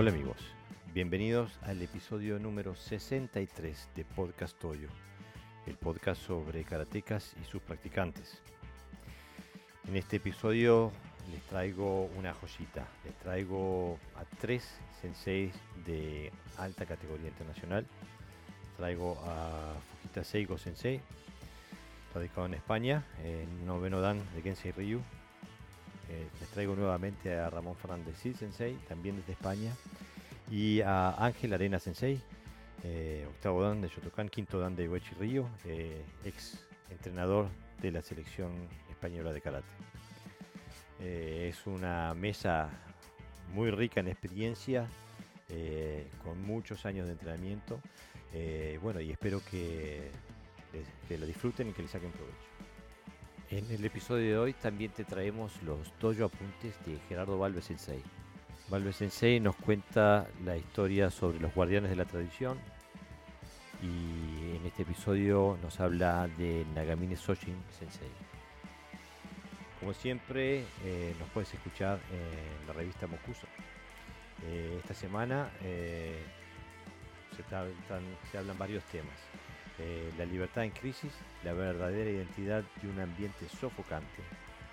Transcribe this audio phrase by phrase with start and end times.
[0.00, 0.38] Hola amigos,
[0.94, 4.88] bienvenidos al episodio número 63 de Podcast Toyo,
[5.66, 8.40] el podcast sobre karatecas y sus practicantes.
[9.86, 10.90] En este episodio
[11.30, 14.66] les traigo una joyita, les traigo a tres
[15.02, 15.52] senseis
[15.84, 17.86] de alta categoría internacional.
[18.78, 21.02] Traigo a Fujita Seiko Sensei,
[22.14, 25.02] radicado en España, en noveno dan de Kensei Ryu.
[26.10, 29.72] Eh, les traigo nuevamente a Ramón Fernández sí, Sensei, también desde España,
[30.50, 32.20] y a Ángel Arena Sensei,
[32.82, 37.48] eh, octavo dan de Shotokan, quinto dan de Uechi Ryu, eh, ex entrenador
[37.80, 38.50] de la selección
[38.90, 39.68] española de karate.
[40.98, 42.68] es una mesa
[43.54, 44.86] muy rica en experiencia,
[46.22, 47.80] con muchos años de entrenamiento.
[48.82, 50.10] bueno, y espero que
[51.08, 52.49] que lo disfruten y que le saquen provecho.
[53.50, 58.00] En el episodio de hoy también te traemos los dojo apuntes de Gerardo Valve Sensei.
[58.68, 62.58] Valve Sensei nos cuenta la historia sobre los guardianes de la tradición
[63.82, 68.10] y en este episodio nos habla de Nagamine Soshin Sensei.
[69.80, 73.48] Como siempre, eh, nos puedes escuchar en la revista Mokuso.
[74.44, 76.22] Eh, esta semana eh,
[78.30, 79.29] se hablan varios temas.
[79.82, 81.10] Eh, la libertad en crisis,
[81.42, 84.22] la verdadera identidad de un ambiente sofocante.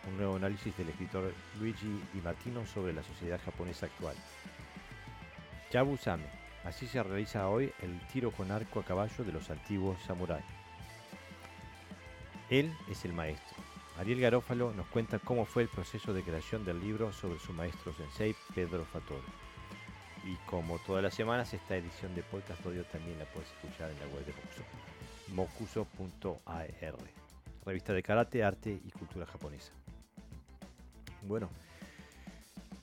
[0.09, 4.15] Un nuevo análisis del escritor Luigi Di Martino sobre la sociedad japonesa actual.
[5.71, 6.25] Yabu Same.
[6.65, 10.43] Así se realiza hoy el tiro con arco a caballo de los antiguos samuráis.
[12.49, 13.57] Él es el maestro.
[13.97, 17.93] Ariel Garófalo nos cuenta cómo fue el proceso de creación del libro sobre su maestro
[17.93, 19.23] sensei Pedro Fatore.
[20.25, 23.99] Y como todas las semanas, esta edición de Podcast Audio también la puedes escuchar en
[23.99, 24.63] la web de Mokuso,
[25.33, 26.73] mokuso.ar,
[27.65, 29.73] revista de karate, arte y cultura japonesa.
[31.23, 31.49] Bueno,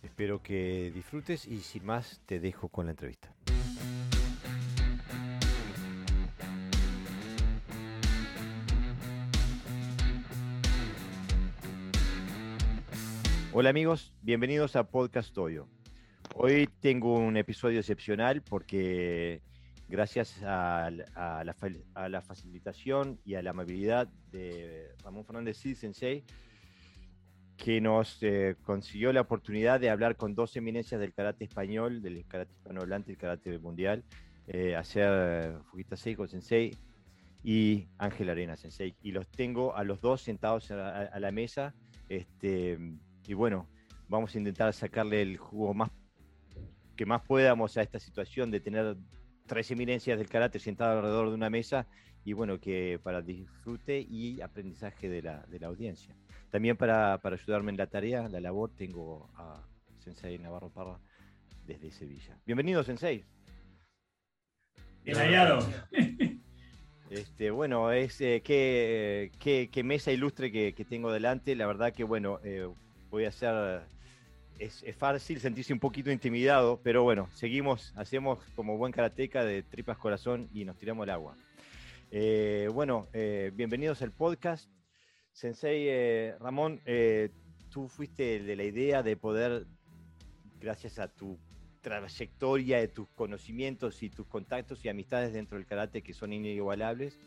[0.03, 3.33] espero que disfrutes y sin más te dejo con la entrevista.
[13.57, 15.69] Hola amigos, bienvenidos a Podcast Toyo.
[16.35, 19.43] Hoy tengo un episodio excepcional porque
[19.95, 26.25] gracias a, la, facilitación y a la amabilidad de Ramón Fernández Cid Sensei,
[27.57, 32.27] que nos eh, consiguió la oportunidad de hablar con dos eminencias del karate español, del
[32.27, 34.03] karate hispanohablante y el karate mundial,
[34.49, 36.77] eh, hacer Fujita Seiko Sensei
[37.45, 38.97] y Ángel Arena Sensei.
[39.01, 41.73] Y los tengo a los dos sentados a, la mesa.
[42.09, 42.77] Este,
[43.29, 43.69] y bueno,
[44.09, 45.93] vamos a intentar sacarle el jugo más
[46.97, 48.97] que más podamos a esta situación de tener
[49.47, 51.87] tres eminencias del karate sentadas alrededor de una mesa
[52.25, 56.15] y bueno, que para disfrute y aprendizaje de la, de la audiencia.
[56.51, 59.63] También para, para, ayudarme en la tarea, la labor, tengo a
[59.99, 60.99] Sensei Navarro Parra
[61.67, 62.39] desde Sevilla.
[62.47, 63.25] Bienvenido, Sensei.
[65.05, 65.67] Bien hallado.
[67.11, 71.55] Este, bueno, es eh, qué, qué, mesa ilustre que, que, tengo delante.
[71.55, 72.67] La verdad que bueno, eh,
[73.09, 73.83] voy a hacer
[74.59, 79.99] es, fácil sentirse un poquito intimidado, pero bueno, seguimos, hacemos como buen karateca de tripas
[79.99, 81.37] corazón y nos tiramos el agua.
[82.11, 84.69] Eh, bueno, eh, bienvenidos al podcast.
[85.33, 86.81] Sensei eh, Ramón,
[87.71, 89.67] tú fuiste de la idea de poder,
[90.61, 91.39] gracias a tu
[91.81, 97.19] trayectoria, de tus conocimientos y tus contactos y amistades dentro del karate que son inigualables,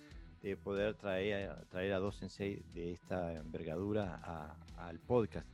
[0.41, 5.47] de poder traer, traer a dos sensei de esta envergadura al podcast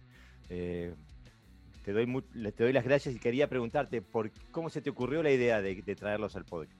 [1.84, 2.08] te doy,
[2.56, 5.76] te doy las gracias y quería preguntarte por cómo se te ocurrió la idea de,
[5.96, 6.80] traerlos al podcast.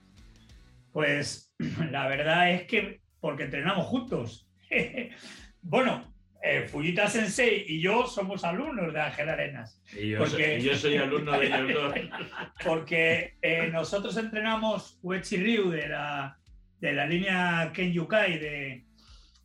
[0.92, 1.54] Pues
[1.92, 4.50] la verdad es que porque entrenamos juntos.
[5.62, 9.82] bueno, eh, Fujita Sensei y yo somos alumnos de Ángel Arenas.
[9.98, 11.94] Y yo, soy, alumno de ellos dos.
[12.66, 16.38] porque eh, nosotros entrenamos Uechi Ryu de la,
[16.80, 18.86] de la línea Ken Yukai de,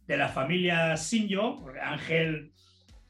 [0.06, 2.52] de la familia Shinjo, porque Ángel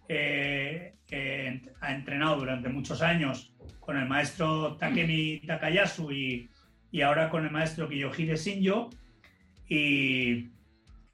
[0.09, 6.51] eh, que ha entrenado durante muchos años con el maestro Takemi Takayasu y,
[6.93, 8.91] y ahora con el maestro Kiyohide Shinjo.
[9.69, 10.51] Y,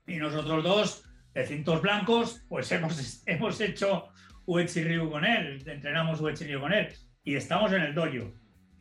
[0.06, 4.08] y nosotros dos, de cintos blancos, pues hemos, hemos hecho
[4.46, 6.88] Uechi Ryu con él, entrenamos Uechi Ryu con él.
[7.22, 8.32] Y estamos en el dojo.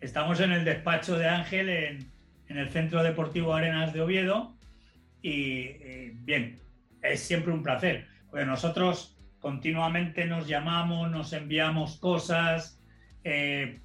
[0.01, 2.11] Estamos en el despacho de Ángel en,
[2.49, 4.57] en el Centro Deportivo Arenas de Oviedo.
[5.21, 6.59] Y, y bien,
[7.01, 8.07] es siempre un placer.
[8.29, 12.81] Porque nosotros continuamente nos llamamos, nos enviamos cosas
[13.25, 13.81] eh,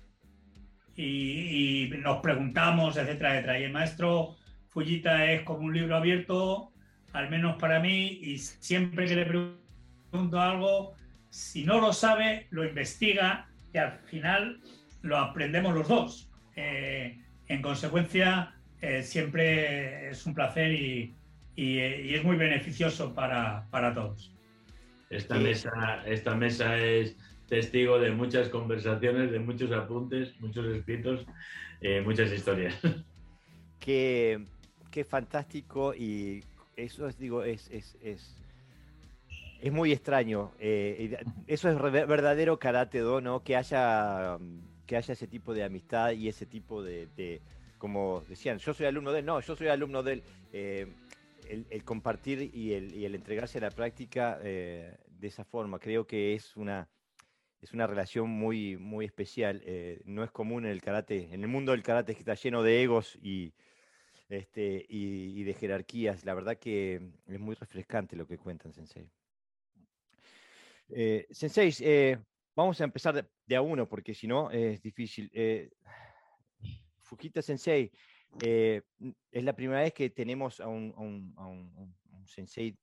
[0.94, 3.58] y, nos preguntamos, etcétera, etcétera.
[3.58, 4.36] Y el maestro
[4.68, 6.72] Fullita es como un libro abierto,
[7.12, 10.94] al menos para mí, y siempre que le pregunto algo,
[11.28, 14.60] si no lo sabe, lo investiga y al final
[15.02, 16.30] lo aprendemos los dos.
[16.54, 18.54] en consecuencia,
[19.02, 21.16] siempre es un placer y,
[21.56, 24.37] es muy beneficioso para, para todos.
[25.10, 27.16] Esta, mesa, esta mesa es
[27.48, 31.24] testigo de muchas conversaciones, de muchos apuntes, muchos escritos,
[31.80, 32.74] eh, muchas historias.
[33.80, 34.44] Qué,
[34.90, 36.44] qué, fantástico y
[36.76, 38.36] eso es, digo, es, es, es,
[39.62, 40.52] es muy extraño.
[40.58, 41.16] Eh,
[41.46, 43.42] eso es verdadero karate do, ¿no?
[43.42, 44.36] Que haya,
[44.84, 47.40] que haya ese tipo de amistad y ese tipo de,
[47.78, 50.22] como decían, yo soy alumno de él, no, yo soy alumno de él.
[50.52, 50.86] Eh,
[51.48, 56.34] el, compartir y el, y el, entregarse a la práctica de esa forma, creo que
[56.34, 56.88] es una,
[57.60, 59.62] es una relación muy, muy especial.
[59.64, 62.62] Eh, no es común en el karate, en el mundo del karate que está lleno
[62.62, 63.52] de egos y,
[64.28, 66.24] este, y, de jerarquías.
[66.24, 69.10] La verdad que es muy refrescante lo que cuentan, Sensei.
[70.90, 72.18] Eh, sensei, eh,
[72.54, 75.30] vamos a empezar de, a uno porque si no es difícil.
[77.00, 77.90] Fujita Sensei,
[78.40, 80.94] es la primera vez que tenemos a un,
[81.36, 81.96] a un,
[82.26, 82.76] sensei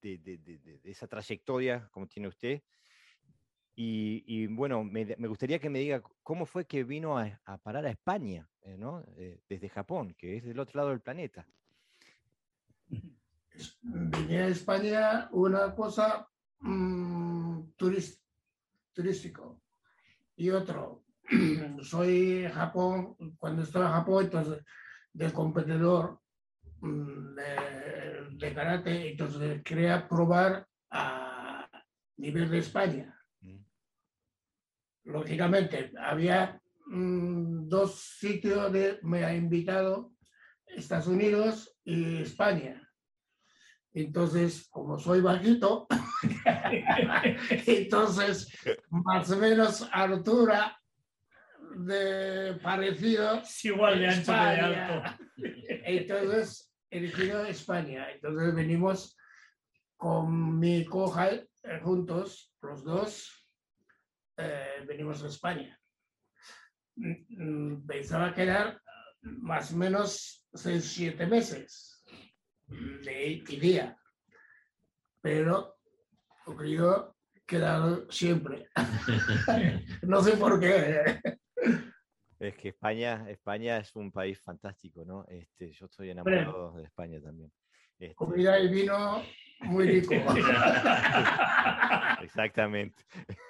[0.00, 2.62] de, de, de, esa trayectoria como tiene usted.
[3.74, 8.48] Y, bueno, me, gustaría que me diga cómo fue que vino a, parar a España,
[8.62, 9.04] eh, ¿no?
[9.16, 11.46] Eh, desde Japón, que es del otro lado del planeta.
[13.82, 16.28] Vine a España una cosa
[16.60, 19.60] mmm, turístico
[20.36, 21.04] y otro.
[21.82, 24.64] Soy Japón, cuando estaba en Japón, entonces,
[25.12, 26.20] del competidor
[26.80, 31.68] mm, de, de karate, entonces quería probar a
[32.16, 33.22] nivel de España
[35.04, 40.12] lógicamente, había mm, dos sitios de, me ha invitado
[40.66, 42.78] Estados Unidos y España.
[43.94, 45.86] Entonces, como soy bajito,
[47.66, 48.48] entonces
[48.88, 50.80] más o menos altura
[51.76, 53.42] de parecido.
[53.64, 55.16] igual de ancho de alto.
[55.84, 58.10] Entonces, elegido España.
[58.10, 59.16] Entonces venimos
[59.96, 61.46] con mi coja eh,
[61.82, 63.46] juntos, los dos,
[64.36, 65.78] eh, venimos a España.
[66.96, 68.80] Mm, mm, pensaba quedar
[69.22, 72.04] más o menos seis, siete meses
[72.66, 73.96] de día,
[75.20, 75.76] pero
[76.46, 77.16] he querido
[77.46, 78.68] quedar siempre.
[80.02, 81.38] no sé por qué.
[82.42, 85.24] Es que España, España es un país fantástico, ¿no?
[85.28, 87.52] Este, yo estoy enamorado de España también.
[87.96, 88.16] Este...
[88.16, 89.22] Comida y vino
[89.60, 90.14] muy rico.
[92.22, 93.04] Exactamente.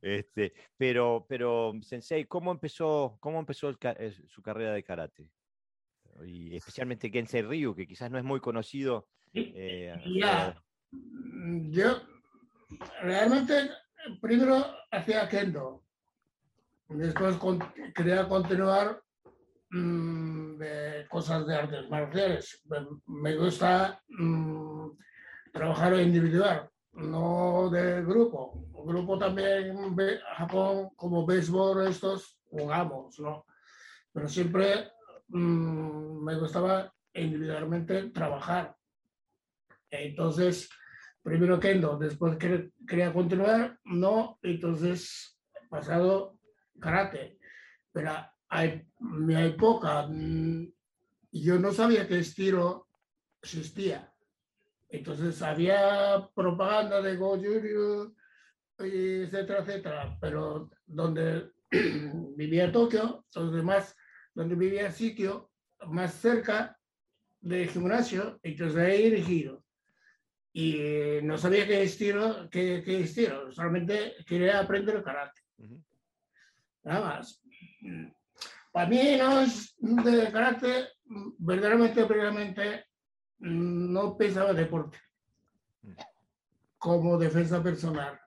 [0.00, 3.76] Este, pero, pero, Sensei, ¿cómo empezó, cómo empezó
[4.28, 5.32] su carrera de karate?
[6.24, 9.08] Y especialmente Gensei Ryu, que quizás no es muy conocido.
[9.34, 9.92] Eh,
[10.92, 12.02] mm, yo
[13.02, 13.68] realmente
[14.20, 15.87] primero hacía kendo,
[16.88, 17.36] después
[17.94, 19.02] quería continuar
[19.70, 22.62] mm, de cosas de artes marciales.
[23.06, 24.90] Me, gusta mm,
[25.52, 28.66] trabajar individual no de grupo.
[28.84, 29.96] grupo también,
[30.36, 33.44] Japón, como béisbol, estos jugamos, ¿no?
[34.12, 34.90] Pero siempre
[35.28, 38.74] mm, me gustaba individualmente trabajar.
[39.90, 40.68] Entonces,
[41.22, 42.36] primero kendo, después
[42.86, 46.37] quería continuar, no, entonces pasado
[46.80, 47.38] karate.
[47.92, 48.12] Pero
[48.48, 50.72] hay, mi época, mm,
[51.32, 52.88] yo no sabía qué estilo
[53.42, 54.12] existía.
[54.88, 57.36] Entonces había propaganda de Go
[58.78, 61.50] etcétera, etcétera, pero donde
[62.36, 63.94] vivía Tokio, donde más,
[64.34, 65.50] donde vivía el sitio
[65.86, 66.78] más cerca
[67.40, 69.64] del gimnasio, entonces ahí elegido.
[70.52, 75.40] Y no sabía qué estilo, qué, qué estilo, solamente quería aprender karate.
[76.84, 77.42] Nada más.
[78.72, 80.88] Para mí no es de karate,
[81.38, 82.84] verdaderamente, verdaderamente
[83.40, 84.98] no pensaba deporte
[86.78, 88.18] como defensa personal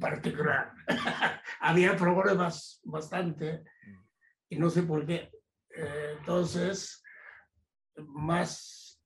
[0.00, 0.72] particular.
[1.60, 3.64] Había problemas bastante
[4.48, 5.30] y no sé por qué.
[5.76, 7.02] Eh, entonces,
[7.96, 9.00] más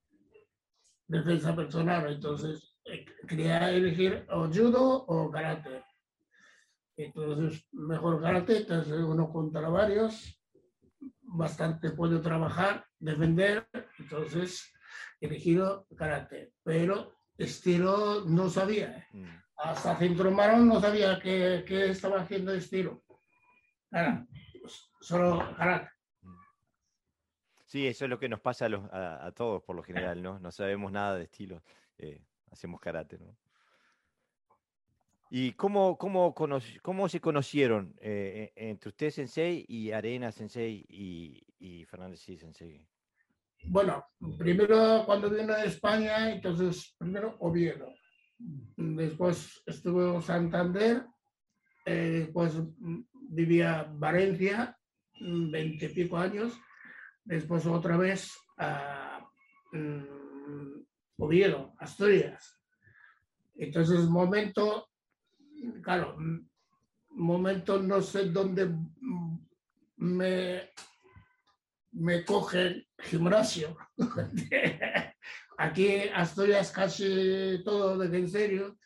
[1.07, 2.13] defensa personal.
[2.13, 5.83] Entonces, eh, quería elegir o judo o karate.
[6.99, 10.43] Entonces, mejor karate, entonces uno contra varios,
[11.23, 13.69] bastante puedo trabajar, defender.
[14.01, 14.75] Entonces,
[15.21, 19.07] elegido karate, pero estilo no sabía.
[19.13, 19.29] Mm.
[19.59, 23.05] Hasta Centro Marón no sabía qué, estaba haciendo estilo.
[23.91, 24.27] Nada,
[25.01, 25.91] solo karate.
[26.23, 26.37] Mm.
[27.65, 30.41] Sí, eso es lo que nos pasa a, todos por lo general, ¿no?
[30.41, 31.63] No sabemos nada de estilo,
[31.97, 33.37] eh, hacemos karate, ¿no?
[35.31, 41.43] ¿Y cómo, cómo, cómo se conocieron eh, e, entre usted, Sensei, y Arena Sensei y,
[41.59, 42.87] y Fernández Sensei?
[43.65, 44.07] Bueno,
[44.39, 47.93] primero cuando vino de España, entonces primero Oviedo,
[48.77, 51.05] después estuvo en Santander,
[51.85, 54.79] eh, después mm, vivía Valencia,
[55.21, 56.59] mm, veinte y pico años,
[57.25, 59.21] después otra vez a
[59.73, 60.03] mm,
[61.19, 62.59] Oviedo, Asturias.
[63.57, 64.89] Entonces, momento
[65.83, 66.17] claro,
[67.11, 68.71] momento no sé dónde
[69.97, 70.71] me,
[71.93, 73.77] me coge gimnasio.
[75.59, 78.79] Aquí Asturias casi todo de en serio.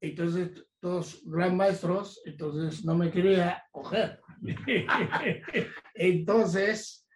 [0.00, 4.20] Entonces, todos gran maestros, entonces no me quería coger.
[5.94, 7.08] entonces,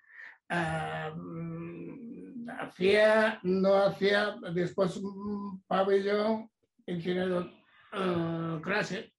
[2.58, 6.50] hacía, no hacía después un pabellón
[6.86, 7.57] en general
[7.92, 9.12] uh, clase.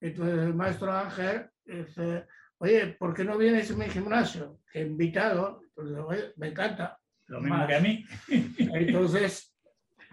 [0.00, 2.26] Entonces el maestro Ángel dice,
[2.58, 4.60] oye, ¿por qué no vienes a mi gimnasio?
[4.72, 6.98] He invitado, entonces, oye, me encanta.
[7.26, 8.04] Lo mismo que a mí.
[8.58, 9.56] Entonces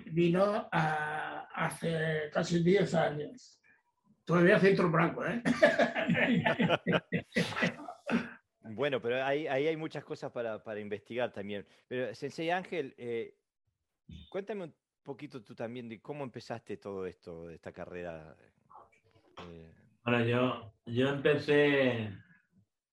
[0.05, 3.59] vino a, hace casi 10 años.
[4.23, 5.41] Todavía centro blanco, ¿eh?
[8.73, 11.67] Bueno, pero ahí, ahí, hay muchas cosas para, para, investigar también.
[11.89, 13.35] Pero, Sensei Ángel, eh,
[14.29, 18.35] cuéntame un poquito tú también de cómo empezaste todo esto, de esta carrera.
[19.37, 19.71] Eh.
[20.03, 22.09] Bueno, yo, yo empecé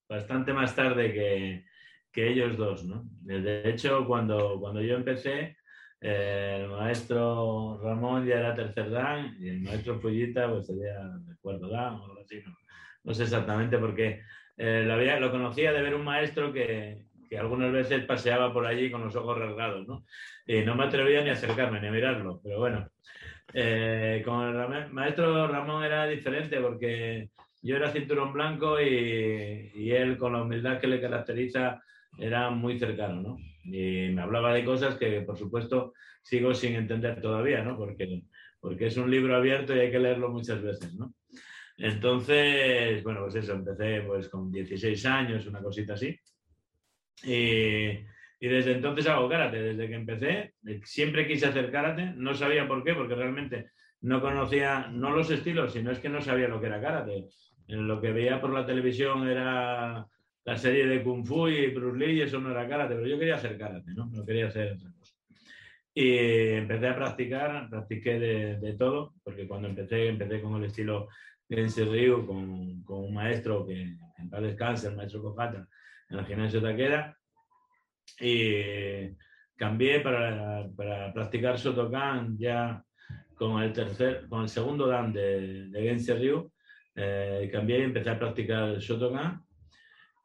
[0.09, 1.65] bastante más tarde que,
[2.13, 3.05] que, ellos dos, ¿no?
[3.23, 5.57] De hecho, cuando, cuando yo empecé,
[6.01, 10.97] eh, el maestro Ramón ya era tercer dan y el maestro Fullita pues sería
[11.27, 12.57] de cuarto dan o algo así, no,
[13.03, 14.23] no sé exactamente porque
[14.57, 18.67] eh, lo, había, lo conocía de ver un maestro que, que algunas veces paseaba por
[18.67, 20.05] allí con los ojos rasgados, ¿no?
[20.47, 22.89] Y no me atrevía ni a acercarme ni a mirarlo, pero bueno.
[23.55, 27.31] Eh, con el maestro Ramón era diferente porque
[27.63, 31.83] yo era cinturón blanco y, y, él con la humildad que le caracteriza
[32.19, 33.39] era muy cercano, ¿no?
[33.65, 37.77] Y me hablaba de cosas que, por supuesto, sigo sin entender todavía, ¿no?
[37.77, 38.23] Porque,
[38.61, 41.15] porque es un libro abierto y hay que leerlo muchas veces, ¿no?
[41.79, 46.19] Entonces, bueno, pues eso, empecé pues con 16 años, una cosita así.
[47.25, 48.07] Y,
[48.41, 50.55] desde entonces hago karate, desde que empecé.
[50.85, 53.71] Siempre quise hacer karate, no sabía por qué, porque realmente
[54.01, 57.27] no conocía, no los estilos, sino es que no sabía lo que era karate.
[57.67, 60.07] Lo que veía por la televisión era
[60.45, 63.19] la serie de Kung Fu y Bruce Lee y eso no era karate, pero yo
[63.19, 64.07] quería hacer karate, ¿no?
[64.07, 65.15] No quería hacer otra cosa.
[65.93, 66.17] Y
[66.55, 71.09] empecé a practicar, practiqué de, todo, porque cuando empecé, empecé con el estilo
[71.49, 75.69] Gense Ryu, con, con un maestro que en paz descanse, el maestro Kohata,
[76.11, 77.17] en el gimnasio Taquera
[78.21, 79.15] y
[79.57, 82.83] cambié para, para practicar Shotokan ya
[83.35, 86.51] con el tercer, con el segundo dan de, de Gense Ryu.
[86.95, 89.43] Eh, cambié y empecé a practicar Shotokan.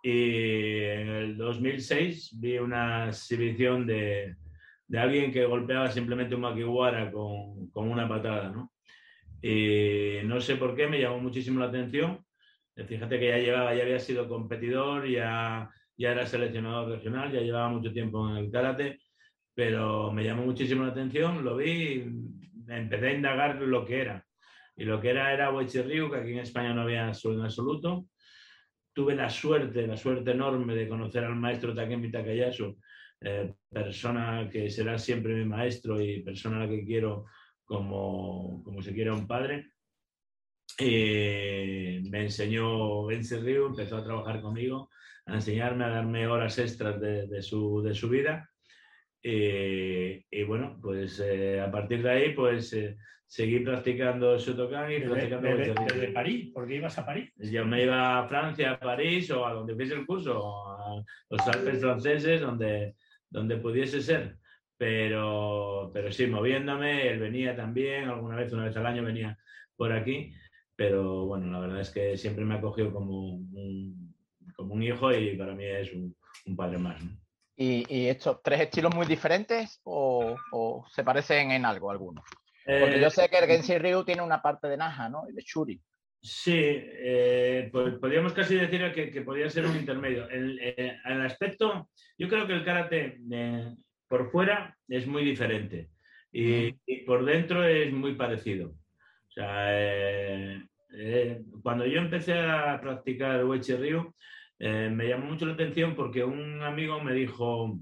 [0.02, 4.36] Y en el 2006 vi una exhibición de,
[4.88, 8.72] de alguien que golpeaba simplemente un makiwara con, con una patada, ¿no?
[9.42, 12.24] Y no sé por qué me llamó muchísimo la atención
[12.76, 17.70] Fíjate que ya llevaba, ya había sido competidor, ya, ya era seleccionador regional, ya llevaba
[17.70, 19.00] mucho tiempo en el karate,
[19.54, 22.04] pero me llamó muchísimo la atención, lo vi,
[22.68, 24.26] empecé a indagar lo que era.
[24.76, 28.08] Y lo que era era Boichi Ryu, que aquí en España no había en absoluto.
[28.92, 32.78] Tuve la suerte, la suerte enorme de conocer al maestro Takemi Takayasu,
[33.22, 37.26] eh, persona que será siempre mi maestro y persona a la que quiero
[37.64, 39.73] como, como se quiere un padre.
[40.80, 44.90] Eh, me enseñó Vence Río, empezó a trabajar conmigo,
[45.26, 48.50] a enseñarme, a darme horas extras de, su, de su, vida.
[49.22, 52.76] Eh, y bueno, pues eh, a partir de ahí, pues
[53.26, 57.32] seguí practicando Shotokan y practicando desde, desde, París, porque ibas a París.
[57.38, 61.48] Yo me iba a Francia, a París o a donde fuese el curso, a los
[61.48, 62.96] Alpes franceses, donde,
[63.30, 64.38] donde pudiese ser.
[64.76, 69.38] Pero, pero sí, moviéndome, él venía también, alguna vez, una vez al año venía
[69.76, 70.34] por aquí
[70.76, 74.16] pero bueno, la verdad es que siempre me ha cogido como un,
[74.56, 76.16] como un hijo y para mí es un,
[76.46, 77.02] un padre más.
[77.56, 82.26] ¿Y, ¿Y, estos tres estilos muy diferentes o, o se parecen en algo algunos?
[82.66, 85.28] Porque yo eh, sé que el Genshin Ryu tiene una parte de Naja, ¿no?
[85.30, 85.82] Y de Shuri.
[86.22, 90.30] Sí, eh, pues podríamos casi decir que, que podría ser un intermedio.
[90.30, 93.20] El, eh, el, aspecto, yo creo que el karate
[94.08, 95.90] por fuera es muy diferente
[96.32, 98.74] y, y, por dentro es muy parecido.
[99.34, 99.66] O sea,
[100.96, 104.14] eh, cuando yo empecé a practicar Wechi Ryu,
[104.60, 107.80] eh, me llamó mucho la atención porque un amigo me dijo,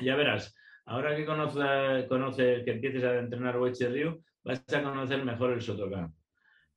[0.00, 5.24] ya verás, ahora que conoces, conoce, que empieces a entrenar Wechi Ryu, vas a conocer
[5.24, 6.12] mejor el Shotokan.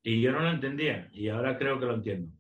[0.02, 2.32] Y yo no lo entendía y ahora creo que lo entiendo.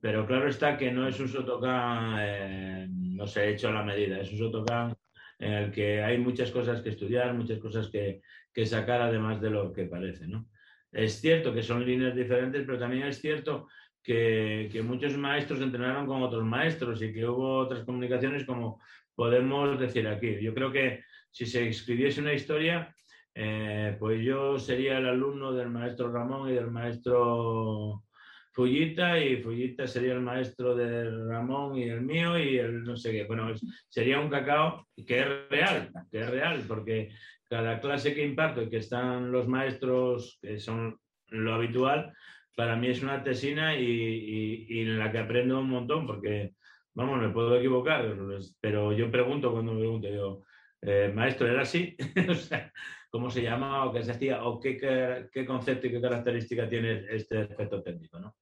[0.00, 4.32] Pero claro está que no es un Shotokan, eh, no sé, hecho la medida, es
[4.32, 4.96] un Shotokan
[5.38, 8.20] en el que hay muchas cosas que estudiar, muchas cosas que,
[8.52, 10.48] que sacar además de lo que parece, ¿no?
[10.92, 13.66] Es cierto que son líneas diferentes, pero también es cierto
[14.02, 18.80] que, muchos maestros entrenaron con otros maestros y que hubo otras comunicaciones como
[19.14, 20.38] podemos decir aquí.
[20.40, 22.94] Yo creo que si se escribiese una historia,
[23.34, 28.04] eh, pues yo sería el alumno del maestro Ramón y del maestro
[28.52, 33.12] Fullita y Fullita sería el maestro de Ramón y el mío y el no sé
[33.12, 33.24] qué.
[33.24, 33.50] Bueno,
[33.88, 37.10] sería un cacao que es real, que es real, porque
[37.52, 42.14] cada clase que imparto y que están los maestros, que son lo habitual,
[42.56, 46.54] para mí es una tesina y, en la que aprendo un montón, porque,
[46.94, 48.16] vamos, me puedo equivocar,
[48.58, 50.44] pero yo pregunto cuando me pregunto, yo,
[50.80, 51.94] eh, maestro, ¿era así?
[53.10, 57.04] ¿cómo se llama o qué se hacía o qué, qué, concepto y qué característica tiene
[57.10, 58.36] este efecto técnico, ¿no?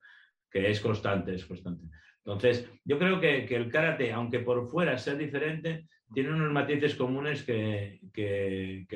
[0.48, 1.84] Que es constante, es constante.
[2.24, 6.94] Entonces, yo creo que, que el karate, aunque por fuera sea diferente, tiene unos matices
[6.94, 8.00] comunes que,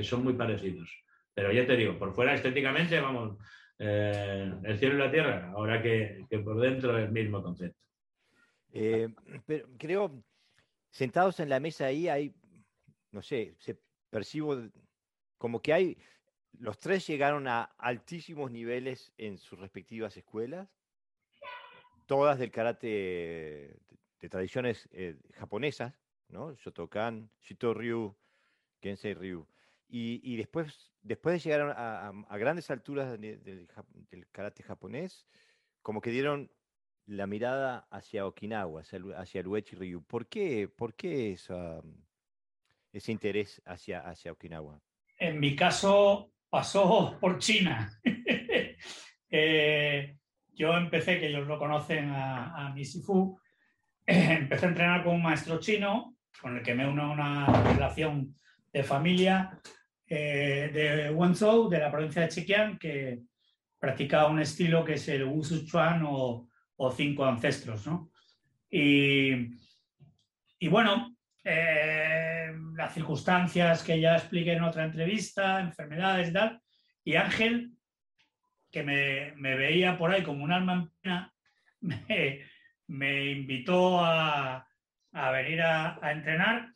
[0.03, 0.91] son muy parecidos.
[1.33, 3.39] Pero ya te digo, por fuera estéticamente, vamos,
[3.79, 7.79] eh, el cielo y la tierra, ahora que, por dentro es el mismo concepto.
[8.73, 9.09] Eh,
[9.47, 10.25] pero creo,
[10.91, 12.35] sentados en la mesa ahí hay,
[13.13, 13.79] no sé, se
[14.11, 14.61] percibo
[15.39, 15.99] como que hay,
[16.59, 20.69] los tres llegaron a altísimos niveles en sus respectivas escuelas,
[22.07, 22.87] todas del karate
[24.21, 25.95] de, tradiciones eh, japonesas,
[26.35, 26.53] ¿no?
[26.57, 28.15] Shotokan, Shito Ryu,
[28.81, 29.47] Kensei Ryu.
[29.89, 33.69] Y, después, después de llegar a, grandes alturas del,
[34.33, 35.25] karate japonés,
[35.83, 36.51] como que dieron
[37.07, 40.03] la mirada hacia Okinawa, hacia, el Uechi Ryu.
[40.03, 41.39] ¿Por qué, por qué
[42.93, 44.83] ese interés hacia, hacia Okinawa?
[45.19, 47.99] En mi caso pasó por China.
[49.37, 50.17] Eh,
[50.53, 53.37] yo empecé, que ellos lo conocen, a, a Misifu,
[54.07, 58.35] empecé a entrenar con un maestro chino con el que me uno una relación
[58.73, 59.59] de familia
[60.07, 63.21] eh, de Wenzhou, de la provincia de Chequiang, que
[63.79, 66.49] practica un estilo que es el Wushu Chuan o,
[66.95, 67.87] cinco ancestros.
[67.87, 68.11] ¿no?
[68.71, 69.49] Y,
[70.69, 76.61] bueno, eh, las circunstancias que ya expliqué en otra entrevista, enfermedades y tal,
[77.05, 77.73] y Ángel,
[78.71, 81.33] que me, veía por ahí como un alma en pena,
[82.87, 84.67] me invitó a,
[85.15, 86.73] a venir a, entrenar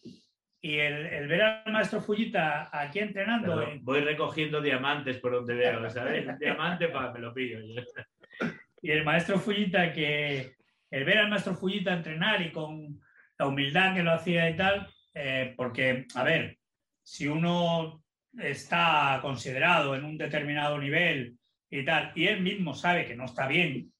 [0.60, 3.64] y el, ver al maestro Fullita aquí entrenando.
[3.82, 6.26] voy recogiendo diamantes por donde veo, ¿sabes?
[6.38, 7.58] Diamante para me lo pillo.
[8.82, 10.56] y el maestro Fullita que.
[10.90, 12.98] El ver al maestro Fullita entrenar y con
[13.38, 16.58] la humildad que lo hacía y tal, eh, porque, a ver,
[17.02, 18.02] si uno
[18.38, 21.36] está considerado en un determinado nivel
[21.70, 23.92] y tal, y él mismo sabe que no está bien,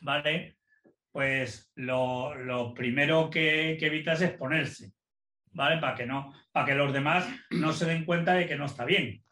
[0.00, 0.56] ¿vale?
[1.14, 4.94] Pues lo, primero que, que, evitas es ponerse,
[5.52, 5.80] ¿vale?
[5.80, 8.84] Para que, no, para que los demás no se den cuenta de que no está
[8.84, 9.22] bien.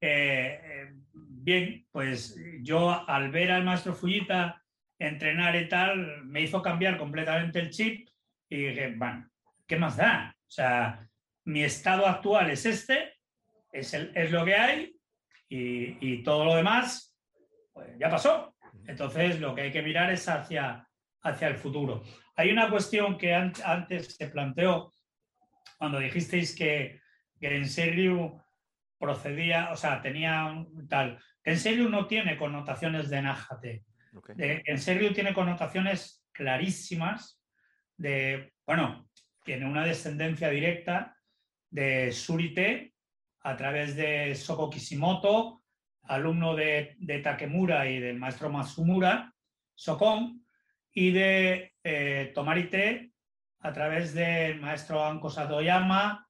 [0.00, 4.62] Eh, eh, bien, pues yo al ver al maestro Fullita
[4.96, 8.08] entrenar y tal, me hizo cambiar completamente el chip
[8.48, 9.28] y dije, bueno,
[9.66, 10.36] ¿qué más da?
[10.38, 11.04] O sea,
[11.46, 13.12] mi estado actual es este,
[13.72, 14.96] es, el, es lo que hay
[15.48, 17.12] y, y todo lo demás,
[17.72, 18.55] pues ya pasó.
[18.86, 20.86] Entonces, lo que hay que mirar es hacia,
[21.22, 22.02] hacia el futuro.
[22.36, 24.92] Hay una cuestión que antes se planteó
[25.78, 27.00] cuando dijisteis que,
[27.40, 28.42] que en serio
[28.98, 31.18] procedía, o sea, tenía tal.
[31.44, 33.84] En serio no tiene connotaciones de nájate.
[34.38, 37.42] en serio tiene connotaciones clarísimas
[37.96, 39.08] de, bueno,
[39.44, 41.16] tiene una descendencia directa
[41.70, 42.94] de Surite
[43.40, 45.62] a través de Soko Kishimoto,
[46.08, 49.32] alumno de, Takemura y del maestro Masumura,
[49.74, 50.44] Sokon,
[50.92, 53.12] y de eh, Tomarite
[53.60, 56.26] a través del maestro Anko Satoyama,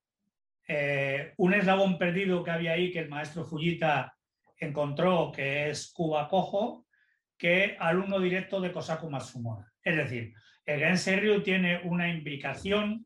[0.67, 4.13] eh, un eslabón perdido que había ahí que el maestro Fujita
[4.57, 6.85] encontró, que es Kuba Kojo,
[7.37, 9.71] que alumno directo de Kosaku Matsumura.
[9.81, 10.33] Es decir,
[10.65, 13.05] el Gensei Ryu tiene una implicación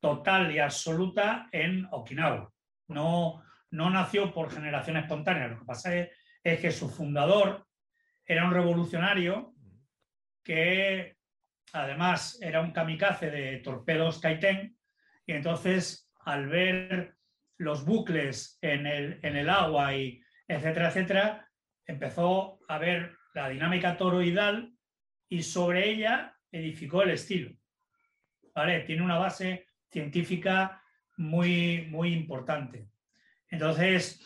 [0.00, 2.50] total y absoluta en Okinawa.
[2.88, 5.48] No, no nació por generación espontánea.
[5.48, 6.10] Lo que pasa es,
[6.42, 7.66] que su fundador
[8.24, 9.54] era un revolucionario
[10.44, 11.16] que
[11.72, 14.76] además era un kamikaze de torpedos Kaiten
[15.24, 17.16] y entonces al ver
[17.58, 21.48] los bucles en el, en el agua y etcétera, etcétera,
[21.86, 24.74] empezó a ver la dinámica toroidal
[25.28, 27.56] y sobre ella edificó el estilo.
[28.54, 28.80] ¿Vale?
[28.80, 30.82] Tiene una base científica
[31.16, 32.91] muy, muy importante.
[33.52, 34.18] Entonces,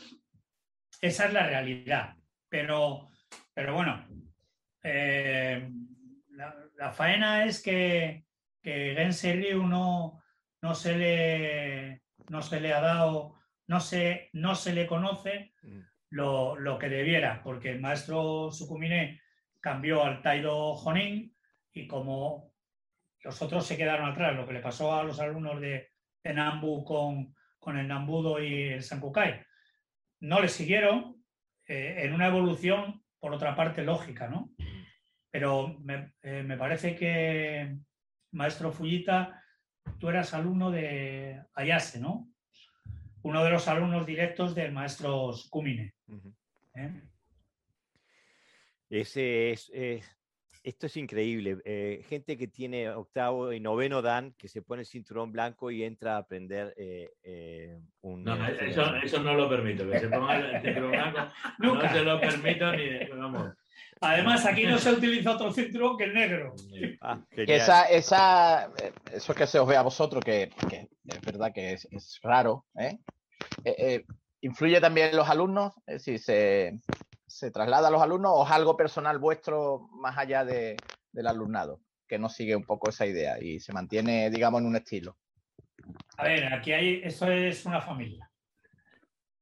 [1.01, 2.15] esa es la realidad.
[2.49, 3.09] Pero,
[3.53, 4.07] pero bueno,
[4.85, 5.69] eh,
[6.77, 8.25] la, faena es que,
[8.63, 10.23] que Gensei Ryu no,
[10.63, 13.35] no, se le, no se le ha dado,
[13.67, 15.81] no se, no se le conoce mm.
[16.11, 19.21] lo, lo que debiera, porque el maestro Sukumine
[19.61, 21.37] cambió al Taido Honin
[21.73, 22.53] y como
[23.23, 25.91] los otros se quedaron atrás, lo que le pasó a los alumnos de,
[26.23, 27.36] de Nambu con,
[27.67, 29.45] con, el Nambudo y el Sankukai,
[30.21, 31.23] no le siguieron
[31.67, 34.51] eh, en una evolución, por otra parte, lógica, ¿no?
[35.31, 37.77] Pero me, eh, me parece que,
[38.33, 39.43] maestro Fujita,
[39.99, 42.29] tú eras alumno de Ayase, ¿no?
[43.23, 45.95] Uno de los alumnos directos del maestro Sukumine.
[48.89, 49.73] Ese es,
[50.67, 51.59] esto es increíble.
[51.65, 55.85] Eh, gente que tiene octavo y noveno dan, que se pone el cinturón blanco y
[55.85, 58.25] entra a aprender eh, eh, un...
[58.25, 61.21] No, eso, no lo permito, que se ponga el cinturón blanco.
[61.61, 61.87] Nunca.
[61.87, 62.99] No se lo permito ni...
[63.17, 63.53] Vamos.
[64.01, 66.55] Además, aquí no se utiliza otro cinturón que el negro.
[67.01, 68.73] Ah, esa, esa,
[69.13, 72.65] eso que se os ve a vosotros, que, que es verdad que es, es raro,
[74.41, 75.75] ¿influye también los alumnos?
[75.99, 76.81] Si se,
[77.37, 80.75] se traslada a los alumnos o es algo personal vuestro más allá de,
[81.13, 84.77] del alumnado, que no sigue un poco esa idea y se mantiene, digamos, en un
[84.77, 85.19] estilo?
[86.17, 88.31] A ver, aquí hay, eso es una familia.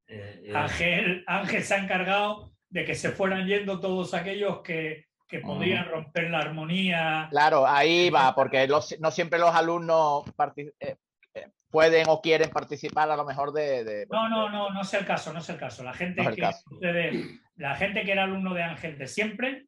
[0.08, 0.52] Eh, eh.
[0.56, 5.88] Ángel, Ángel se ha encargado de que se fueran yendo todos aquellos que, que podrían
[5.88, 7.28] romper la armonía.
[7.30, 8.66] Claro, ahí va, porque
[8.98, 10.24] no siempre los alumnos
[10.80, 10.96] eh,
[11.74, 14.06] pueden o quieren participar a lo mejor de...
[14.08, 15.82] no, no, no, no es el caso, no es el caso.
[15.82, 19.66] La gente, que, la gente que era alumno de Ángel de siempre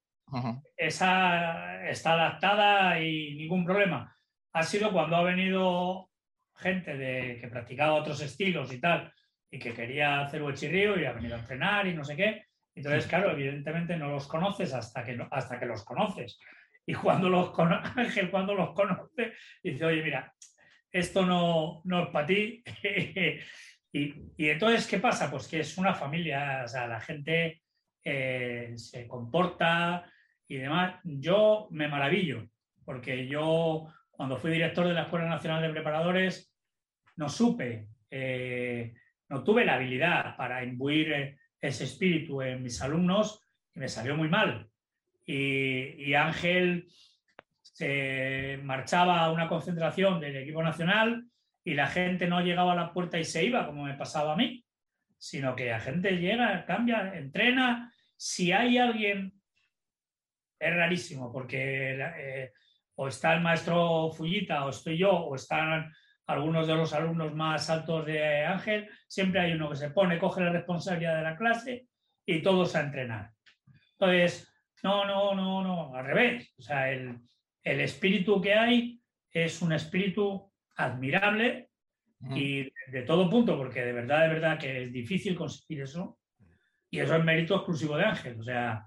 [0.77, 4.17] esa, está adaptada y ningún problema.
[4.53, 6.09] Ha sido cuando ha venido
[6.55, 9.13] gente de, que practicaba otros estilos y tal,
[9.51, 12.45] y que quería hacer huechirrío y ha venido a entrenar y no sé qué.
[12.73, 16.39] Entonces, claro, evidentemente no los conoces hasta que, hasta que los conoces.
[16.87, 17.53] Y cuando los
[17.97, 20.33] Ángel, cuando los conoce, dice, oye, mira,
[20.99, 22.63] esto no, no es para ti.
[23.93, 25.31] y, entonces, ¿qué pasa?
[25.31, 27.63] Pues que es una familia, o sea, la gente
[28.03, 30.11] eh, se comporta
[30.49, 31.01] y demás.
[31.05, 32.49] Yo me maravillo,
[32.85, 36.55] porque yo cuando fui director de la Escuela Nacional de Preparadores,
[37.17, 38.95] no supe, eh,
[39.29, 43.43] no tuve la habilidad para imbuir ese espíritu en mis alumnos
[43.75, 44.69] y me salió muy mal.
[45.27, 46.89] Y, y Ángel
[47.77, 51.27] se marchaba a una concentración del equipo nacional
[51.63, 54.37] y la gente no llegaba a la puerta y se iba, como me pasaba a
[54.37, 54.65] mí,
[55.19, 57.93] sino que la gente llega, cambia, entrena.
[58.17, 59.31] Si hay alguien,
[60.59, 62.53] es rarísimo, porque eh,
[62.95, 65.93] o está el maestro Fullita, o estoy yo, o están
[66.29, 70.41] algunos de los alumnos más altos de Ángel, siempre hay uno que se pone, coge
[70.41, 71.89] la responsabilidad de la clase
[72.25, 73.33] y todos a entrenar.
[73.99, 74.51] Entonces,
[74.83, 76.55] no, no, no, no, al revés.
[76.59, 77.21] O sea, el,
[77.67, 79.03] el espíritu que hay
[79.33, 81.71] es un espíritu admirable
[82.31, 86.17] y de todo punto, porque de verdad, de verdad que es difícil conseguir eso.
[86.91, 88.41] Y eso es mérito exclusivo de Ángel.
[88.41, 88.87] O sea,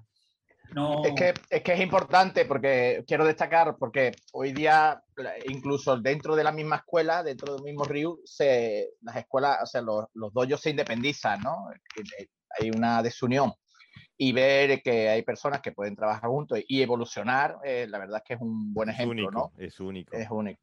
[0.74, 1.04] no...
[1.04, 5.04] Es que, es que es importante porque quiero destacar, porque hoy día,
[5.50, 9.82] incluso dentro de la misma escuela, dentro del mismo río, se, las escuelas, o sea,
[9.82, 11.68] los, los dojos se independizan, ¿no?
[12.60, 13.52] Hay una desunión
[14.21, 18.23] y ver que hay personas que pueden trabajar juntos y evolucionar, eh, la verdad es
[18.27, 19.53] que es un buen ejemplo, ¿no?
[19.58, 20.13] Es único.
[20.13, 20.62] Es único.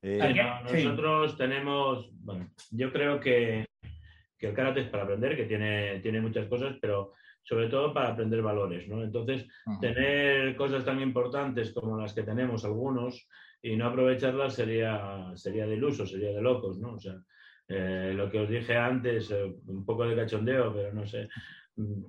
[0.00, 3.66] Eh, nosotros tenemos, bueno, yo creo que,
[4.38, 8.08] que, el karate es para aprender, que tiene, tiene muchas cosas, pero sobre todo para
[8.08, 9.04] aprender valores, ¿no?
[9.04, 9.46] Entonces,
[9.82, 13.28] tener cosas tan importantes como las que tenemos algunos
[13.60, 16.94] y no aprovecharlas sería, sería de iluso, sería de locos, ¿no?
[16.94, 17.20] O sea,
[17.68, 19.30] eh, lo que os dije antes,
[19.66, 21.28] un poco de cachondeo, pero no sé,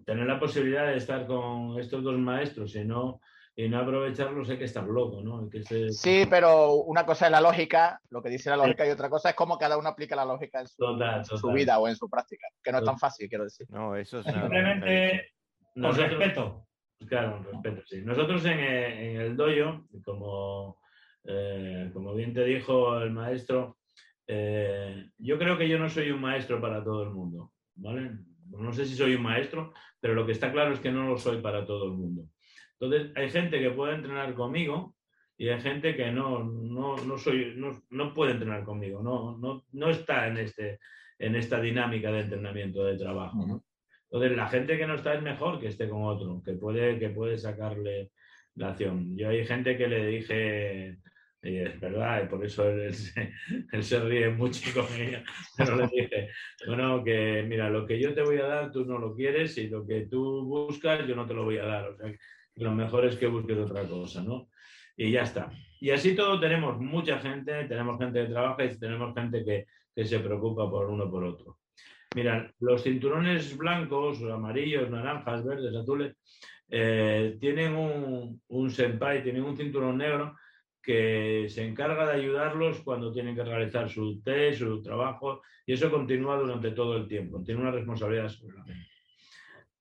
[0.05, 3.21] tener la posibilidad de estar con estos dos maestros y no,
[3.55, 5.49] y no aprovecharlos hay que estar loco, ¿no?
[5.89, 9.29] Sí, pero una cosa es la lógica, lo que dice la lógica, y otra cosa
[9.29, 12.71] es cómo cada uno aplica la lógica en su, vida o en su práctica, que
[12.71, 13.67] no es tan fácil, quiero decir.
[13.69, 15.33] No, eso es Simplemente
[15.73, 16.67] con respeto.
[17.07, 18.01] Claro, respeto, sí.
[18.01, 20.79] Nosotros en, en el dojo, como,
[21.25, 23.77] eh, como bien te dijo el maestro,
[24.25, 28.17] eh, yo creo que yo no soy un maestro para todo el mundo, ¿vale?
[28.57, 31.17] No sé si soy un maestro, pero lo que está claro es que no lo
[31.17, 32.27] soy para todo el mundo.
[32.79, 34.95] Entonces, hay gente que puede entrenar conmigo
[35.37, 40.27] y hay gente que no, no, soy, no, puede entrenar conmigo, no, no, no está
[40.27, 40.79] en, este,
[41.19, 43.63] en esta dinámica de entrenamiento, de trabajo.
[44.11, 47.09] Entonces, la gente que no está es mejor que esté con otro, que puede, que
[47.09, 48.11] puede sacarle
[48.55, 49.17] la acción.
[49.17, 50.97] Yo hay gente que le dije
[51.45, 52.93] Y es verdad, y por eso él,
[53.81, 55.23] se, ríe mucho con ella.
[55.57, 56.29] Pero le dije,
[56.65, 59.67] bueno, que mira, lo que yo te voy a dar tú no lo quieres y
[59.67, 61.89] lo que tú buscas yo no te lo voy a dar.
[61.89, 62.13] O sea,
[62.55, 64.49] lo mejor es que busques otra cosa, ¿no?
[64.95, 65.51] Y ya está.
[65.81, 70.05] Y así todo tenemos mucha gente, tenemos gente que trabaja y tenemos gente que, que
[70.05, 71.59] se preocupa por uno por otro.
[72.15, 76.15] Mira, los cinturones blancos, amarillos, naranjas, verdes, azules,
[76.69, 80.37] eh, tienen un, un senpai, tienen un cinturón negro
[80.83, 85.89] que se encarga de ayudarlos cuando tienen que realizar su test, su trabajo, y eso
[85.89, 88.57] continúa durante todo el tiempo, tiene una responsabilidad sobre.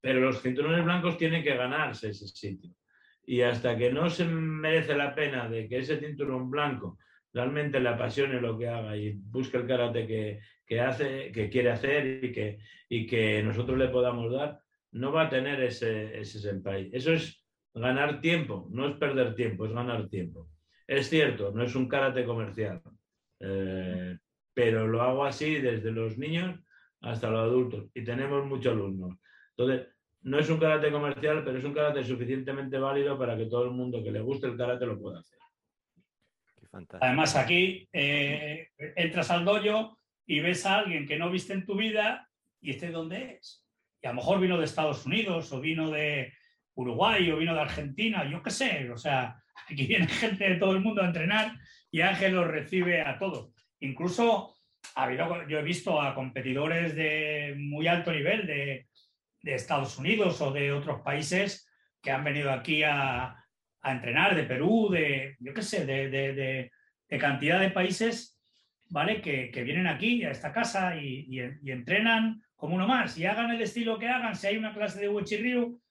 [0.00, 2.70] Pero los cinturones blancos tienen que ganarse ese sitio.
[3.24, 6.98] Y hasta que no se merece la pena de que ese cinturón blanco
[7.32, 11.70] realmente le apasione lo que haga y busque el karate que, que hace, que quiere
[11.70, 14.60] hacer y que, y que nosotros le podamos dar,
[14.92, 16.90] no va a tener ese, ese senpai.
[16.92, 20.51] Eso es ganar tiempo, no es perder tiempo, es ganar tiempo.
[20.92, 22.82] Es cierto, no es un karate comercial,
[23.40, 24.18] eh,
[24.52, 26.60] pero lo hago así desde los niños
[27.00, 29.16] hasta los adultos y tenemos muchos alumnos.
[29.56, 29.88] Entonces,
[30.20, 33.70] no es un karate comercial, pero es un karate suficientemente válido para que todo el
[33.70, 35.38] mundo que le guste el karate lo pueda hacer.
[37.00, 41.74] Además, aquí eh, entras al dojo y ves a alguien que no viste en tu
[41.74, 42.28] vida
[42.60, 43.64] y este dónde es.
[44.02, 46.34] Y a lo mejor vino de Estados Unidos o vino de
[46.74, 48.90] Uruguay o vino de Argentina, yo qué sé.
[48.90, 51.58] O sea, aquí viene gente de todo el mundo a entrenar
[51.90, 53.52] y Ángel los recibe a todos.
[53.80, 54.56] Incluso
[54.94, 58.88] ha habido, yo he visto a competidores de muy alto nivel de,
[59.42, 61.68] de Estados Unidos o de otros países
[62.00, 63.36] que han venido aquí a,
[63.84, 66.70] entrenar, de Perú, de, yo qué sé, de,
[67.18, 68.38] cantidad de países
[68.90, 69.20] ¿vale?
[69.20, 73.98] Que, vienen aquí a esta casa y, entrenan como uno más y hagan el estilo
[73.98, 74.36] que hagan.
[74.36, 75.36] Si hay una clase de Uechi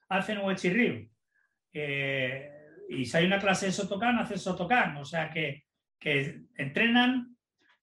[0.07, 1.09] hacen Uechi
[1.73, 2.60] eh,
[2.91, 4.97] y si hay una clase de Sotokan, hacen Sotokan.
[4.97, 5.63] O sea que,
[6.57, 7.37] entrenan,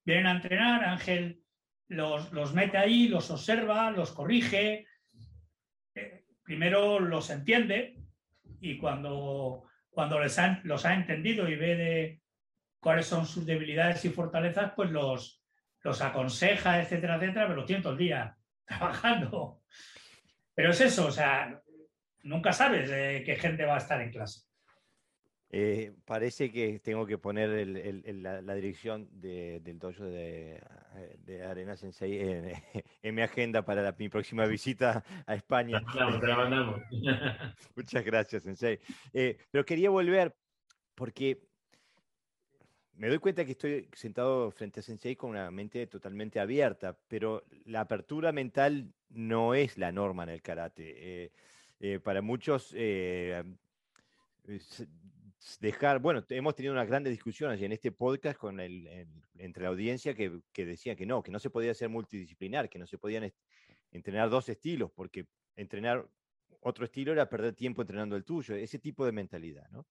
[0.05, 1.41] vienen a entrenar, Ángel
[1.89, 4.87] los, mete ahí, los observa, los corrige.
[5.95, 7.97] Eh, primero los entiende
[8.61, 12.23] y cuando, cuando les los ha entendido y ve de,
[12.79, 15.43] cuáles son sus debilidades y fortalezas, pues los,
[15.83, 19.63] los aconseja, etcétera, etcétera, pero lo tiene todo el día trabajando.
[20.55, 21.59] Pero es eso, o sea,
[22.25, 22.91] nunca sabes
[23.25, 24.48] qué gente va a estar en clase.
[25.51, 30.61] Eh, parece que tengo que poner la, dirección del dojo de,
[31.49, 32.19] Arena Sensei
[33.03, 35.83] en, mi agenda para mi próxima visita a España.
[35.91, 36.81] Claro, te la mandamos.
[37.77, 38.79] Muchas gracias, Sensei.
[39.13, 40.35] Eh, pero quería volver
[40.95, 41.49] porque
[42.99, 47.45] me doy cuenta que estoy sentado frente a Sensei con una mente totalmente abierta, pero
[47.65, 50.95] la apertura mental no es la norma en el karate.
[50.97, 51.33] Eh,
[51.79, 53.45] eh, para muchos, eh,
[55.61, 59.07] dejar, bueno, hemos tenido unas grandes discusiones en este podcast con el,
[59.39, 62.79] entre la audiencia que, que, decía que no, que no se podía ser multidisciplinar, que
[62.79, 63.33] no se podían
[63.91, 66.09] entrenar dos estilos, porque entrenar
[66.61, 69.87] otro estilo era perder tiempo entrenando el tuyo, ese tipo de mentalidad, ¿no?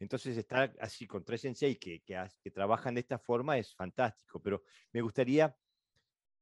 [0.00, 4.62] Entonces, estar así con tres sensei que, que, trabajan de esta forma es fantástico, pero
[4.92, 5.56] me gustaría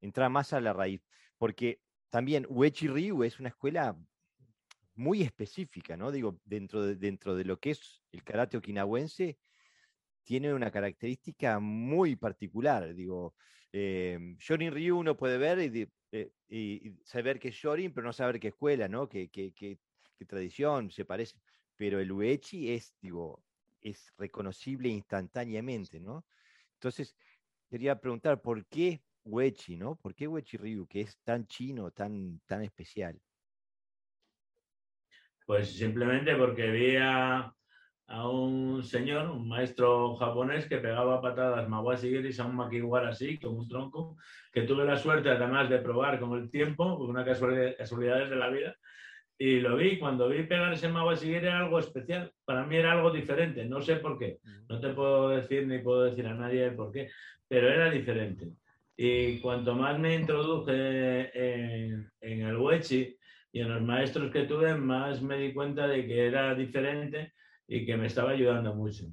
[0.01, 1.05] entrar más a la raíz,
[1.37, 3.97] porque también Uechi Ryu es una escuela
[4.94, 6.11] muy específica, ¿no?
[6.11, 9.38] Digo, dentro de, dentro de lo que es el karate okinawense,
[10.24, 12.94] tiene una característica muy particular.
[12.94, 13.35] Digo,
[13.72, 15.59] eh, Shorin Ryu uno puede ver
[16.12, 19.09] eh, y, saber que es Shorin, pero no saber qué escuela, ¿no?
[19.09, 19.78] Qué, qué, qué,
[20.18, 21.37] qué tradición, se parece
[21.83, 23.42] pero el Uechi es, digo,
[23.81, 26.24] es reconocible instantáneamente, ¿no?
[26.74, 27.16] Entonces,
[27.68, 29.96] quería preguntar, ¿por qué Uechi, no?
[29.96, 33.20] ¿Por qué Uechi Ryu, que es tan chino, tan, tan especial?
[35.46, 37.52] Pues simplemente porque vi a,
[38.09, 43.68] un señor, un maestro japonés que pegaba patadas mawashi a un makiwara así, como un
[43.68, 44.16] tronco,
[44.52, 48.50] que tuve la suerte además de probar con el tiempo, una casualidad, casualidades de la
[48.50, 48.76] vida,
[49.38, 53.11] y lo vi, cuando vi pegar ese así era algo especial, para mí era algo
[53.11, 56.92] diferente, no sé por qué, no te puedo decir ni puedo decir a nadie por
[56.92, 57.11] qué,
[57.48, 58.52] pero era diferente.
[58.96, 63.16] Y cuanto más me introduje en, el Wechi
[63.53, 67.35] y en los maestros que tuve, más me di cuenta de que era diferente
[67.69, 69.05] y que me estaba ayudando mucho.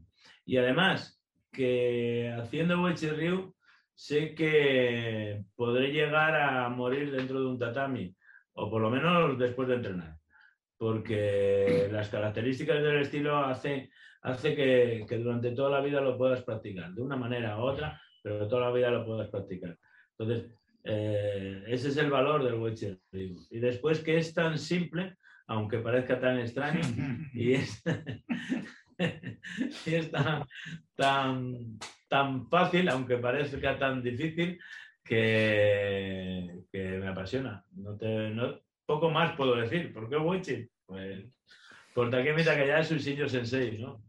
[0.46, 1.22] Y además,
[1.52, 3.54] que haciendo Wechi Ryu,
[3.94, 8.16] sé que podré llegar a morir dentro de un tatami,
[8.54, 10.20] o por lo menos después de entrenar
[10.80, 13.88] porque las características del estilo hacen
[14.22, 18.48] hace que, durante toda la vida lo puedas practicar, de una manera u otra, pero
[18.48, 19.78] toda la vida lo puedas practicar.
[20.18, 20.52] Entonces,
[20.84, 23.00] eh, ese es el valor del Witcher.
[23.12, 26.82] Y después que es tan simple, aunque parezca tan extraño,
[27.34, 27.84] y es,
[29.86, 30.46] y es tan,
[30.96, 34.60] tan, fácil, aunque parezca tan difícil,
[35.04, 37.66] que, me apasiona.
[37.72, 38.32] No te,
[38.86, 39.94] poco más puedo decir.
[39.94, 40.68] ¿Por qué Wichi?
[40.86, 41.26] Pues
[41.94, 44.02] por Takemi Takayasu y Shinjo Sensei, ¿no?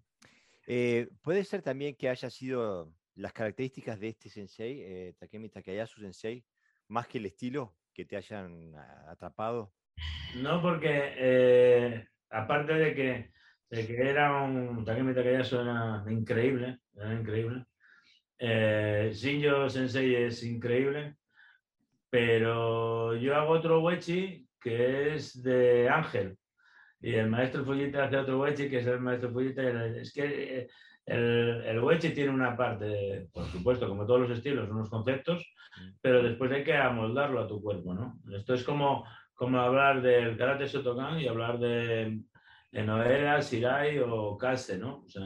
[0.67, 6.01] Eh, puede ser también que haya sido las características de este sensei, eh, Takemi Takayasu
[6.01, 6.45] Sensei,
[6.91, 8.75] más que el estilo que te hayan
[9.09, 9.73] atrapado.
[10.37, 13.31] No, porque eh, aparte de que,
[13.71, 17.65] era un Takemi Takayasu era increíble, era increíble.
[18.39, 21.17] Eh, Shinjo Sensei es increíble,
[22.09, 26.37] pero yo hago otro wechi que es de Ángel.
[27.01, 29.87] Y el maestro Fujita hace otro wechi que es el maestro Fujita.
[29.87, 30.69] Es que eh,
[31.11, 35.91] el, el wechi tiene una parte, por supuesto, como todos los estilos, unos conceptos, mm.
[36.01, 38.21] pero después hay que amoldarlo a tu cuerpo, ¿no?
[38.33, 39.05] Esto es como
[39.41, 42.21] como hablar del karate Shotokan y hablar de,
[42.73, 45.05] de Noera, Shirai o Kase, ¿no?
[45.07, 45.23] O sea,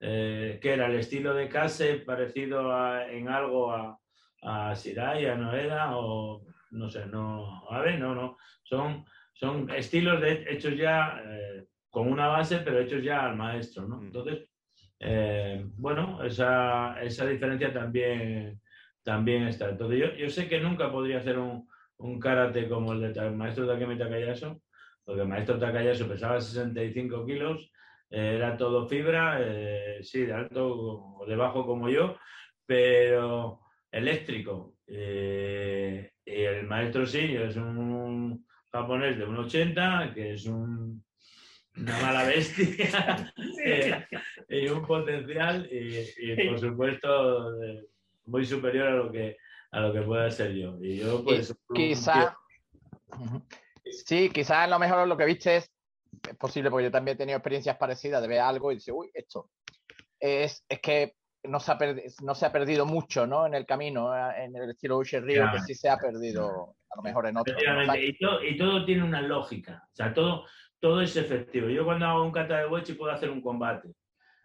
[0.00, 2.70] eh, que era el estilo de Kase parecido
[3.08, 3.98] en algo a,
[4.42, 10.20] a Shirai, a Noera o no sé, no, a ver, no, no, son, son estilos
[10.20, 14.02] de, hechos ya eh, con una base, pero hechos ya al maestro, ¿no?
[14.02, 14.06] Mm.
[14.08, 14.50] Entonces,
[15.00, 18.60] eh, bueno, esa, esa diferencia también,
[19.02, 19.70] también está.
[19.70, 23.66] Entonces, yo, yo sé que nunca podría hacer un, un karate como el del maestro
[23.66, 24.60] Takemi Takayasu,
[25.04, 27.70] porque maestro Takayasu pesaba 65 kilos,
[28.10, 32.16] eh, era todo fibra, eh, sí, de alto o de bajo como yo,
[32.66, 34.74] pero eléctrico.
[34.86, 41.04] Y el maestro sí, es un japonés de 1,80, que es un,
[41.76, 43.32] una mala bestia
[44.48, 47.52] y un potencial y por supuesto
[48.26, 49.36] muy superior a lo que
[49.74, 50.78] a lo que pueda ser yo.
[50.80, 51.54] Y yo, pues.
[51.74, 52.36] Quizá.
[53.84, 55.70] Sí, quizás lo mejor lo que viste es,
[56.28, 59.10] es posible, porque yo también he tenido experiencias parecidas de ver algo y decir, uy,
[59.12, 59.50] esto.
[60.20, 61.78] Es, es que no se, ha
[62.22, 63.46] no se ha perdido mucho ¿no?
[63.46, 66.96] en el camino, eh, en el estilo Usher Río, que sí se ha perdido a
[66.96, 67.54] lo mejor en otro.
[67.98, 70.46] Y, todo, y, todo, tiene una lógica, o sea, todo,
[70.84, 71.70] todo es efectivo.
[71.70, 73.88] Yo cuando hago un kata de wechi puedo hacer un combate.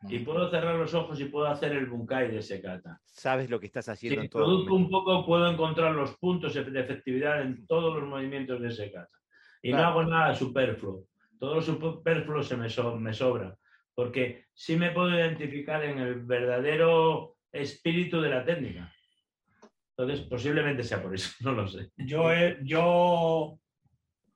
[0.07, 3.01] Y puedo cerrar los ojos y puedo hacer el bunkai de ese kata.
[3.03, 4.21] Sabes lo que estás haciendo.
[4.21, 8.69] Si produzco un poco, puedo encontrar los puntos de efectividad en todos los movimientos de
[8.69, 9.11] ese kata.
[9.61, 11.07] Y no hago nada superfluo.
[11.37, 13.53] Todo lo superfluo se me, me sobra.
[13.93, 18.93] Porque sí me puedo identificar en el verdadero espíritu de la técnica.
[19.97, 21.91] Entonces, posiblemente sea por eso, no lo sé.
[21.97, 22.29] Yo,
[22.63, 23.59] yo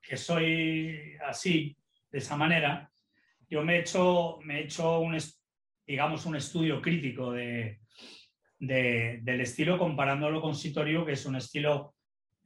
[0.02, 1.74] que soy así,
[2.14, 2.88] de esa manera,
[3.50, 5.18] yo me he hecho, me he hecho un,
[5.84, 7.80] digamos, un estudio crítico de,
[8.56, 11.96] del estilo comparándolo con Sitorio, que es un estilo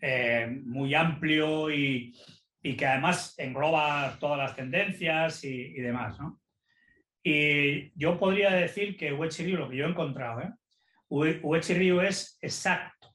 [0.00, 2.14] eh, muy amplio y,
[2.62, 6.16] que además engloba todas las tendencias y, demás.
[7.22, 11.42] Y yo podría decir que Uechi Ryu, lo que yo he encontrado, ¿eh?
[11.61, 13.14] Es exacto.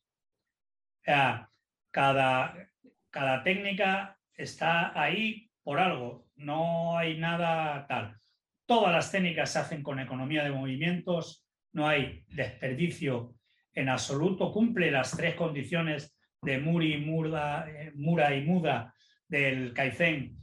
[1.04, 2.70] cada,
[3.10, 8.18] cada técnica está ahí por algo, no hay nada tal.
[8.66, 13.36] Todas las técnicas se hacen con economía de movimientos, no hay desperdicio
[13.74, 18.94] en absoluto, cumple las tres condiciones de Muri, Murda, eh, Mura y Muda
[19.28, 20.38] del Kaizen,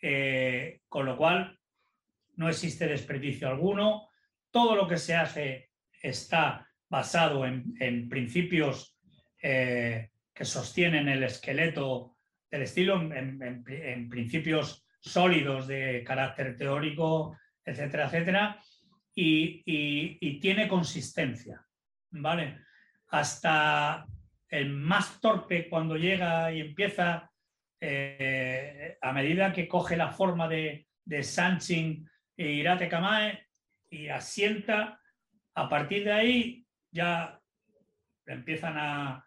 [0.00, 1.58] eh, con lo cual
[2.36, 4.08] no existe desperdicio alguno.
[4.50, 5.70] Todo lo que se hace
[6.02, 8.96] está basado en, principios
[9.42, 12.16] eh, que sostienen el esqueleto
[12.50, 18.62] del estilo, en principios sólidos de carácter teórico etcétera, etcétera,
[19.14, 21.64] y, tiene consistencia,
[22.10, 22.58] ¿vale?
[23.08, 24.06] Hasta
[24.48, 27.30] el más torpe cuando llega y empieza,
[27.80, 33.46] eh, a medida que coge la forma de, de Sanchin e Irate Kamae
[33.88, 35.00] y asienta,
[35.54, 37.40] a partir de ahí ya
[38.26, 39.26] empiezan a,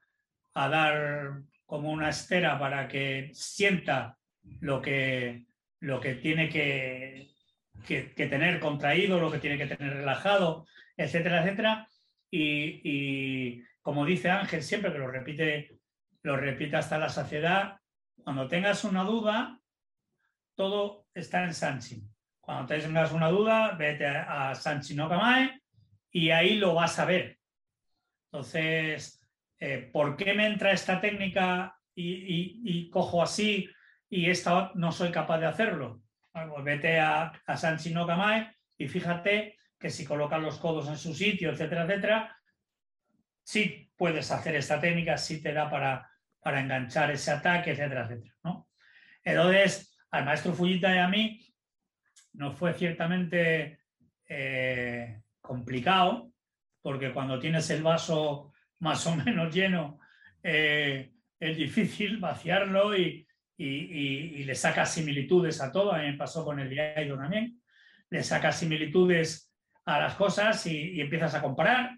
[0.53, 4.17] a dar como una estera para que sienta
[4.59, 5.46] lo que,
[5.79, 7.29] lo que tiene que,
[7.85, 11.89] que, tener contraído, lo que tiene que tener relajado, etcétera, etcétera.
[12.30, 15.80] Y, como dice Ángel siempre, que lo repite,
[16.23, 17.80] lo repite hasta la saciedad,
[18.23, 19.59] cuando tengas una duda,
[20.55, 22.09] todo está en Sanchin.
[22.41, 25.61] Cuando tengas una duda, vete a, Sanchin Okamae
[26.11, 27.38] y ahí lo vas a ver.
[28.25, 29.21] Entonces,
[29.59, 33.69] eh, ¿por qué me entra esta técnica y, y cojo así
[34.10, 36.01] y esta no soy capaz de hacerlo?
[36.32, 37.78] Pues vete a, a San
[38.78, 42.38] y fíjate que si colocas los codos en su sitio, etcétera, etcétera,
[43.43, 48.36] sí puedes hacer esta técnica, sí te da para, para enganchar ese ataque, etcétera, etcétera.
[48.43, 48.70] ¿no?
[49.24, 51.39] Entonces, al maestro Fujita y a mí
[52.34, 53.82] nos fue ciertamente
[54.28, 56.32] eh, complicado,
[56.82, 59.99] porque cuando tienes el vaso más o menos lleno,
[60.43, 63.26] eh, es difícil vaciarlo y,
[63.58, 65.93] le sacas similitudes a todo.
[65.93, 67.62] A mí me pasó con el diario también.
[68.10, 69.51] Le sacas similitudes
[69.86, 71.97] a las cosas y, empiezas a comparar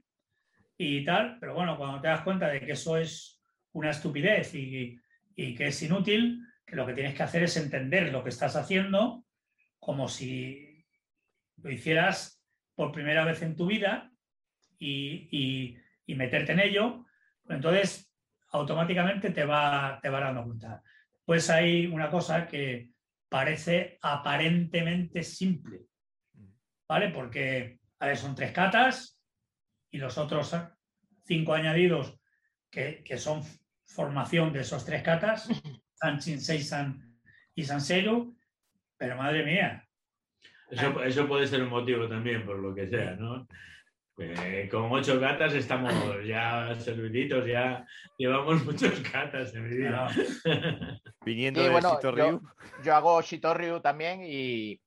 [0.77, 1.37] y tal.
[1.39, 3.41] Pero bueno, cuando te das cuenta de que eso es
[3.73, 4.97] una estupidez y,
[5.35, 8.55] y que es inútil, que lo que tienes que hacer es entender lo que estás
[8.55, 9.25] haciendo
[9.79, 10.85] como si
[11.57, 12.43] lo hicieras
[12.75, 14.11] por primera vez en tu vida
[14.77, 17.05] y, meterte en ello,
[17.43, 18.11] pues entonces
[18.51, 20.81] automáticamente te va, te va dando cuenta.
[21.29, 22.89] Pues hay una cosa que
[23.29, 25.81] parece aparentemente simple,
[26.87, 27.09] ¿vale?
[27.09, 27.81] Porque
[28.15, 29.21] son tres catas
[29.91, 30.57] y los otros
[31.27, 32.19] cinco añadidos
[32.71, 33.43] que, que son
[33.85, 35.47] formación de esos tres catas,
[35.93, 37.15] San Shinsei San
[37.53, 37.79] y San
[38.97, 39.87] pero madre mía.
[40.71, 43.47] Eso, eso, puede ser un motivo también, por lo que sea, ¿no?
[44.21, 45.93] Eh, con ocho gatas estamos
[46.25, 47.85] ya serviditos, ya
[48.17, 50.09] llevamos muchos gatas en mi vida.
[51.25, 51.99] Viniendo de bueno,
[52.83, 54.79] Yo, hago Shitoryu también y,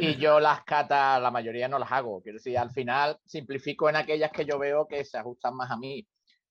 [0.00, 2.22] y, yo las catas, la mayoría no las hago.
[2.22, 5.76] Quiero decir, al final simplifico en aquellas que yo veo que se ajustan más a
[5.76, 6.06] mí.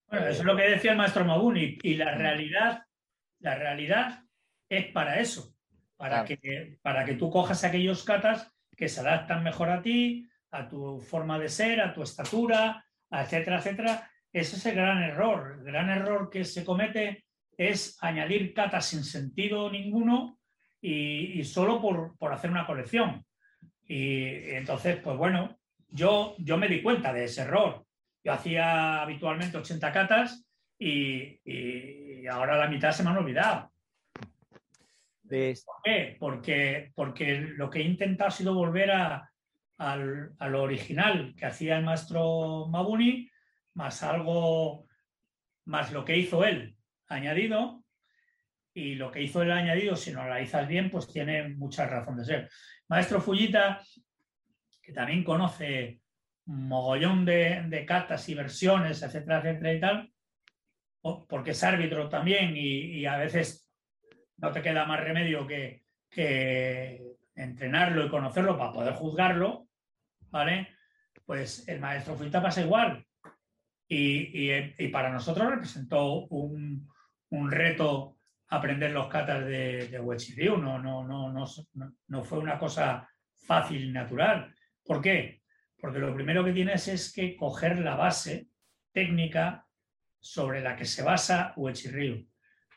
[0.07, 1.79] Bueno, eso es lo que decía el maestro Mabuni.
[1.81, 2.83] Y la realidad,
[3.39, 4.23] la realidad
[4.69, 5.55] es para eso.
[5.97, 10.27] Para, que, para que tú cojas aquellos catas que se adaptan mejor a ti,
[10.57, 14.11] a tu forma de ser, a tu estatura, etcétera, etcétera.
[14.31, 15.57] Ese es el gran error.
[15.59, 17.25] El gran error que se comete
[17.57, 20.39] es añadir catas sin sentido ninguno
[20.81, 23.25] y, solo por, hacer una colección.
[23.87, 25.57] Y, entonces, pues bueno,
[25.89, 27.85] yo, yo me di cuenta de ese error.
[28.23, 30.45] Yo hacía habitualmente 80 catas
[30.77, 33.71] y, y ahora la mitad se me han olvidado.
[35.27, 36.17] ¿Por qué?
[36.19, 39.31] Porque, porque lo que he intentado ha sido volver a,
[39.77, 43.29] al, lo original que hacía el maestro Mabuni,
[43.73, 44.87] más algo,
[45.65, 47.83] más lo que hizo él añadido,
[48.73, 52.25] y lo que hizo él añadido, si lo analizas bien, pues tiene mucha razón de
[52.25, 52.49] ser.
[52.89, 53.81] Maestro Fujita,
[54.81, 56.01] que también conoce
[56.47, 60.13] un mogollón de, de catas y versiones, etcétera, etcétera y tal,
[61.27, 63.71] porque es árbitro también y, y, a veces
[64.37, 67.01] no te queda más remedio que, que
[67.35, 69.64] entrenarlo y conocerlo para poder juzgarlo,
[70.29, 70.69] ¿vale?
[71.25, 73.05] Pues el maestro Fujita pasa igual.
[73.87, 76.89] Y, para nosotros representó un,
[77.49, 78.17] reto
[78.47, 80.49] aprender los katas de, de.
[80.49, 81.45] No, no, no, no,
[82.07, 84.53] no fue una cosa fácil y natural.
[84.83, 85.41] ¿Por qué?
[85.79, 88.47] Porque lo primero que tienes es que coger la base
[88.91, 89.67] técnica
[90.19, 92.27] sobre la que se basa Ryu.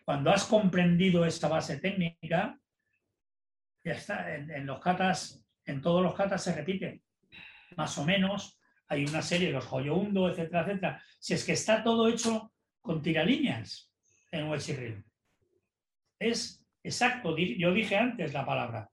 [0.05, 2.59] Cuando has comprendido esta base técnica,
[3.85, 7.03] ya está, en, los katas, en todos los katas se repite
[7.77, 8.59] más o menos,
[8.89, 11.03] hay una serie, los Joyoundo, etcétera, etcétera.
[11.19, 13.93] Si es que está todo hecho con tiralíneas
[14.31, 15.05] en Ryu.
[16.19, 18.91] Es exacto, yo dije antes la palabra.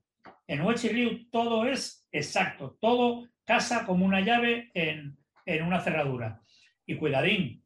[0.48, 5.18] En Ryu todo es exacto, todo casa como una llave en,
[5.64, 6.42] una cerradura.
[6.86, 7.64] Y cuidadín,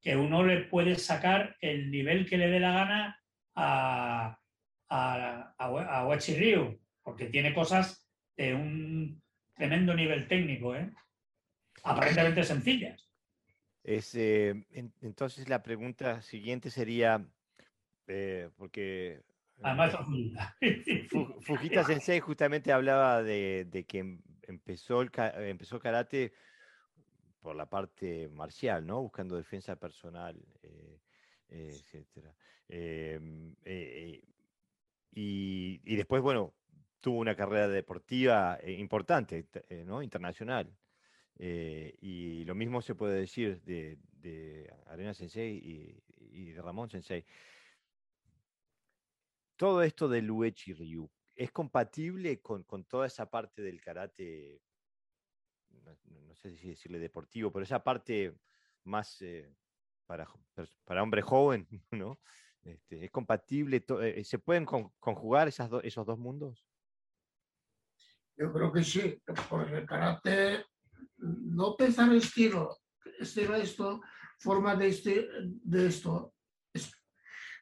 [0.00, 3.20] que uno le puede sacar el nivel que le dé la gana
[3.54, 4.38] a,
[4.88, 6.18] a, a,
[7.02, 9.22] porque tiene cosas de un
[9.60, 10.90] tremendo nivel técnico, ¿eh?
[11.84, 13.06] aparentemente sencillas.
[13.84, 14.64] Eh,
[15.02, 17.26] entonces la pregunta siguiente sería,
[18.06, 19.22] eh, porque
[19.62, 19.94] Además,
[21.42, 25.10] Fujita Sensei justamente hablaba de, que em, empezó el
[25.46, 26.32] empezó karate
[27.40, 29.02] por la parte marcial, ¿no?
[29.02, 30.42] Buscando defensa personal,
[31.50, 32.34] etcétera.
[32.66, 33.54] Em,
[35.12, 36.54] y, y, después, bueno,
[37.00, 40.02] tuvo una carrera deportiva eh, importante, eh, ¿no?
[40.02, 40.72] internacional.
[41.36, 43.98] Eh, y lo mismo se puede decir de,
[44.86, 47.24] Arena Sensei y, de Ramón Sensei.
[49.56, 54.60] Todo esto del Uechi Ryu, ¿es compatible con, toda esa parte del karate,
[55.70, 58.34] no, sé si decirle deportivo, pero esa parte
[58.84, 59.22] más
[60.06, 60.28] para,
[60.84, 62.20] para hombre joven, ¿no?
[62.62, 63.82] Este, ¿Es compatible?
[64.24, 66.69] ¿Se pueden conjugar esas esos dos mundos?
[68.40, 70.64] Yo creo que sí, porque el karate
[71.18, 72.78] no pensar estilo,
[73.18, 74.00] estilo esto,
[74.38, 75.28] forma de, este,
[75.62, 76.32] de esto.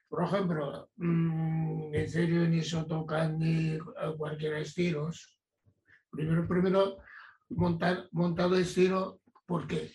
[0.09, 3.77] por ejemplo, mm, en serio ni Shotokan ni
[4.17, 5.37] cualquier estilos.
[6.13, 6.99] Primero, primero,
[7.49, 9.93] montar, montado estilo, ¿por qué?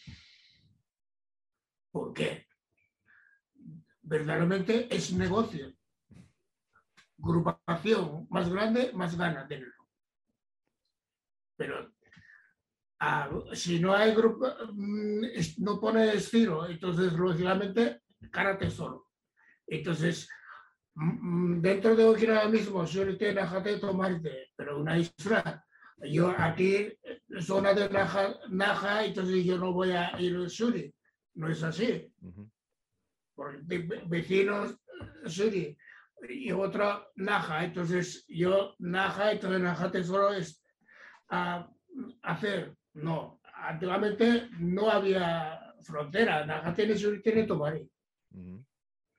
[1.92, 2.46] ¿Por qué?
[4.02, 5.74] Verdaderamente es negocio.
[7.18, 9.83] Grupación más grande, más gana tenerlo.
[11.56, 11.94] Pero
[13.06, 15.26] Ah, si no hay grupo, mm,
[15.58, 18.02] no pone estilo, entonces lógicamente
[18.32, 19.10] karate solo.
[19.68, 20.30] Entonces,
[20.96, 25.66] mm, mm, dentro de Okinawa mismo, Shurite, Najate, Tomarte, pero una isla.
[26.10, 26.98] Yo aquí,
[27.42, 30.94] zona de Naja, Naja, entonces yo no voy a ir al Shuri.
[31.36, 32.10] No es así.
[33.36, 34.78] Porque vecinos
[35.26, 35.78] Shuri
[36.30, 37.66] y otro Naja.
[37.66, 40.63] Entonces yo Naja, entonces Najate solo es
[41.34, 41.68] a
[42.22, 42.76] hacer.
[42.94, 46.46] No, antiguamente no había frontera.
[46.46, 47.90] Najate ni Shuri tiene Tomari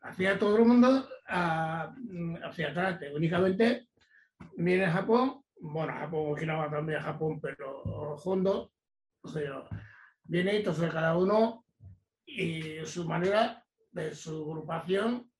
[0.04, 1.94] hacía todo el mundo ah,
[2.44, 3.00] hacia atrás.
[3.14, 3.88] Únicamente
[4.56, 7.82] viene Japón, bueno, Japón, Okinawa también Japón, pero
[8.22, 8.72] Hondo,
[9.22, 9.64] o sea,
[10.24, 11.64] viene entonces cada uno
[12.26, 15.30] y su manera de su agrupación.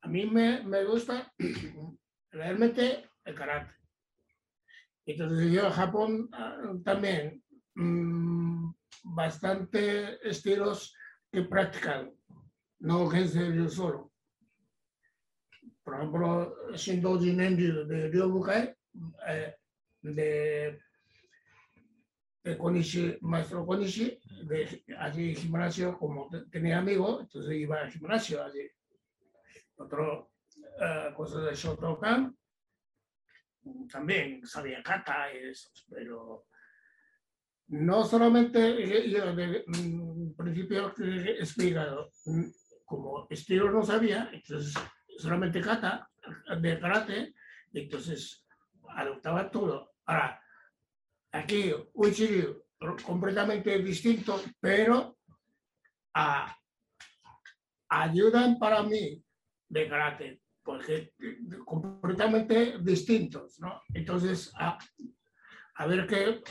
[0.00, 1.32] A mí me, me gusta
[2.30, 3.74] realmente el karate.
[5.08, 7.42] Entonces yo en Japón ah, también
[7.74, 8.70] mmm,
[9.04, 10.94] bastante estilos
[11.32, 12.12] que practican
[12.80, 14.12] no Gensei solo.
[15.82, 18.76] Por ejemplo, Shindoji Nenryu de Ryobukai,
[19.26, 19.56] eh,
[20.02, 20.78] de,
[22.44, 28.68] de Konishi, maestro Konishi, de allí gimnasio, como tenía amigos, entonces iba al gimnasio allí.
[29.76, 30.32] Otro
[30.76, 32.36] uh, cosa de Shotokan,
[33.90, 36.46] también sabía kata y eso, pero
[37.68, 42.10] no solamente yo de mm, principio he explicado,
[42.84, 44.74] como estilo no sabía, entonces
[45.18, 46.08] solamente kata,
[46.60, 47.34] de karate,
[47.72, 48.46] entonces
[48.88, 49.92] adoptaba todo.
[50.06, 50.40] Ahora,
[51.32, 52.64] aquí Uchiru
[53.04, 55.18] completamente distinto, pero
[57.88, 59.22] ayudan para mí
[59.68, 61.14] de karate, porque
[61.64, 63.80] completamente distintos, ¿no?
[63.94, 64.76] Entonces, a,
[65.86, 66.42] ver qué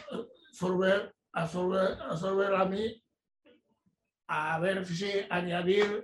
[0.49, 2.99] absorber, absorber, absorber a mí,
[4.28, 6.03] a ver si añadir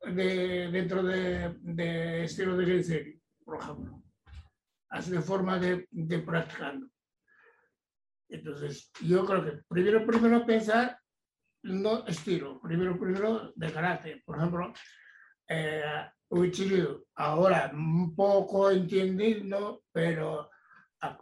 [0.00, 4.02] de, dentro de, de estilo de serie, por ejemplo.
[4.88, 6.88] Así de forma de, de practicando.
[8.30, 10.98] Entonces, yo creo que primero, primero pensar
[11.64, 14.22] no estilo, primero, primero de carácter.
[14.24, 14.72] Por ejemplo,
[15.48, 15.82] eh,
[17.14, 20.50] ahora un poco entendido, pero
[21.00, 21.18] a,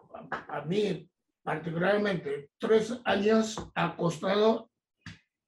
[0.49, 1.09] a, mí
[1.43, 4.71] particularmente tres años ha costado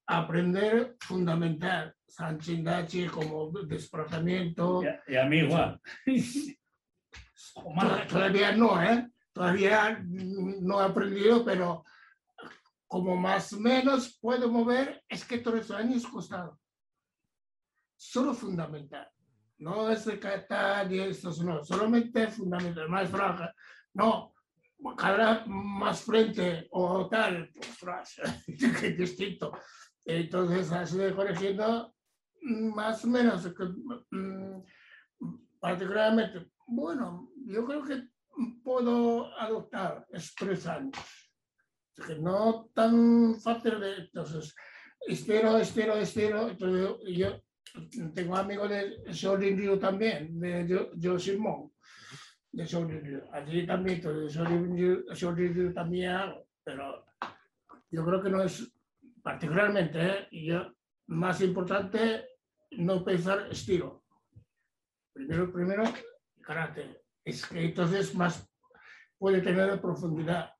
[0.05, 4.81] aprender fundamental Sanchindachi como desplazamiento.
[5.07, 5.79] Y a, mí igual.
[8.09, 9.09] Todavía no, ¿eh?
[9.33, 11.83] Todavía no he aprendido, pero
[12.87, 16.59] como más o menos puedo mover, es que tres años costado.
[17.95, 19.09] Solo fundamental.
[19.59, 23.53] No es de catar y esto, no, solamente fundamental, más franja.
[23.93, 24.33] No,
[24.95, 27.49] cada más frente o tal,
[27.79, 29.51] pues, es distinto.
[30.05, 31.93] Entonces, así de corrigiendo,
[32.41, 33.51] más o menos,
[34.11, 34.59] mm,
[35.59, 38.07] particularmente, bueno, yo creo que
[38.63, 40.97] puedo adoptar es tres años.
[42.05, 44.53] que no tan fácil de, entonces,
[45.07, 46.49] espero, espero, espero.
[46.49, 47.41] Entonces, yo,
[48.13, 51.71] tengo amigos de Shaolin Ryu también, de Yoshimon,
[52.51, 53.21] de Shaolin Ryu.
[53.31, 57.05] Allí también, entonces, Shaolin Ryu, también hago, pero
[57.89, 58.71] yo creo que no es
[59.21, 60.27] particularmente, ¿eh?
[60.31, 60.73] yo,
[61.07, 62.25] más importante
[62.71, 64.03] no pensar estilo.
[65.13, 65.83] Primero, primero,
[66.41, 67.03] carácter.
[67.23, 68.49] Es que entonces más
[69.17, 70.51] puede tener profundidad.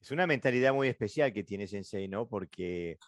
[0.00, 2.28] Es una mentalidad muy especial que tiene Sensei, ¿no?
[2.28, 2.98] Porque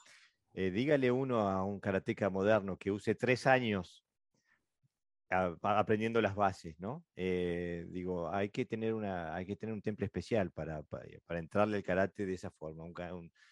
[0.55, 4.05] eh, dígale uno a un karateca moderno que use tres años
[5.31, 7.05] aprendiendo las bases, ¿no?
[7.15, 11.77] Eh, digo, hay que tener una, hay que tener un temple especial para, para, entrarle
[11.77, 12.85] el karate de esa forma.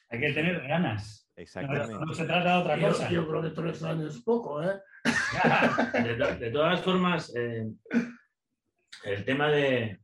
[0.09, 1.30] hay que tener ganas.
[1.36, 2.05] Exactamente.
[2.05, 3.11] No, se trata de otra cosa.
[3.11, 4.80] Yo creo que tres años es poco, ¿eh?
[6.40, 7.70] de, todas formas, eh,
[9.05, 10.01] el tema de,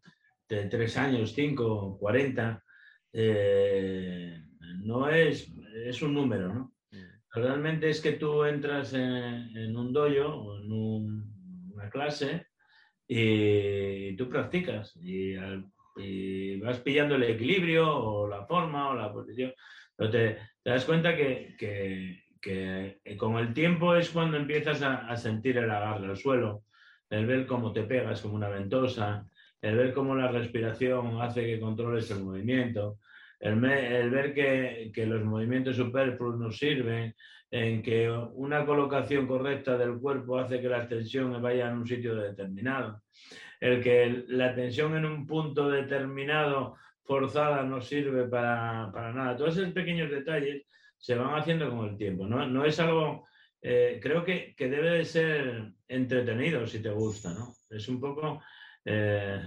[0.49, 2.62] de, tres años, cinco, cuarenta,
[3.12, 4.45] eh,
[4.84, 5.53] no es,
[5.86, 6.74] es un número, ¿no?
[7.35, 11.35] Realmente es que tú entras en, un dojo o en un
[11.91, 12.47] clase
[13.09, 15.35] y tú practicas y,
[16.59, 19.53] vas pillando el equilibrio o la forma o la posición.
[19.97, 25.70] Pero te, das cuenta que, que, con el tiempo es cuando empiezas a, sentir el
[25.70, 26.64] agarre al suelo,
[27.11, 29.26] el ver cómo te pegas como una ventosa,
[29.61, 32.99] el ver cómo la respiración hace que controles el movimiento,
[33.45, 37.14] el, el ver que, que, los movimientos superfluos nos sirven,
[37.51, 42.14] en que una colocación correcta del cuerpo hace que la tensión vaya en un sitio
[42.16, 43.03] determinado.
[43.61, 49.36] El que la tensión en un punto determinado forzada no sirve para, para nada.
[49.36, 50.66] Todos esos pequeños detalles
[50.97, 52.26] se van haciendo con el tiempo.
[52.26, 53.26] No, no es algo,
[53.61, 57.53] eh, creo que, que, debe de ser entretenido si te gusta, ¿no?
[57.68, 58.42] Es un poco
[58.86, 59.40] eh,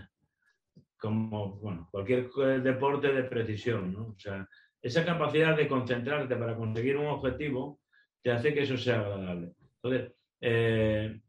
[0.98, 2.30] como bueno, cualquier
[2.62, 4.08] deporte de precisión, ¿no?
[4.08, 4.48] O sea,
[4.82, 7.80] esa capacidad de concentrarte para conseguir un objetivo
[8.22, 9.54] te hace que eso sea agradable.
[9.76, 11.20] Entonces, eh,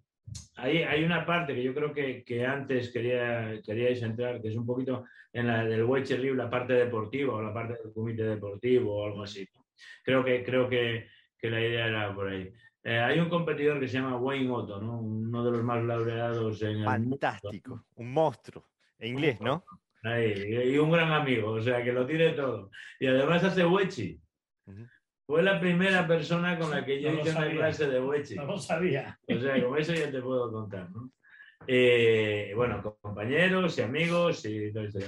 [0.56, 4.56] hay, hay, una parte que yo creo que, que, antes quería, queríais entrar, que es
[4.56, 8.96] un poquito en la del Weche la parte deportiva o la parte del comité deportivo
[8.96, 9.46] o algo así.
[10.04, 11.08] Creo que, creo que,
[11.38, 12.52] que la idea era por ahí.
[12.82, 14.98] Eh, hay un competidor que se llama Wayne Otto, ¿no?
[14.98, 17.86] uno de los más laureados en Fantástico, el mundo.
[17.96, 18.68] un monstruo.
[18.98, 19.64] En inglés, ¿no?
[20.02, 22.70] Ahí, y un gran amigo, o sea, que lo tiene todo.
[23.00, 24.20] Y además hace Wechi.
[25.26, 28.34] Fue la primera persona con la que yo No hice una clase de Wechi.
[28.36, 29.18] No lo sabía.
[29.28, 31.10] O sea, con eso ya te puedo contar, ¿no?
[31.66, 35.00] Eh, bueno, compañeros y amigos y todo esto.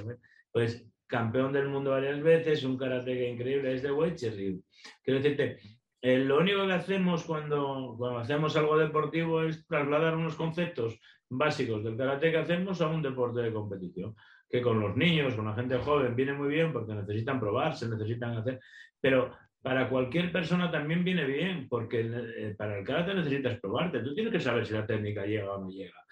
[0.53, 4.62] Pues campeón del mundo varias veces, un karateka increíble, es de Wechi Ryu.
[5.03, 5.59] Quiero decirte,
[6.03, 11.01] eh, lo único que hacemos cuando, cuando hacemos algo deportivo es trasladar unos conceptos
[11.31, 14.14] básicos del karate que hacemos a un deporte de competición,
[14.49, 17.89] que con los niños, con la gente joven, viene muy bien porque necesitan probar, se
[17.89, 18.61] necesitan hacer,
[19.01, 19.31] pero
[19.62, 24.33] para cualquier persona también viene bien, porque eh, para el karate necesitas probarte, tú tienes
[24.33, 26.03] que saber si la técnica llega o no llega.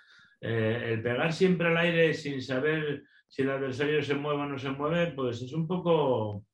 [0.41, 4.59] Eh, el pegar siempre al aire sin saber si el adversario se mueve o no
[4.59, 6.45] se mueve, pues es un poco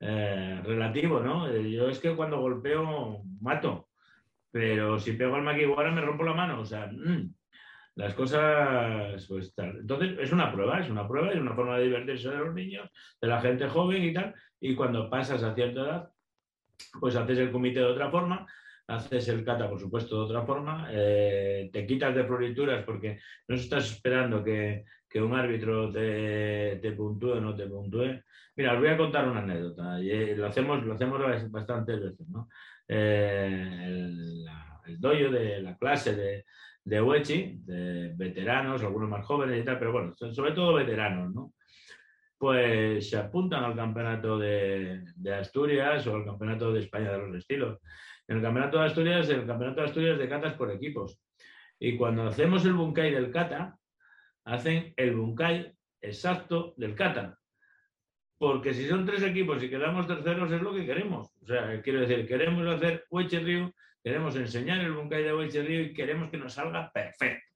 [0.00, 1.48] eh, relativo, ¿no?
[1.56, 3.88] Yo es que cuando golpeo mato,
[4.50, 7.32] pero si pego al maquiwara me rompo la mano, o sea, mm,
[7.94, 9.78] las cosas, pues tal.
[9.80, 12.88] Entonces es una prueba, es una prueba, es una forma de divertirse de los niños,
[13.20, 16.08] de la gente joven y tal, y cuando pasas a cierta edad,
[17.00, 18.46] pues haces el comité de otra forma,
[18.86, 23.56] haces el kata, por supuesto, de otra forma, eh, te quitas de florituras porque no
[23.56, 28.20] estás esperando que, que un árbitro te, te puntúe o no te puntúe.
[28.56, 31.20] Mira, os voy a contar una anécdota, eh, lo hacemos, lo hacemos
[31.50, 32.48] bastantes veces, ¿no?
[32.88, 34.46] Eh, el,
[34.86, 36.44] el dojo de la clase de,
[36.84, 41.32] de Uechi, de veteranos, algunos más jóvenes y tal, pero bueno, so- sobre todo veteranos,
[41.34, 41.54] ¿no?
[42.36, 47.36] Pues se apuntan al campeonato de, de Asturias o al campeonato de España de los
[47.36, 47.78] estilos.
[48.26, 51.20] En el campeonato de Asturias, el campeonato de Asturias de catas por equipos.
[51.78, 53.76] Y cuando hacemos el bunkai del kata,
[54.44, 57.38] hacen el bunkai exacto del kata.
[58.38, 61.32] Porque si son tres equipos y quedamos terceros es lo que queremos.
[61.42, 63.72] O sea, quiero decir, queremos hacer Uechi Ryu,
[64.02, 67.46] queremos enseñar el bunkai de Ryu y queremos que nos salga perfecto.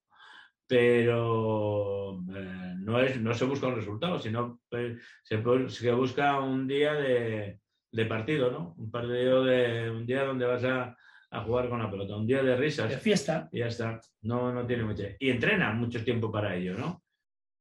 [0.69, 6.67] Pero eh, no, es, no se busca un resultado, sino pues, se, se busca un
[6.67, 7.61] día de,
[7.93, 8.75] de partido, ¿no?
[8.77, 10.97] Un partido de un día donde vas a,
[11.31, 13.49] a jugar con la pelota, un día de risas De fiesta.
[13.53, 14.01] y ya está.
[14.23, 15.05] No, no tiene mucho.
[15.19, 17.03] Y entrena mucho tiempo para ello, ¿no?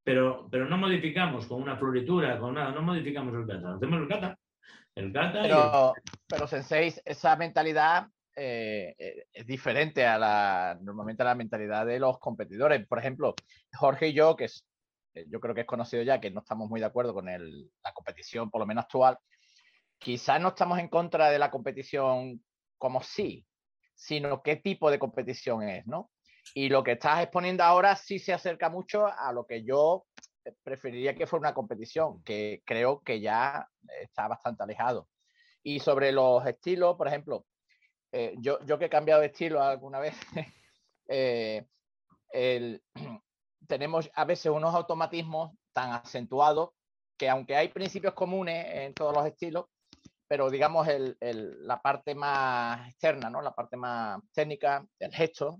[0.03, 3.75] Pero, pero no modificamos con una floritura, con nada, no modificamos el kata.
[3.75, 4.37] Hacemos el kata.
[4.95, 5.93] El kata y el- Pero,
[6.27, 11.99] pero Sensei, esa mentalidad eh, eh, es diferente a la, normalmente a la mentalidad de
[11.99, 12.85] los competidores.
[12.87, 13.35] Por ejemplo,
[13.73, 14.65] Jorge y yo, que es,
[15.13, 17.71] eh, yo creo que es conocido ya, que no estamos muy de acuerdo con el-
[17.83, 19.17] la competición, por lo menos actual,
[19.99, 22.43] quizás no estamos en contra de la competición
[22.77, 23.45] como sí,
[23.95, 26.11] sino qué tipo de competición es, ¿no?
[26.53, 30.05] Y lo que estás exponiendo ahora sí se acerca mucho a lo que yo
[30.43, 33.67] eh, preferiría que fuera una competición, que creo que ya
[34.01, 35.09] está bastante alejado.
[35.63, 37.45] Y sobre los estilos, por ejemplo,
[38.17, 40.15] eh, yo, yo que he cambiado de estilo alguna vez,
[41.09, 41.67] eh,
[42.31, 42.81] el-
[43.67, 46.69] tenemos a veces unos automatismos tan acentuados
[47.17, 49.65] que aunque hay principios comunes en todos los estilos,
[50.27, 53.41] pero digamos el- el- la parte más externa, ¿no?
[53.41, 55.59] la parte más técnica, el gesto,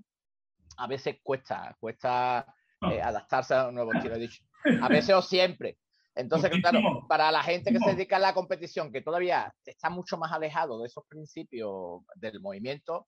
[0.78, 2.46] a veces cuesta, cuesta
[2.90, 4.16] eh, adaptarse a un nuevo estilo.
[4.18, 4.44] Dicho,
[4.82, 5.78] a veces o siempre.
[6.16, 10.18] Entonces, claro, para la gente que se dedica a la competición, que todavía está mucho
[10.18, 13.08] más alejado de esos principios del movimiento,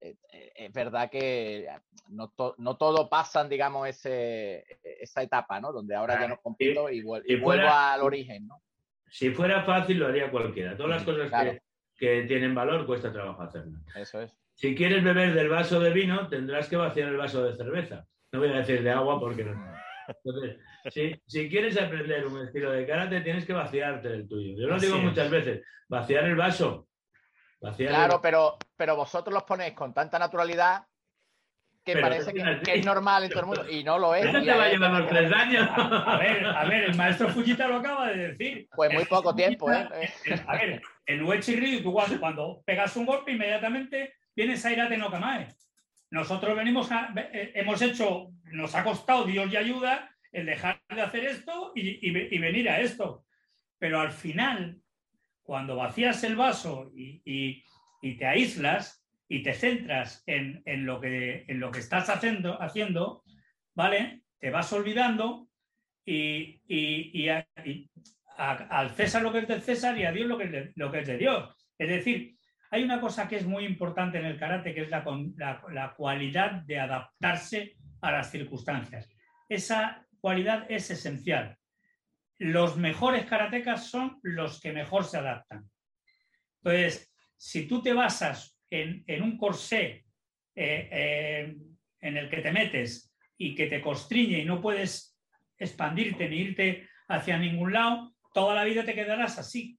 [0.00, 1.68] eh, eh, es verdad que
[2.08, 5.72] no, to- no todo pasan, digamos, ese, esa etapa, ¿no?
[5.72, 8.62] Donde ahora ya no compito y, vuel- y y vuelvo fuera- al origen, ¿no?
[9.08, 10.76] Si fuera fácil, lo haría cualquiera.
[10.76, 11.52] Todas las cosas Claro.
[11.52, 11.60] que,
[11.96, 13.80] que tienen valor cuesta trabajo hacerlas.
[13.94, 14.36] Eso es.
[14.54, 18.06] Si quieres beber del vaso de vino, tendrás que vaciar el vaso de cerveza.
[18.32, 19.52] No voy a decir de agua porque no.
[20.24, 20.56] Entonces,
[20.92, 24.54] si, si quieres aprender un estilo de karate, tienes que vaciarte del tuyo.
[24.60, 25.04] Yo lo Así digo es.
[25.04, 26.88] muchas veces, vaciar el vaso.
[27.60, 30.84] Vaciar el- Claro, pero, pero vosotros los ponéis con tanta naturalidad
[31.84, 34.26] que Pero parece que, es normal en todo el mundo y no lo es.
[34.26, 35.66] Eso te va a llevar los tres años.
[35.74, 38.68] A ver, a ver, el maestro Fujita lo acaba de decir.
[38.74, 39.88] Pues muy El poco tiempo, ¿eh?
[40.26, 44.96] el- A ver, en Uechi Ryu, tú cuando, cuando pegas un golpe, inmediatamente viene Sairate
[44.98, 45.48] no Kamae.
[46.10, 51.02] Nosotros venimos a- eh, hemos hecho, nos ha costado Dios y ayuda el dejar de
[51.02, 53.24] hacer esto y, y ve- y venir a esto.
[53.78, 54.76] pero al final,
[55.42, 57.64] cuando vacías el vaso y,
[58.18, 63.24] te aíslas y te centras en, lo, que, en lo que estás haciendo, haciendo,
[63.74, 64.20] ¿vale?
[64.38, 65.48] Te vas olvidando
[66.04, 66.60] y,
[68.36, 71.00] al César lo que es del César y a Dios lo que de, lo que
[71.00, 71.56] es de Dios.
[71.78, 72.36] Es decir,
[72.70, 75.02] hay una cosa que es muy importante en el karate, que es la,
[75.72, 79.08] la cualidad de adaptarse a las circunstancias.
[79.48, 81.56] Esa cualidad es esencial.
[82.38, 85.68] Los mejores karatecas son los que mejor se adaptan.
[86.62, 90.04] Entonces, si tú te basas en, un corsé
[90.54, 91.56] eh, eh,
[92.00, 95.18] en el que te metes y que te constriñe y no puedes
[95.58, 99.78] expandirte ni irte hacia ningún lado, toda la vida te quedarás así.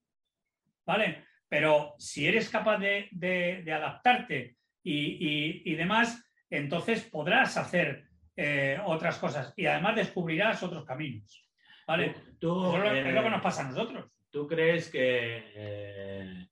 [0.85, 1.25] ¿Vale?
[1.51, 8.05] Pero si eres capaz de, adaptarte y, demás, entonces podrás hacer
[8.37, 11.45] eh, otras cosas y además descubrirás otros caminos.
[11.85, 12.15] ¿Vale?
[12.39, 14.09] Tú, es, lo, que nos pasa a nosotros.
[14.29, 16.47] ¿Tú crees que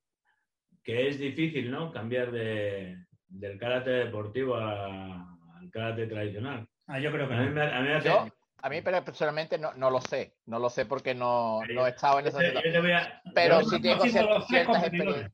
[0.83, 1.91] que es difícil, ¿no?
[1.91, 6.67] Cambiar de, del karate deportivo al karate tradicional.
[6.87, 7.89] Ah, yo creo que a mí, a mí
[9.03, 12.39] personalmente no, no, lo sé, no lo sé porque no, no he estado en esa
[12.39, 12.85] situación.
[13.33, 15.31] Pero sí tengo ciertas experiencias.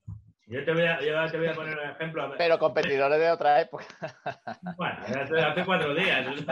[0.47, 2.35] Yo te, voy a, yo te voy a poner un ejemplo.
[2.37, 3.85] Pero competidores de otra época.
[4.77, 4.99] Bueno,
[5.47, 6.25] hace cuatro días.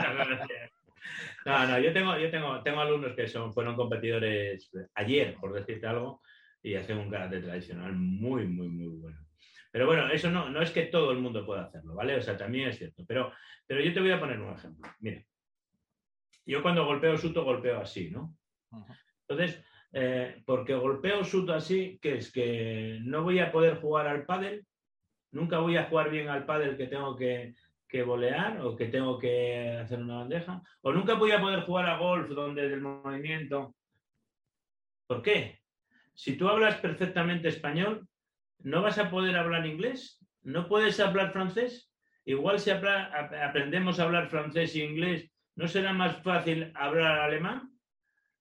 [1.44, 5.86] No, no, yo tengo, yo tengo, tengo alumnos que son, fueron competidores ayer, por decirte
[5.86, 6.22] algo,
[6.62, 9.18] y hacen un karate tradicional muy, muy, muy bueno.
[9.70, 12.16] Pero bueno, eso no, no es que todo el mundo pueda hacerlo, ¿vale?
[12.16, 13.04] O sea, también es cierto.
[13.06, 13.32] Pero,
[13.66, 14.88] pero yo te voy a poner un ejemplo.
[15.00, 15.22] Mira,
[16.46, 18.36] yo cuando golpeo suto, golpeo así, ¿no?
[19.28, 24.26] Entonces, eh, porque golpeo suto así, que es que no voy a poder jugar al
[24.26, 24.66] pádel,
[25.30, 27.54] nunca voy a jugar bien al pádel que tengo que,
[27.88, 31.86] que volear o que tengo que hacer una bandeja, o nunca voy a poder jugar
[31.86, 33.74] a golf donde el movimiento.
[35.06, 35.60] ¿Por qué?
[36.12, 38.08] Si tú hablas perfectamente español,
[38.58, 40.18] ¿no vas a poder hablar inglés?
[40.42, 41.92] ¿No puedes hablar francés?
[42.24, 47.70] Igual si aprendemos a hablar francés e inglés, ¿no será más fácil hablar alemán?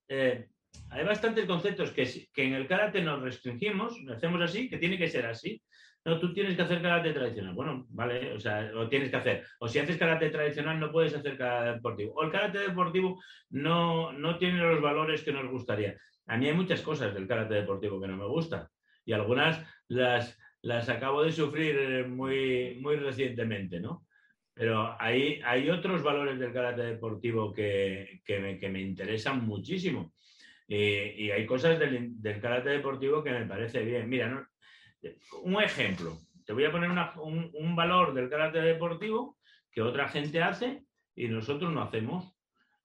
[0.07, 0.47] Eh,
[0.89, 5.09] hay bastantes conceptos que, que, en el karate nos restringimos, hacemos así, que tiene que
[5.09, 5.61] ser así.
[6.05, 7.53] No, tú tienes que hacer karate tradicional.
[7.53, 9.45] Bueno, vale, o sea, lo tienes que hacer.
[9.59, 12.13] O si haces karate tradicional, no puedes hacer karate deportivo.
[12.15, 15.95] O el karate deportivo no, no tiene los valores que nos gustaría.
[16.27, 18.67] A mí hay muchas cosas del karate deportivo que no me gustan
[19.05, 24.05] y algunas las, las acabo de sufrir eh, muy, muy recientemente, ¿no?
[24.53, 30.13] Pero hay, hay otros valores del karate deportivo que, me, interesan muchísimo.
[30.67, 34.07] Y, hay cosas del, del, karate deportivo que me parece bien.
[34.07, 34.47] Mira,
[35.43, 36.17] un ejemplo.
[36.45, 39.37] Te voy a poner un, un valor del karate deportivo
[39.71, 40.83] que otra gente hace
[41.15, 42.33] y nosotros no hacemos.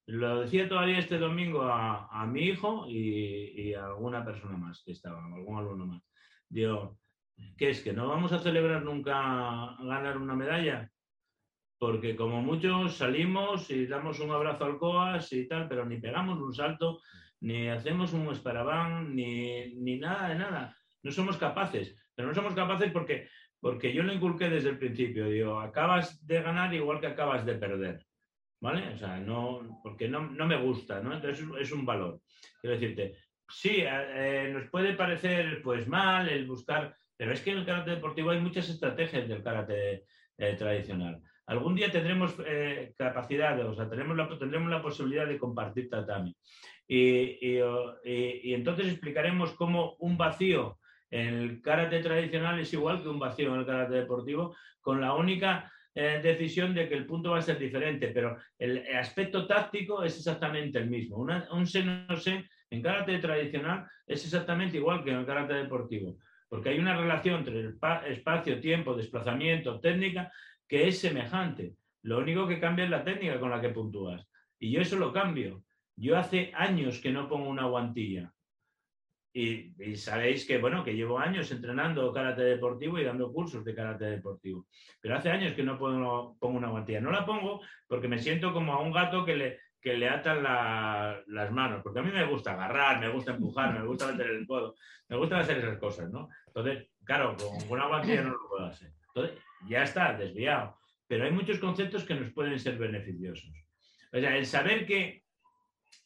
[0.06, 5.22] Lo decía todavía este domingo a, mi hijo y, a alguna persona más que estaba,
[5.22, 6.02] algún alumno más.
[6.48, 6.98] Digo,
[7.58, 7.82] ¿qué es?
[7.82, 10.90] ¿Que no vamos a celebrar nunca ganar una medalla?
[11.78, 16.40] Porque como muchos salimos y damos un abrazo al COAS y tal, pero ni pegamos
[16.40, 17.00] un salto,
[17.40, 20.76] ni hacemos un esparabán, ni, ni nada de nada.
[21.02, 21.96] No somos capaces.
[22.14, 23.28] Pero no somos capaces porque,
[23.60, 25.28] porque yo lo inculqué desde el principio.
[25.28, 28.04] Digo, acabas de ganar igual que acabas de perder.
[28.60, 28.88] ¿vale?
[28.94, 31.14] O sea, no, porque no, me gusta, ¿no?
[31.14, 32.20] Entonces es un valor.
[32.60, 33.16] Quiero decirte,
[33.48, 37.66] sí, eh, eh, nos puede parecer pues mal el buscar, pero es que en el
[37.66, 40.04] karate deportivo hay muchas estrategias del karate
[40.36, 41.22] eh, tradicional.
[41.48, 42.36] Algún día tendremos
[42.96, 46.36] capacidad, o sea, tenemos la, tendremos la posibilidad de compartir tatami.
[46.86, 50.78] Y, y, entonces explicaremos cómo un vacío
[51.10, 55.14] en el karate tradicional es igual que un vacío en el karate deportivo, con la
[55.14, 60.04] única eh, decisión de que el punto va a ser diferente, pero el aspecto táctico
[60.04, 61.16] es exactamente el mismo.
[61.16, 66.18] un seno se en karate tradicional es exactamente igual que en el karate deportivo,
[66.48, 70.30] porque hay una relación entre el espacio, tiempo, desplazamiento, técnica,
[70.68, 71.74] que es semejante.
[72.02, 74.28] Lo único que cambia es la técnica con la que puntúas.
[74.58, 75.64] Y yo eso lo cambio.
[75.96, 78.32] Yo hace años que no pongo una guantilla.
[79.32, 84.04] Y, sabéis que, bueno, que llevo años entrenando karate deportivo y dando cursos de karate
[84.06, 84.66] deportivo.
[85.00, 87.00] Pero hace años que no pongo, pongo una guantilla.
[87.00, 90.42] No la pongo porque me siento como a un gato que le, que le atan
[90.42, 91.82] las manos.
[91.82, 94.74] Porque a mí me gusta agarrar, me gusta empujar, me gusta meter el codo,
[95.08, 96.28] me gusta hacer esas cosas, ¿no?
[96.46, 98.92] Entonces, claro, con una guantilla no lo puedo hacer.
[99.14, 100.76] Entonces, ya está, desviado.
[101.06, 103.50] Pero hay muchos conceptos que nos pueden ser beneficiosos.
[104.12, 105.24] O sea, el saber que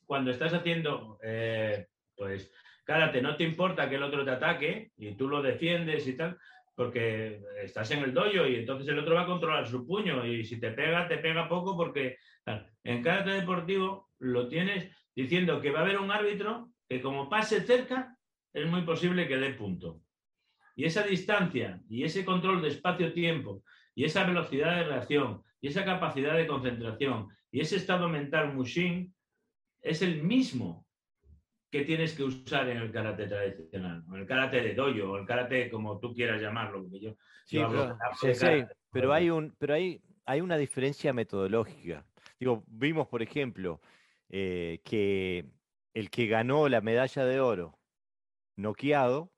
[0.06, 1.86] cuando estás haciendo, eh,
[2.16, 2.52] pues,
[2.84, 6.36] Cárate, no te importa que el otro te ataque y tú lo defiendes y tal,
[6.74, 10.44] porque estás en el dojo y entonces el otro va a controlar su puño y
[10.44, 12.16] si te pega, te pega poco porque
[12.82, 17.60] en karate deportivo lo tienes diciendo que va a haber un árbitro que como pase
[17.62, 18.16] cerca,
[18.52, 20.01] es muy posible que dé punto.
[20.82, 23.62] Y esa distancia y ese control de espacio-tiempo
[23.94, 29.14] y esa velocidad de reacción y esa capacidad de concentración y ese estado mental mushin
[29.80, 30.84] es el mismo
[31.70, 35.24] que tienes que usar en el karate tradicional, o el karate de dojo, o el
[35.24, 36.84] karate como tú quieras llamarlo.
[37.00, 37.14] yo,
[37.46, 37.60] sí,
[38.90, 42.04] pero, hay, un, pero hay, hay una diferencia metodológica.
[42.40, 43.80] Digo, vimos, por ejemplo,
[44.30, 45.46] eh, que
[45.94, 47.78] el que ganó la medalla de oro
[48.56, 49.32] noqueado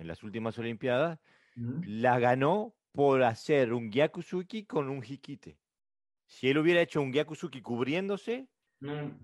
[0.00, 1.18] en las últimas Olimpiadas,
[1.54, 5.58] la ganó por hacer un Gyakusuki con un Hikite.
[6.26, 8.48] Si él hubiera hecho un Gyakusuki cubriéndose.
[8.80, 9.14] No,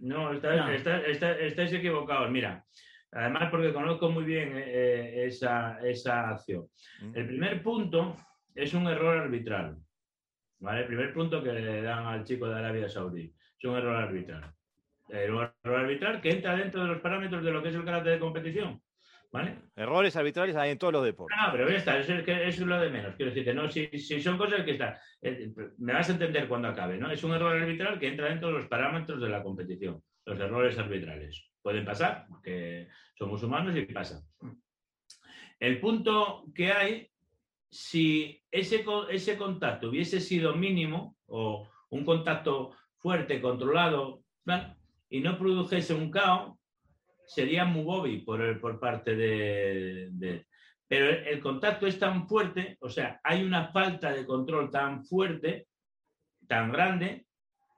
[0.00, 2.30] no, estáis equivocados.
[2.30, 2.64] Mira,
[3.12, 6.68] además porque conozco muy bien eh, esa, esa, acción.
[7.14, 8.14] El primer punto
[8.54, 9.78] es un error arbitral.
[10.58, 10.80] ¿vale?
[10.82, 14.52] El primer punto que le dan al chico de Arabia Saudí es un error arbitral.
[15.08, 17.84] Eh, un error arbitral que entra dentro de los parámetros de lo que es el
[17.84, 18.82] carácter de competición.
[19.34, 19.56] ¿Vale?
[19.74, 21.36] Errores arbitrales hay en todos los deportes.
[21.36, 23.16] No, pero ya está, eso es, lo de menos.
[23.16, 23.88] Quiero decir que no, si,
[24.20, 24.94] son cosas que están.
[25.20, 27.10] Eh, me vas a entender cuando acabe, ¿no?
[27.10, 30.00] Es un error arbitral que entra dentro de los parámetros de la competición.
[30.24, 31.50] Los errores arbitrales.
[31.60, 32.86] Pueden pasar, porque
[33.18, 34.22] somos humanos y pasa.
[35.58, 37.10] El punto que hay,
[37.68, 44.22] si ese, ese contacto hubiese sido mínimo o un contacto fuerte, controlado,
[45.10, 46.56] y no produjese un caos,
[47.26, 50.44] sería Mugobi por, por parte de,
[50.86, 55.68] Pero el, contacto es tan fuerte, o sea, hay una falta de control tan fuerte,
[56.46, 57.26] tan grande,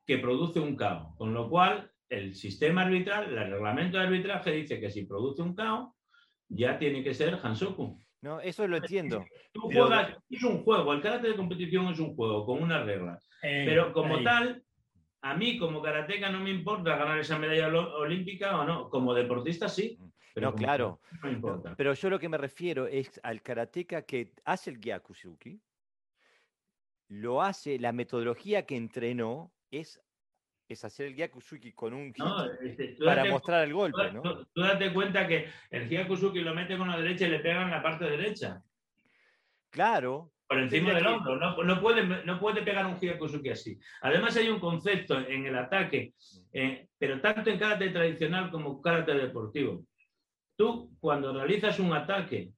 [0.06, 1.14] que produce un caos.
[1.16, 5.54] Con lo cual, el sistema arbitral, el reglamento de arbitraje dice que si produce un
[5.54, 5.92] caos,
[6.48, 7.98] ya tiene que ser Hansoku.
[8.22, 9.24] No, eso lo entiendo.
[10.28, 13.28] es un juego, el carácter de competición es un juego con unas reglas.
[13.42, 14.64] Eh, pero como tal,
[15.22, 19.68] a mí como karateca no me importa ganar esa medalla olímpica o no, como deportista
[19.68, 19.96] sí.
[19.98, 20.06] Mm.
[20.34, 21.00] Pero no, claro.
[21.22, 21.74] No importa.
[21.76, 25.58] Pero yo lo que me refiero es al karateca que hace el Gyakusuki,
[27.08, 29.98] lo hace, la metodología que entrenó es,
[30.68, 32.12] es hacer el Gyakusuki con un
[32.62, 34.20] este, para mostrar el golpe, ¿no?
[34.20, 37.70] Tú, date cuenta que el Gyakusuki lo mete con la derecha y le pega en
[37.70, 38.62] la parte derecha.
[39.70, 41.36] Claro, por encima del hombro.
[41.36, 43.78] No, puede, no puede pegar un Hyakusuki así.
[44.02, 46.14] Además, hay un concepto en el ataque,
[46.52, 49.84] eh, pero tanto en karate tradicional como karate deportivo.
[50.56, 52.52] Tú, cuando realizas un ataque,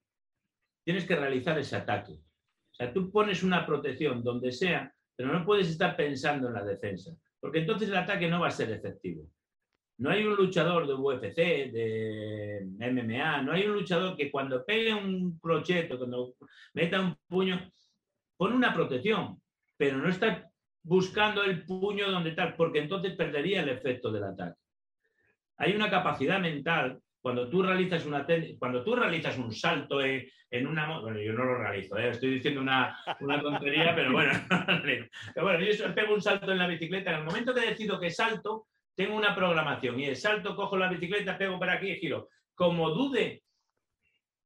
[0.84, 2.12] tienes que realizar ese ataque.
[2.12, 6.64] O sea, tú pones una protección donde sea, pero no puedes estar pensando en la
[6.64, 9.28] defensa, porque entonces el ataque no va a ser efectivo.
[9.98, 11.36] No hay un luchador de UFC,
[11.72, 16.36] de MMA, no hay un luchador que cuando pegue un crochet cuando
[16.72, 17.68] meta un puño,
[18.38, 19.42] pone una protección,
[19.76, 20.48] pero no está
[20.82, 24.58] buscando el puño donde tal, porque entonces perdería el efecto del ataque.
[25.58, 28.24] Hay una capacidad mental cuando tú realizas una
[28.58, 32.10] cuando tú realizas un salto en, una bueno yo no lo realizo ¿eh?
[32.10, 32.96] estoy diciendo una,
[33.42, 34.32] tontería pero bueno
[35.34, 38.10] pero bueno yo pego un salto en la bicicleta en el momento que decido que
[38.10, 42.28] salto tengo una programación y el salto cojo la bicicleta pego para aquí y giro
[42.54, 43.42] como dude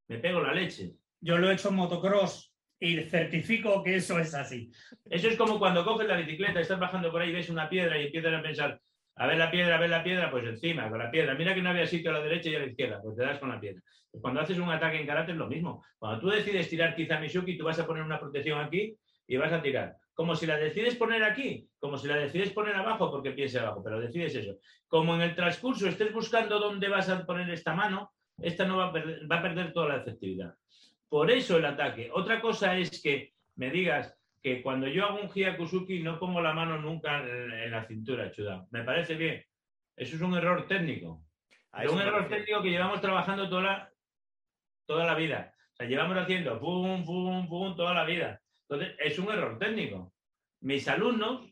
[0.07, 2.52] me pego la leche yo lo he hecho en motocross
[2.83, 4.69] y certifico que eso es así.
[5.09, 8.07] Eso es como cuando coges la bicicleta, estás bajando por ahí, ves una piedra y
[8.07, 8.81] empiezas a pensar,
[9.15, 11.33] a ver la piedra, a ver la piedra, pues encima, con la piedra.
[11.33, 13.39] Mira que no había sitio a la derecha y a la izquierda, pues te das
[13.39, 13.81] con la piedra.
[14.11, 15.81] Pues cuando haces un ataque en karate es lo mismo.
[15.97, 19.61] Cuando tú decides tirar Kizamishuki, tú vas a poner una protección aquí y vas a
[19.61, 19.95] tirar.
[20.13, 23.81] Como si la decides poner aquí, como si la decides poner abajo porque piense abajo,
[23.81, 24.57] pero decides eso.
[24.89, 28.87] Como en el transcurso estés buscando dónde vas a poner esta mano, esta no va
[28.87, 30.53] a va a perder toda la efectividad.
[31.13, 32.09] Por eso el ataque.
[32.11, 36.53] Otra cosa es que me digas que cuando yo hago un Hyakusuki no pongo la
[36.53, 38.65] mano nunca en la cintura, chuda.
[38.71, 39.45] Me parece bien.
[39.95, 41.23] Eso es un error técnico.
[41.77, 43.91] Es un error técnico que llevamos trabajando toda la,
[44.87, 45.53] toda la vida.
[45.73, 48.41] O sea, llevamos haciendo pum, pum, pum toda la vida.
[48.67, 50.11] Entonces, es un error técnico.
[50.61, 51.47] Mis alumnos,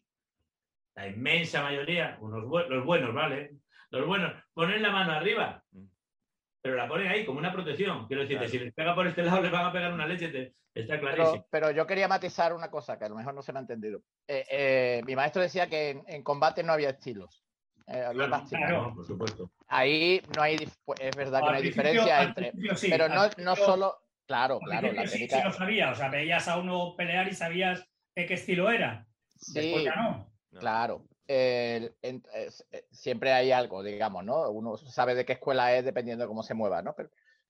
[0.95, 3.51] la inmensa mayoría, unos los buenos, ¿vale?
[3.91, 5.63] Los buenos, ponen la mano arriba.
[6.61, 8.07] Pero la ponen ahí como una protección.
[8.07, 10.99] Quiero decirte, si les pega por este lado, les van a pegar una leche, está
[10.99, 11.45] clarísimo.
[11.49, 14.01] Pero, yo quería matizar una cosa que a lo mejor no se me ha entendido.
[14.27, 17.43] Eh, eh, mi maestro decía que en, combate no había estilos.
[17.87, 19.51] Eh, claro, por supuesto.
[19.67, 22.53] Ahí no hay, pues, es verdad que no hay diferencia entre.
[22.89, 23.97] pero no, no solo.
[24.27, 24.93] Claro, claro.
[24.93, 25.37] La técnica...
[25.37, 27.85] sí, lo sabía, o sea, veías a uno pelear y sabías
[28.15, 29.05] de qué estilo era.
[29.35, 30.31] Sí, no.
[30.57, 31.93] Claro, eh,
[32.91, 34.49] siempre hay algo, digamos, ¿no?
[34.49, 36.93] Uno sabe de qué escuela es dependiendo de cómo se mueva, ¿no?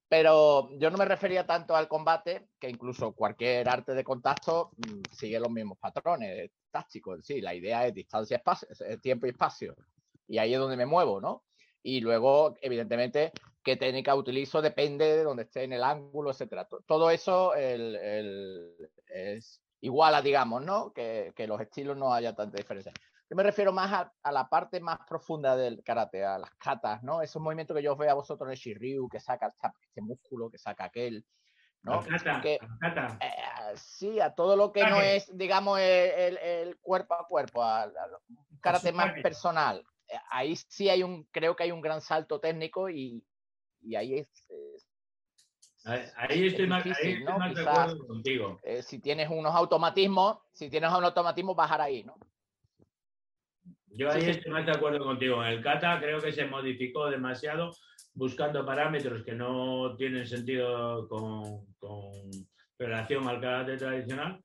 [0.07, 5.01] Pero, yo no me refería tanto al combate, que incluso cualquier arte de contacto mm,
[5.11, 7.25] sigue los mismos patrones tácticos.
[7.25, 8.67] Sí, la idea es distancia, espacio,
[9.01, 9.75] tiempo y espacio.
[10.27, 11.43] Y ahí es donde me muevo, ¿no?
[11.81, 13.31] Y luego, evidentemente,
[13.63, 16.67] qué técnica utilizo depende de dónde esté en el ángulo, etcétera.
[16.85, 20.93] Todo eso es igual a, digamos, ¿no?
[20.93, 22.93] Que, que, los estilos no haya tanta diferencia.
[23.31, 27.21] Yo me refiero más a, la parte más profunda del karate, a las katas, ¿no?
[27.21, 30.49] Esos movimientos que yo os veo a vosotros en el Shiryu, que saca este músculo,
[30.49, 31.25] que saca aquel,
[31.81, 32.03] ¿no?
[32.03, 33.31] Kata, eh,
[33.75, 37.93] sí, a todo lo que no es, digamos, el, cuerpo a cuerpo, al
[38.59, 39.81] karate más personal.
[40.09, 43.25] Eh, ahí sí hay un, creo que hay un gran salto técnico y,
[43.79, 44.27] y ahí es,
[45.85, 47.23] Ahí estoy, más, de
[47.65, 48.59] acuerdo contigo.
[48.61, 52.17] Eh, si tienes unos automatismos, si tienes un automatismo, bajar ahí, ¿no?
[53.93, 55.43] Yo ahí estoy más de acuerdo contigo.
[55.43, 57.71] En el kata creo que se modificó demasiado
[58.13, 62.29] buscando parámetros que no tienen sentido con,
[62.77, 64.41] relación al karate tradicional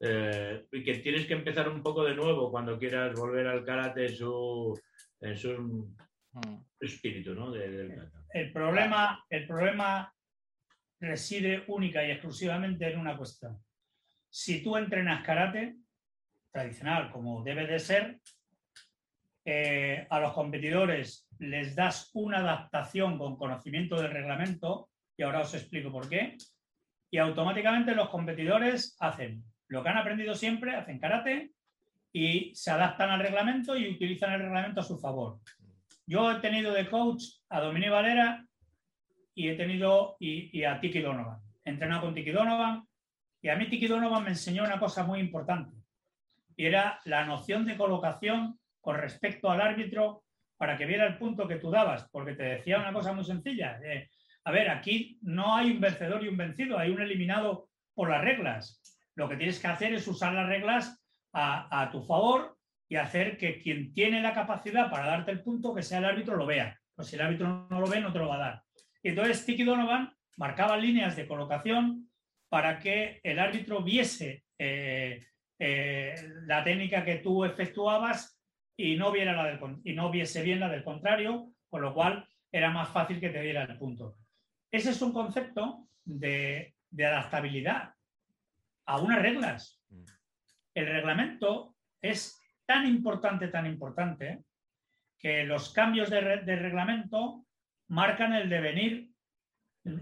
[0.00, 4.06] eh, y que tienes que empezar un poco de nuevo cuando quieras volver al karate
[4.06, 4.78] en su,
[5.20, 5.88] en su
[6.32, 6.56] hmm.
[6.78, 7.54] espíritu, ¿no?
[7.54, 10.12] el, problema, el problema
[11.00, 13.58] reside única y exclusivamente en una cuestión.
[14.28, 15.76] Si tú entrenas karate
[16.52, 18.20] tradicional, como debe de ser,
[19.44, 25.54] eh, a los competidores les das una adaptación con conocimiento del reglamento, y ahora os
[25.54, 26.36] explico por qué,
[27.10, 31.52] y automáticamente los competidores hacen lo que han aprendido siempre, hacen karate
[32.12, 35.40] y se adaptan al reglamento y utilizan el reglamento a su favor.
[36.06, 38.44] Yo he tenido de coach a Dominique Valera
[39.34, 41.38] y he tenido y, a Tiki Donovan.
[41.64, 42.84] He entrenado con Tiki Donovan
[43.40, 45.76] y a mí Tiki Donovan me enseñó una cosa muy importante
[46.56, 48.59] y era la noción de colocación
[48.90, 50.24] con respecto al árbitro
[50.56, 53.78] para que viera el punto que tú dabas, porque te decía una cosa muy sencilla.
[54.44, 58.24] a ver, aquí no hay un vencedor y un vencido, hay un eliminado por las
[58.24, 58.82] reglas.
[59.14, 61.00] Lo que tienes que hacer es usar las reglas
[61.32, 62.56] a, tu favor
[62.88, 66.34] y hacer que quien tiene la capacidad para darte el punto, que sea el árbitro,
[66.34, 66.76] lo vea.
[66.96, 68.62] Pues si el árbitro no lo ve, no te lo va a dar.
[69.04, 72.10] Entonces Tiki Donovan marcaba líneas de colocación
[72.48, 75.24] para que el árbitro viese eh,
[75.60, 76.14] eh,
[76.46, 78.39] la técnica que tú efectuabas
[78.82, 82.28] y no, viera la del, y no viese bien la del contrario, con lo cual
[82.50, 84.16] era más fácil que te diera el punto.
[84.70, 87.94] Ese es un concepto de, adaptabilidad
[88.86, 89.80] a unas reglas.
[90.74, 94.42] El reglamento es tan importante, tan importante,
[95.18, 97.44] que los cambios de, de reglamento
[97.88, 99.10] marcan el devenir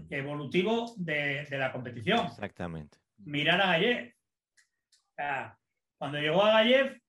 [0.09, 2.25] evolutivo de, la competición.
[2.25, 2.97] Exactamente.
[3.17, 4.13] Mirar a Gallev.
[5.97, 7.01] cuando llegó a Gallev,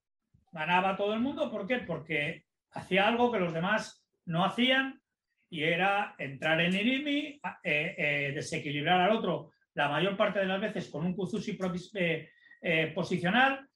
[0.53, 1.51] ganaba todo el mundo.
[1.51, 1.78] ¿Por qué?
[1.78, 5.01] Porque hacía algo que los demás no hacían
[5.48, 10.61] y era entrar en Irimi, eh, eh, desequilibrar al otro la mayor parte de las
[10.61, 11.59] veces con un Kuzushi
[11.94, 13.66] eh, posicional,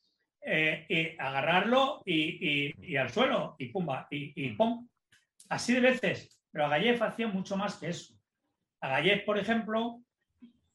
[0.46, 4.86] y agarrarlo y, al suelo y pumba, y, y pum.
[5.48, 8.14] Así de veces pero Agayev hacía mucho más que eso.
[8.80, 10.00] Agayev, por ejemplo,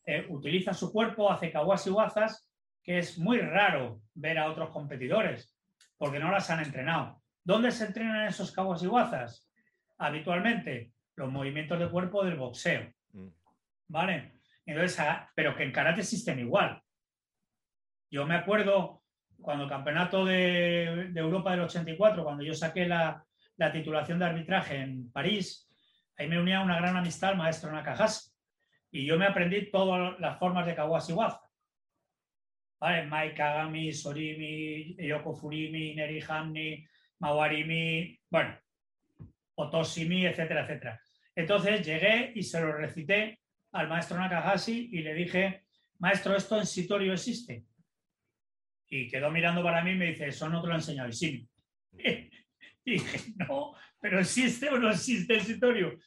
[0.06, 2.46] eh, utiliza su cuerpo, hace kawashi wazas,
[2.84, 5.56] que es muy raro ver a otros competidores,
[6.00, 7.22] porque no las han entrenado.
[7.44, 9.48] ¿Dónde se entrenan esos kawashi wazas?
[10.00, 12.92] Habitualmente, los movimientos de cuerpo del boxeo.
[13.12, 13.28] Mm.
[13.90, 14.34] ¿Vale?
[14.66, 16.82] Entonces, pero que en karate existen igual.
[18.10, 19.04] Yo me acuerdo
[19.40, 23.24] cuando el campeonato de, Europa del 84, cuando yo saqué la,
[23.58, 25.70] la, titulación de arbitraje en París,
[26.20, 28.30] Ahí me unía una gran amistad al maestro Nakahashi.
[28.92, 31.40] Y yo me aprendí todas las formas de Kawashi Waza.
[32.80, 33.06] ¿Vale?
[33.06, 36.88] Mai Kagami, Sorimi, Yoko Furimi, Nerihamni,
[37.20, 38.58] Mawarimi, bueno,
[39.56, 41.02] Otoshimi, etcétera, etcétera.
[41.36, 43.40] Entonces llegué y se lo recité
[43.72, 45.66] al maestro Nakahashi y le dije,
[46.00, 47.66] maestro, ¿esto en Sitorio existe?
[48.90, 51.48] Y quedó mirando para mí y me dice, eso no te lo he enseñado sí.
[52.86, 56.00] Y dije, no, pero existe o no existe el Sitorio.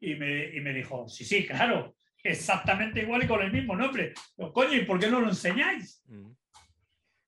[0.00, 4.14] Y me, dijo, sí, sí, claro, exactamente igual y con el mismo nombre.
[4.52, 6.02] coño, ¿y por qué no lo enseñáis?
[6.06, 6.30] Mm.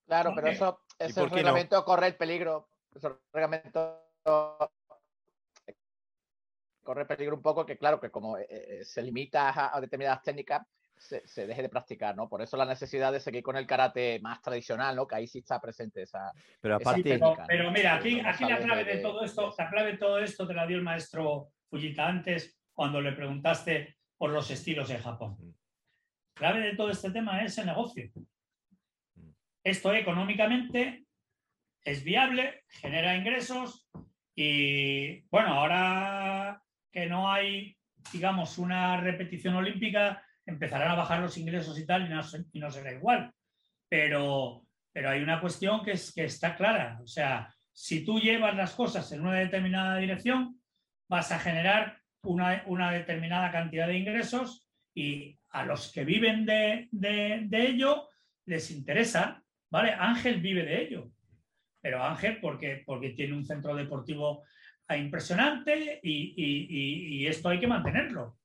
[0.07, 2.68] Claro, pero eso, ese reglamento corre el peligro.
[2.95, 4.01] Ese reglamento
[6.82, 10.22] corre el peligro un poco que, claro, que como eh, eh, se limita a, determinadas
[10.22, 10.62] técnicas,
[10.97, 12.28] se, deje de practicar, ¿no?
[12.28, 15.07] Por eso la necesidad de seguir con el karate más tradicional, ¿no?
[15.07, 16.32] Que ahí sí está presente esa.
[16.61, 17.20] Pero aparte.
[17.49, 20.55] pero, mira, aquí, aquí la clave de, todo esto, la clave de todo esto te
[20.55, 25.37] la dio el maestro Fujita antes, cuando le preguntaste por los estilos en Japón.
[25.41, 25.55] La mm.
[26.35, 28.11] clave de todo este tema es el negocio.
[28.15, 29.29] Mm.
[29.65, 31.07] Esto económicamente
[31.85, 33.89] es viable, genera ingresos
[34.35, 36.61] y bueno, ahora
[36.91, 37.77] que no hay,
[38.12, 43.33] digamos, una repetición olímpica, empezarán a bajar los ingresos y tal y no, será igual.
[43.89, 46.99] Pero, pero hay una cuestión que, es, que está clara.
[47.03, 50.61] O sea, si tú llevas las cosas en una determinada dirección,
[51.09, 56.89] vas a generar una, una determinada cantidad de ingresos y a los que viven de,
[56.91, 58.09] de- de ello
[58.47, 59.91] les interesa, ¿vale?
[59.93, 61.11] Ángel vive de ello,
[61.81, 64.45] pero Ángel porque, porque tiene un centro deportivo
[64.97, 68.39] impresionante y, y- y- y esto hay que mantenerlo.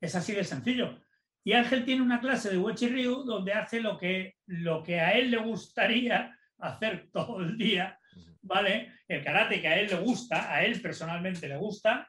[0.00, 1.00] Es así de sencillo.
[1.44, 5.12] Y Ángel tiene una clase de Wechi Ryu donde hace lo que, lo que a
[5.12, 7.98] él le gustaría hacer todo el día,
[8.42, 8.92] ¿vale?
[9.06, 12.08] El karate que a él le gusta, a él personalmente le gusta,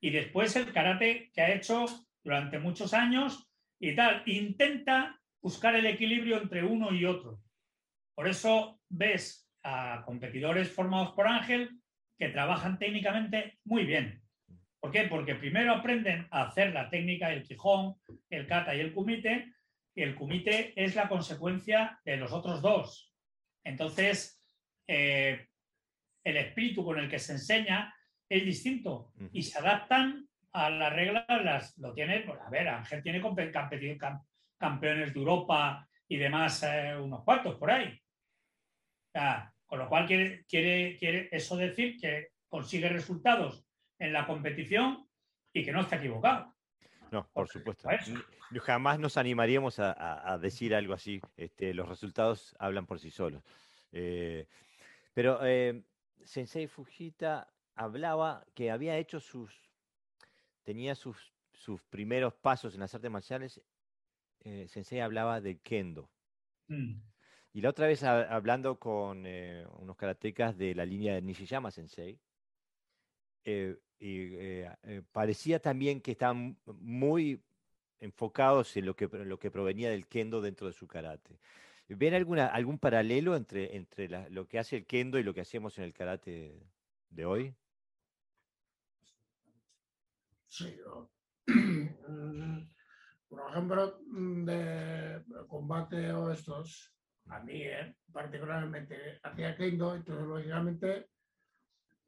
[0.00, 1.86] y después el karate que ha hecho
[2.22, 4.22] durante muchos años y tal.
[4.26, 7.40] Intenta buscar el equilibrio entre uno y otro.
[8.14, 11.70] Por eso ves a competidores formados por Ángel
[12.18, 14.22] que trabajan técnicamente muy bien.
[14.80, 15.04] ¿Por qué?
[15.04, 17.96] Porque primero aprenden a hacer la técnica del Quijón,
[18.30, 19.52] el kata y el kumite,
[19.94, 23.12] y el kumite es la consecuencia de los otros dos.
[23.64, 24.40] Entonces,
[24.86, 25.48] eh,
[26.24, 27.94] el espíritu con el que se enseña
[28.28, 29.28] es distinto Ujú.
[29.32, 33.20] y se adaptan a las reglas, las, lo tiene, pues, a ver, Ángel tiene
[34.58, 38.00] campeones de Europa y demás, eh, unos cuantos por ahí.
[39.66, 43.66] Con lo cual quiere, quiere, quiere eso decir que consigue resultados
[43.98, 45.06] en la competición
[45.52, 46.54] y que no está equivocado.
[47.10, 47.88] No, por supuesto.
[48.62, 51.20] Jamás nos animaríamos a, a- a decir algo así.
[51.36, 53.42] Este, los resultados hablan por sí solos.
[53.92, 54.46] Eh,
[55.12, 55.82] pero eh,
[56.24, 57.48] Sensei Fujita
[57.78, 59.70] hablaba que había hecho sus.
[60.62, 63.62] tenía sus, sus primeros pasos en las artes marciales.
[64.40, 66.10] eh, Sensei hablaba del kendo.
[66.68, 67.00] Mm.
[67.54, 71.70] Y la otra vez ha- hablando con eh, unos karatecas de la línea de Nishiyama
[71.70, 72.20] Sensei,
[73.44, 74.64] eh, y,
[75.12, 77.42] parecía también que estaban muy
[78.00, 81.40] enfocados en lo que, en lo que provenía del kendo dentro de su karate.
[81.88, 85.40] ¿Ven alguna, algún paralelo entre, entre la- lo que hace el kendo y lo que
[85.40, 86.60] hacemos en el karate
[87.10, 87.54] de hoy?
[90.48, 91.10] Sí, yo-
[91.46, 92.68] Mm,
[93.28, 96.92] por ejemplo, mm, de combate o estos,
[97.28, 101.08] a mí eh, particularmente hacía kendo, entonces lógicamente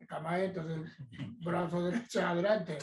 [0.06, 0.90] Kamae, entonces
[1.44, 2.78] brazo derecho adelante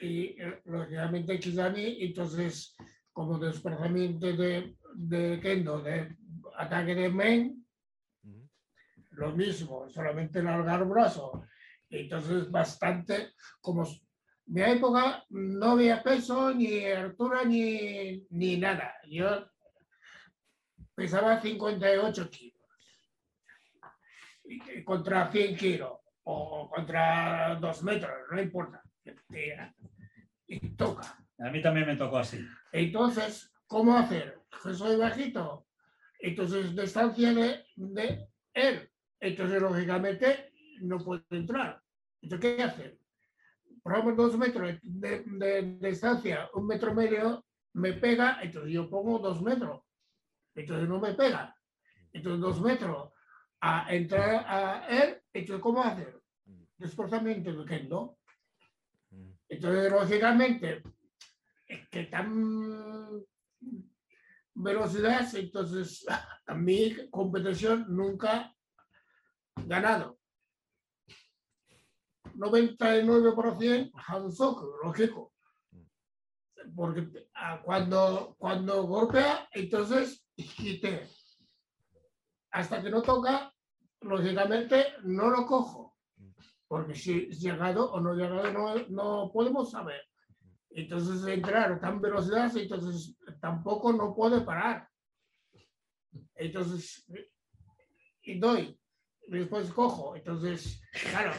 [0.00, 2.74] y eh, lógicamente Kizami, entonces
[3.12, 6.16] como desplazamiento de, de kendo, de
[6.56, 7.66] ataque de men,
[8.22, 8.48] Ujú.
[9.12, 11.44] lo mismo, solamente largar brazo.
[11.90, 13.84] Entonces, bastante, como
[14.48, 18.94] mi época no había peso, ni altura, ni, ni nada.
[19.06, 19.46] Yo
[20.94, 22.58] pesaba 58 kilos
[24.84, 25.92] contra 100 kilos
[26.24, 28.82] o contra 2 metros, no importa.
[29.28, 29.74] Tira.
[30.46, 31.18] Y toca.
[31.38, 32.44] A mí también me tocó así.
[32.72, 34.40] Entonces, ¿cómo hacer?
[34.62, 35.66] Que soy bajito.
[36.18, 38.90] Entonces, distancia de, de él.
[39.20, 41.82] Entonces, lógicamente, no puede entrar.
[42.20, 42.98] Entonces, ¿qué hacer?
[43.82, 48.88] Por ejemplo, dos metros de, de- de distancia, un metro medio, me pega, entonces yo
[48.90, 49.82] pongo dos metros.
[50.54, 51.54] Entonces no me pega.
[52.12, 53.12] Entonces, dos metros
[53.60, 56.20] a entrar a él, entonces, ¿cómo hacer?
[56.76, 58.18] Desplazamiento de.
[59.48, 60.82] Entonces, lógicamente,
[61.66, 63.22] es que tan
[64.54, 66.04] velocidad, entonces
[66.46, 68.54] a mi competición nunca
[69.66, 70.17] ganado.
[72.38, 75.32] 99% Hansoku, lógico.
[76.74, 77.28] Porque
[77.64, 81.08] cuando, cuando golpea, entonces quité.
[82.50, 83.52] Hasta que no toca,
[84.00, 85.96] lógicamente no lo cojo.
[86.68, 90.02] Porque si es llegado o no llegado no, no podemos saber.
[90.70, 94.88] Entonces entrar tan velocidad, entonces tampoco no puede parar.
[96.34, 97.04] Entonces,
[98.22, 98.78] y doy,
[99.26, 100.14] después cojo.
[100.14, 101.32] Entonces, claro,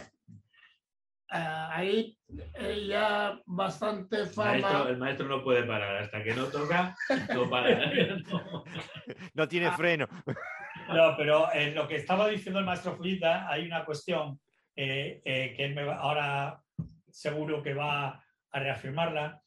[1.31, 2.17] ahí
[2.55, 4.89] eh, ya bastante El maestro, fama.
[4.89, 5.97] el maestro no puede parar.
[5.97, 6.95] Hasta que no toca,
[7.33, 7.91] no para.
[8.31, 8.63] No.
[9.33, 9.75] No tiene Ah.
[9.77, 10.07] freno.
[10.89, 14.39] No, pero en lo que estaba diciendo el maestro Fujita, hay una cuestión
[14.75, 16.61] eh, eh, que él me va- ahora
[17.11, 19.41] seguro que va a reafirmarla.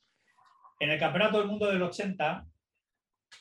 [0.78, 2.44] En el Campeonato del Mundo del 80,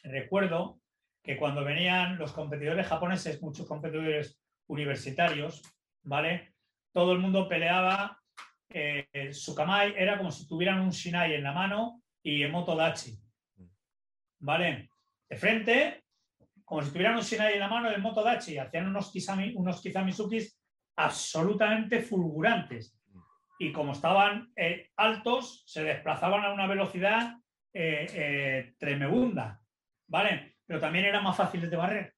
[0.04, 0.80] recuerdo
[1.24, 5.62] que cuando venían los competidores japoneses, muchos competidores universitarios,
[6.04, 6.54] ¿vale?
[6.94, 8.21] Todo el mundo peleaba,
[8.74, 13.18] eh, su kamai era como si tuvieran un shinai en la mano y emoto dachi,
[14.40, 14.90] ¿vale?
[15.30, 16.04] De frente,
[16.66, 19.54] como si tuvieran un shinai en la mano y el moto dachi, hacían unos, kisami,
[19.56, 20.60] unos kizamisukis
[20.98, 22.98] absolutamente fulgurantes.
[23.60, 27.36] Y como estaban eh, altos, se desplazaban a una velocidad
[27.74, 29.62] eh, eh, tremebunda,
[30.08, 30.56] ¿vale?
[30.66, 32.14] Pero también eran más fáciles de barrer.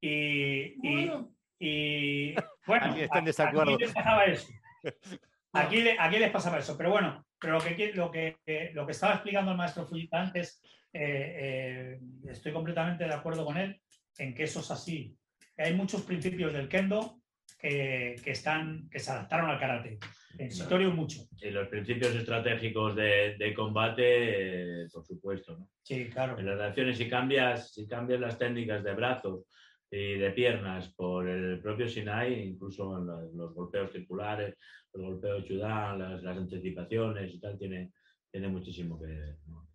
[0.00, 2.34] Y, y- Bueno, y,
[2.66, 3.78] bueno, Alguien está en a- a mí desacuerdo.
[3.78, 4.48] me pasaba eso.
[5.56, 8.38] Aquí, aquí les pasaba eso, pero bueno, pero lo que, lo que,
[8.72, 10.60] lo que estaba explicando el maestro Fujita antes,
[10.92, 13.80] eh, eh, estoy completamente de acuerdo con él
[14.18, 15.16] en que eso es así.
[15.56, 17.20] Hay muchos principios del kendo
[17.56, 19.98] que, que están, que se adaptaron al karate.
[20.38, 21.28] En Sitorio mucho.
[21.40, 25.56] Y los principios estratégicos de, de combate, eh, por supuesto.
[25.56, 25.68] ¿no?
[25.82, 26.36] Sí, claro.
[26.36, 29.46] En las reacciones, si cambias, si cambias las técnicas de brazos
[29.96, 34.56] y de piernas por el propio Sinai, incluso en los, los golpeos circulares,
[34.92, 37.92] los golpeos Chudan, las, las, anticipaciones y tal, tiene,
[38.28, 39.38] tiene muchísimo que ver.
[39.46, 39.68] ¿no?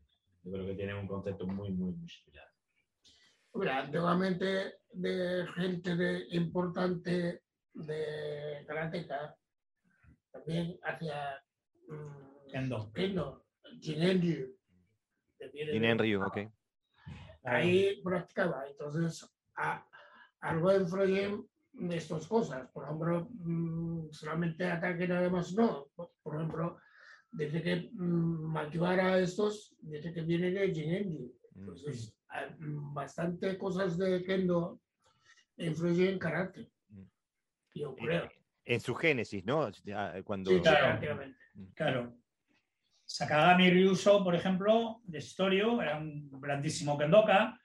[0.43, 2.47] Yo creo que tiene un concepto muy, muy, muy similar.
[3.51, 7.43] Hombre, antiguamente de gente de, importante
[7.73, 9.37] de karateka
[10.31, 11.41] también hacia
[11.87, 12.91] mm, Kendo.
[12.91, 13.45] Kendo,
[13.79, 14.53] Jinenryu.
[15.53, 16.39] Jinenryu, ok.
[17.43, 18.67] Ahí practicaba.
[18.67, 19.25] Entonces,
[19.55, 19.88] a,
[20.41, 22.69] algo influyen de estas cosas.
[22.71, 25.87] Por ejemplo, mm, solamente ataque nada más no.
[25.95, 26.77] Por, ejemplo,
[27.31, 31.33] desde que mm, Makiwara estos, desde que viene de Jinenryu.
[31.55, 34.79] Entonces, hay bastante cosas de Kendo
[35.57, 36.71] influyen en karate.
[37.75, 38.29] Yo creo.
[38.65, 39.69] En su génesis, ¿no?
[40.23, 40.51] Cuando...
[40.51, 40.99] Sí, Claro.
[41.73, 42.15] Claro.
[43.05, 47.59] Sakagami Ryuso, por ejemplo, de Historio, era un grandísimo kendoka.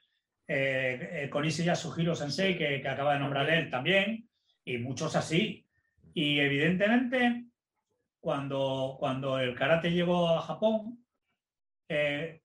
[0.47, 4.29] Eh, eh, Konishi Yasuhiro Sensei, que, acaba de nombrar él también,
[4.63, 5.65] y muchos así.
[6.13, 7.45] Y evidentemente,
[8.19, 11.05] cuando, cuando el karate llegó a Japón,
[11.89, 12.41] eh,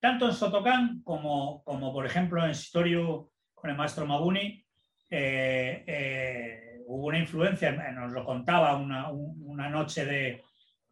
[0.00, 4.64] tanto en Sotokan como, como, por ejemplo, en Historio con el maestro Mabuni,
[5.10, 10.42] eh, eh, hubo una influencia, nos lo contaba una, una noche de,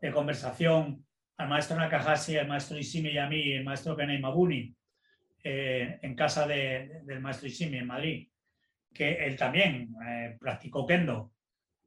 [0.00, 1.04] de, conversación
[1.36, 4.74] al maestro Nakahashi, al maestro Ishimi y a mí, el maestro Kenei Mabuni,
[5.48, 8.28] eh, en casa de, del maestro Ishimi en Madrid,
[8.92, 11.34] que él también eh, practicó kendo,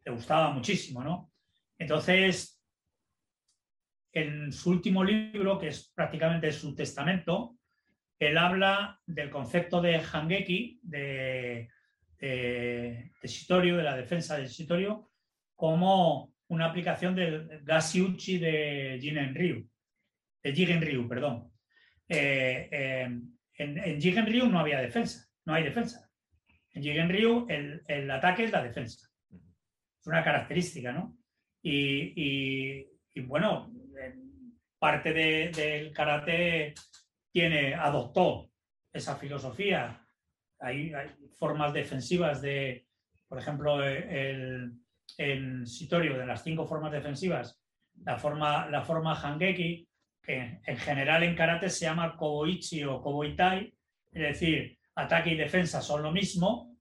[0.05, 1.33] le gustaba muchísimo, ¿no?
[1.77, 2.63] Entonces,
[4.13, 7.57] en su último libro, que es prácticamente su testamento,
[8.17, 11.67] él habla del concepto de Hangeki, de,
[12.17, 15.11] de, de la defensa de Shitorio,
[15.53, 19.69] como una aplicación del Gashiuchi de Jinen Ryu,
[20.43, 21.51] de Jigen Ryu, perdón.
[22.07, 23.19] Eh,
[23.59, 26.09] en, en Jigen Ryu no había defensa, no hay defensa.
[26.73, 29.07] En Jigen Ryu el, el ataque es la defensa.
[29.29, 31.17] Es una característica, ¿no?
[31.61, 33.71] Y, y, y bueno,
[34.79, 36.73] parte de, del karate
[37.31, 38.49] tiene, adoptó
[38.93, 40.05] esa filosofía.
[40.59, 42.87] Hay, hay, formas defensivas de,
[43.27, 44.73] por ejemplo, el,
[45.17, 47.61] en Sitorio, de las cinco formas defensivas,
[48.03, 49.88] la forma, la forma Hangeki,
[50.29, 53.73] en general en karate se llama Koboichi o Koboitai,
[54.11, 56.77] es decir, ataque y defensa son lo mismo.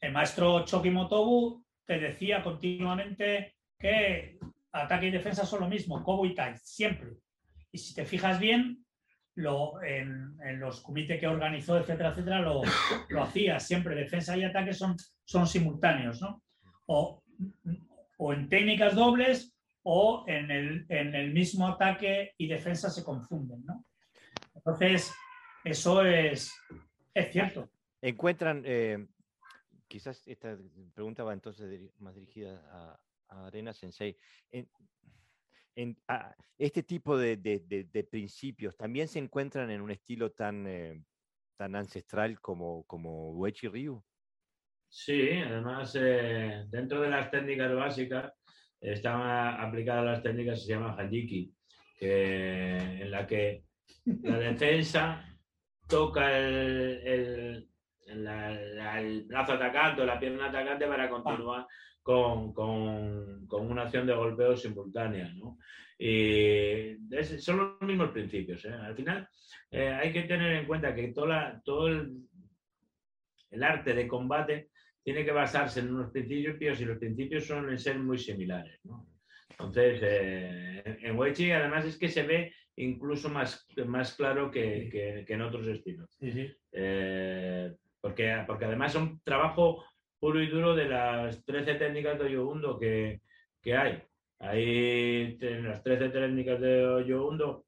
[0.00, 4.38] El maestro Choki Motobu te decía continuamente que
[4.72, 7.16] ataque y defensa son lo mismo, Koboitai, siempre.
[7.70, 8.84] Y si te fijas bien,
[9.34, 12.62] lo, en, los comités que organizó, etcétera, etcétera, lo,
[13.08, 13.94] lo, hacía siempre.
[13.94, 16.42] Defensa y ataque son, son simultáneos, ¿no?
[16.86, 17.22] O,
[18.18, 19.56] o, en técnicas dobles
[19.90, 23.86] o en el, en el, mismo ataque y defensa se confunden, ¿no?
[24.54, 25.10] Entonces,
[25.64, 26.52] eso es,
[27.14, 27.70] es cierto.
[28.02, 29.06] Encuentran, eh,
[29.88, 30.58] quizás esta
[30.92, 34.14] pregunta va entonces más dirigida a, a Arena Sensei.
[34.50, 34.68] En,
[35.74, 40.32] en, a, este tipo de, de, de, de, principios también se encuentran en un estilo
[40.32, 41.02] tan, eh,
[41.56, 44.04] tan ancestral como, como Uechi Ryu.
[44.90, 48.37] Sí, además, eh, dentro de las técnicas básicas
[48.80, 49.20] están
[49.60, 51.52] aplicadas las técnicas que se llama Hajiki,
[51.98, 53.64] que, en la que
[54.22, 55.24] la defensa
[55.88, 57.68] toca el, el,
[58.06, 61.66] la, la, el brazo atacante o la pierna atacante para continuar
[62.02, 65.32] con, con, con, una acción de golpeo simultánea.
[65.34, 65.58] ¿no?
[65.98, 68.64] Y es, son los mismos principios.
[68.64, 68.72] ¿eh?
[68.72, 69.28] Al final
[69.70, 72.16] eh, hay que tener en cuenta que toda, todo el,
[73.50, 74.70] el, arte de combate
[75.08, 78.78] tiene que basarse en unos principios y los principios suelen ser muy similares.
[78.84, 79.08] ¿no?
[79.48, 85.24] Entonces, eh, en Weichi además es que se ve incluso más, más claro que, que,
[85.26, 86.14] que en otros estilos.
[86.20, 86.54] Sí.
[88.02, 89.82] porque, porque además es un trabajo
[90.20, 93.22] puro y duro de las 13 técnicas de Oyogundo que,
[93.62, 94.02] que hay.
[94.40, 97.64] Hay en las 13 técnicas de Oyogundo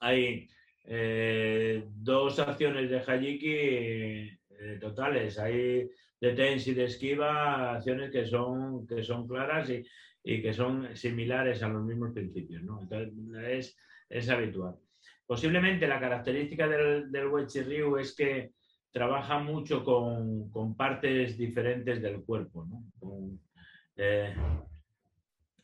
[0.00, 0.48] hay
[0.84, 5.38] eh, dos acciones de Hajiki eh, totales.
[5.38, 5.90] Hay
[6.24, 9.84] de tens y de esquiva acciones que son, que son claras y,
[10.22, 12.62] y, que son similares a los mismos principios.
[12.62, 12.80] ¿no?
[12.80, 13.12] Entonces
[13.46, 13.76] es,
[14.08, 14.76] es habitual.
[15.26, 18.52] Posiblemente la característica del, del Ryu es que
[18.90, 22.64] trabaja mucho con, con, partes diferentes del cuerpo.
[22.64, 22.84] ¿no?
[22.98, 23.40] Con,
[23.96, 24.34] eh,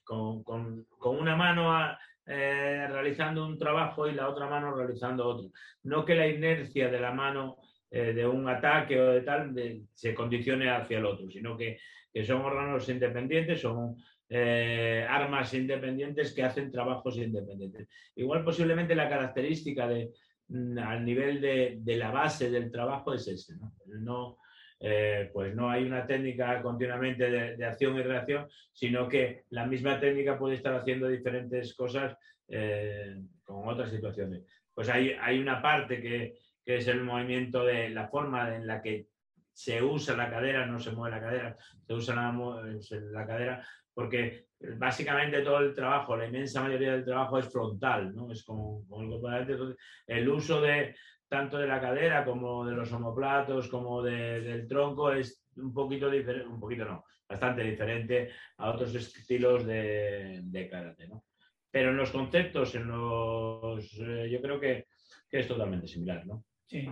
[0.04, 0.86] con, con,
[1.18, 5.50] una mano a- eh, realizando un trabajo y la otra mano realizando otro.
[5.84, 7.56] No que la inercia de la mano
[7.90, 11.78] eh, de un ataque o de tal de- se condicione hacia el otro, sino que,
[12.12, 13.96] que son órganos independientes, son
[14.28, 17.88] eh, armas independientes que hacen trabajos independientes.
[18.16, 20.10] Igual posiblemente la característica de,
[20.48, 23.56] mm, al nivel de, de la base del trabajo es ese.
[23.56, 24.36] No, No,
[24.82, 29.66] eh, pues no hay una técnica continuamente de, de acción y reacción, sino que la
[29.66, 32.16] misma técnica puede estar haciendo diferentes cosas
[32.48, 34.42] eh, con otras situaciones.
[34.72, 36.34] Pues hay, hay una parte que,
[36.76, 39.06] es el movimiento de la forma en la que
[39.52, 41.56] se usa la cadera, no se mueve la cadera,
[41.86, 44.46] se usa la, cadera, porque
[44.78, 48.30] básicamente todo el trabajo, la inmensa mayoría del trabajo es frontal, ¿no?
[48.30, 49.76] Es como, como el
[50.06, 50.94] el uso de
[51.28, 56.10] tanto de la cadera como de los omoplatos, como de- del tronco, es un poquito
[56.10, 61.24] diferente, un poquito no, bastante diferente a otros estilos de, de karate, ¿no?
[61.70, 64.86] Pero en los conceptos, en los, eh, yo creo que,
[65.30, 66.44] que es totalmente similar, ¿no?
[66.70, 66.88] Sí.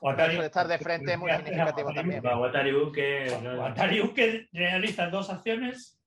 [0.00, 2.22] Hecho de estar de frente es muy significativo también.
[2.24, 3.26] Watari Uke,
[3.58, 6.00] Watari Uke realiza dos acciones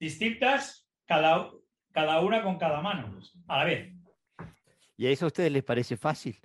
[0.00, 1.48] distintas, cada,
[1.92, 3.16] cada una con cada mano,
[3.46, 3.94] a la vez.
[4.96, 6.36] ¿Y a eso a ustedes les parece fácil?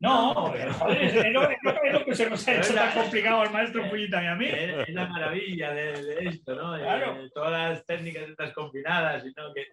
[0.00, 0.68] No, joder,
[1.00, 1.58] es, es lo, es
[1.92, 4.34] lo que se nos ha hecho Pero tan la- complicado al maestro Pullita y a
[4.34, 4.46] mí.
[4.50, 6.72] Es, la maravilla de, de esto, ¿no?
[6.72, 7.22] De- Claro.
[7.22, 9.66] de todas las técnicas estas combinadas, y no que.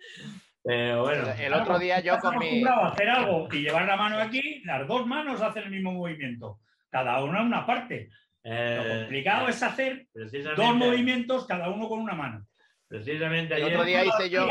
[0.64, 2.46] Pero bueno, El otro día yo con mi...
[2.48, 5.94] acostumbrado a hacer algo y llevar la mano aquí, las dos manos hacen el mismo
[5.94, 6.60] movimiento,
[6.90, 8.10] cada una una parte.
[8.44, 12.46] Lo eh, complicado es hacer dos movimientos, cada uno con una mano.
[12.88, 13.76] Precisamente El ayer.
[13.76, 14.48] otro día hice yo...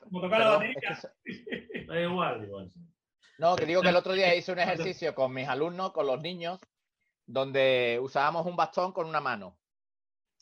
[0.00, 0.90] Como tocar la Perdón, batería.
[0.90, 2.70] es que se- Da igual, igual.
[3.38, 6.20] No, que digo que el otro día hice un ejercicio con mis alumnos, con los
[6.20, 6.60] niños,
[7.24, 9.56] donde usábamos un bastón con una mano.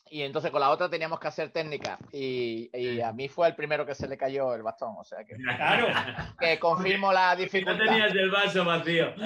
[0.09, 1.97] Y entonces con la otra teníamos que hacer técnica.
[2.11, 4.95] Y, y a mí fue el primero que se le cayó el bastón.
[4.97, 5.87] O sea que, Claro.
[6.39, 7.85] que confirmo la Y no dificultad.
[7.85, 9.13] tenías el vaso vacío.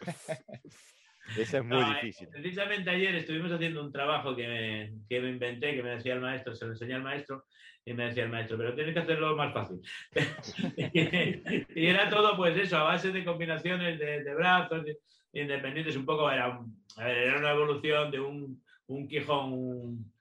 [1.36, 2.28] Eso es muy No, eh, difícil.
[2.28, 6.20] Precisamente ayer estuvimos haciendo un trabajo que me, que me inventé, que me decía el
[6.20, 7.44] maestro, se lo enseñé al maestro,
[7.84, 9.80] y me decía el maestro, pero tienes que hacerlo más fácil.
[11.74, 14.98] y era todo, pues eso, a base de combinaciones de, de brazos de-
[15.32, 20.12] independientes, un poco, era, un- a ver, era una evolución de un, un Quijón, un,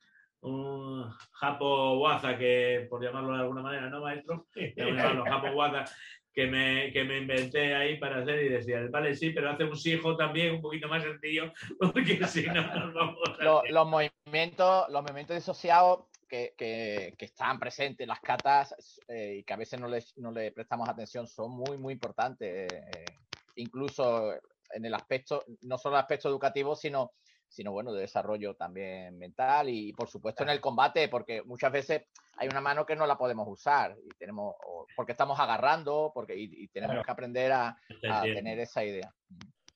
[0.42, 4.48] un Japo Waza, que por llamarlo de alguna manera, ¿no, maestro?
[4.76, 5.86] Llamarlo Japo Waza,
[6.34, 9.76] que me, que me inventé ahí para hacer y decía, vale, sí, pero hace un
[9.76, 13.44] sijo también un poquito más sencillo, porque si no nos vamos a...
[13.44, 18.76] Lo- los movimientos, los movimientos disociados que, que- que están presentes en las catas
[19.08, 22.72] eh, y que a veces no le, no le prestamos atención son muy, muy importantes.
[22.72, 23.06] eh,
[23.56, 24.34] incluso
[24.72, 27.14] en el aspecto, no solo el aspecto educativo, sino,
[27.50, 32.04] sino bueno, de desarrollo también mental y por supuesto en el combate, porque muchas veces
[32.38, 34.56] hay una mano que no la podemos usar y tenemos,
[34.96, 37.06] porque estamos agarrando, porque y, y tenemos Claro.
[37.06, 37.76] que aprender a,
[38.34, 39.12] tener esa idea.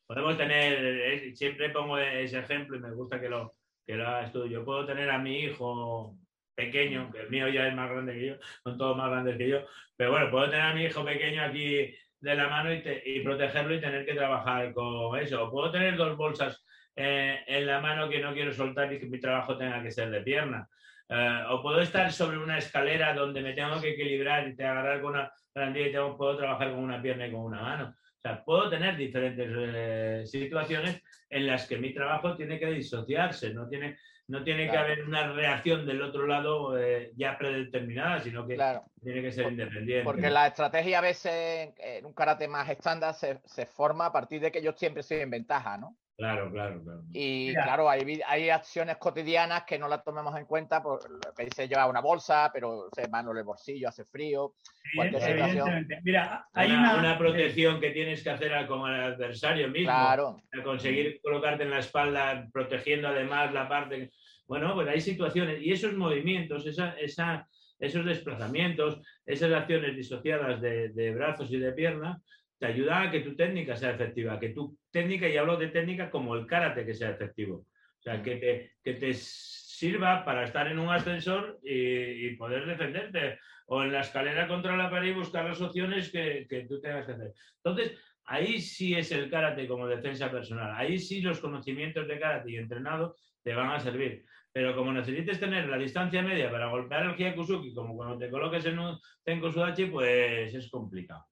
[0.05, 3.55] Podemos tener, eh, siempre pongo ese ejemplo y me gusta que lo,
[3.85, 4.45] que lo hagas tú.
[4.45, 6.15] Yo puedo tener a mi hijo
[6.55, 9.49] pequeño, que el mío ya es más grande que yo, son todos más grandes que
[9.49, 9.57] yo,
[9.95, 13.21] pero bueno, puedo tener a mi hijo pequeño aquí de la mano y, te- y
[13.21, 15.45] protegerlo y tener que trabajar con eso.
[15.45, 16.63] O puedo tener dos bolsas
[16.95, 20.09] eh, en la mano que no quiero soltar y que mi trabajo tenga que ser
[20.09, 20.67] de pierna.
[21.09, 25.01] Eh, o puedo estar sobre una escalera donde me tengo que equilibrar y te agarrar
[25.01, 27.95] con una barandilla y tengo- puedo trabajar con una pierna y con una mano.
[27.95, 33.53] O sea, puedo tener diferentes eh, situaciones en las que mi trabajo tiene que disociarse,
[33.53, 33.97] no tiene,
[34.27, 34.85] no tiene que Claro.
[34.85, 38.85] haber una reacción del otro lado eh, ya predeterminada, sino que Claro.
[39.03, 40.05] tiene que ser Por- independiente.
[40.05, 44.11] Porque la estrategia a veces en- en un karate más estándar se, se forma a
[44.13, 45.97] partir de que yo siempre estoy en ventaja, ¿no?
[46.15, 47.03] Claro, claro, claro.
[47.11, 47.63] Y Mira.
[47.63, 51.67] claro, hay, hay acciones cotidianas que no las tomemos en cuenta, por lo que dice
[51.67, 54.53] llevar una bolsa, pero se mano en el bolsillo, hace frío.
[54.95, 55.49] cualquier situación.
[55.49, 55.99] Evidentemente.
[56.03, 59.89] Mira, hay una, una, una protección que tienes que hacer al- con el adversario mismo.
[59.91, 64.11] Claro, a conseguir colocarte en la espalda, protegiendo además la parte.
[64.45, 67.47] Bueno, pues hay situaciones y esos movimientos, esa, esa,
[67.79, 72.21] esos desplazamientos, esas acciones disociadas de, de brazos y de piernas,
[72.59, 76.09] te ayudan a que tu técnica sea efectiva, que tu técnica, y hablo de técnica
[76.09, 77.65] como el karate que sea efectivo.
[77.99, 82.65] O sea, que te, que te sirva para estar en un ascensor y, y poder
[82.65, 86.79] defenderte, o en la escalera contra la pared y buscar las opciones que, que tú
[86.79, 87.33] tengas que hacer.
[87.57, 90.73] Entonces, ahí sí es el karate como defensa personal.
[90.75, 94.25] Ahí sí los conocimientos de karate y entrenado te van a servir.
[94.51, 98.65] Pero como necesites tener la distancia media para golpear el Hyakusuki, como cuando te coloques
[98.65, 101.25] en un Tenko Sudachi, pues es complicado.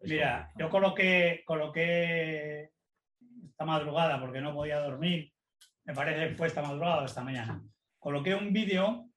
[0.00, 0.54] Es Mira, complicado.
[0.58, 2.70] yo coloqué, coloqué
[3.48, 5.32] esta madrugada porque no podía dormir.
[5.84, 7.62] Me parece que fue esta madrugada o esta mañana.
[7.98, 9.08] coloqué un vídeo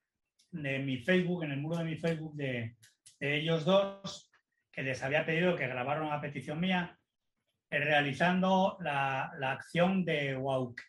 [0.52, 2.76] de mi Facebook, en el muro de mi Facebook, de,
[3.20, 4.32] de ellos dos,
[4.72, 6.98] que les había pedido que grabaron a petición mía,
[7.70, 10.82] eh, realizando la, la acción de WAUK.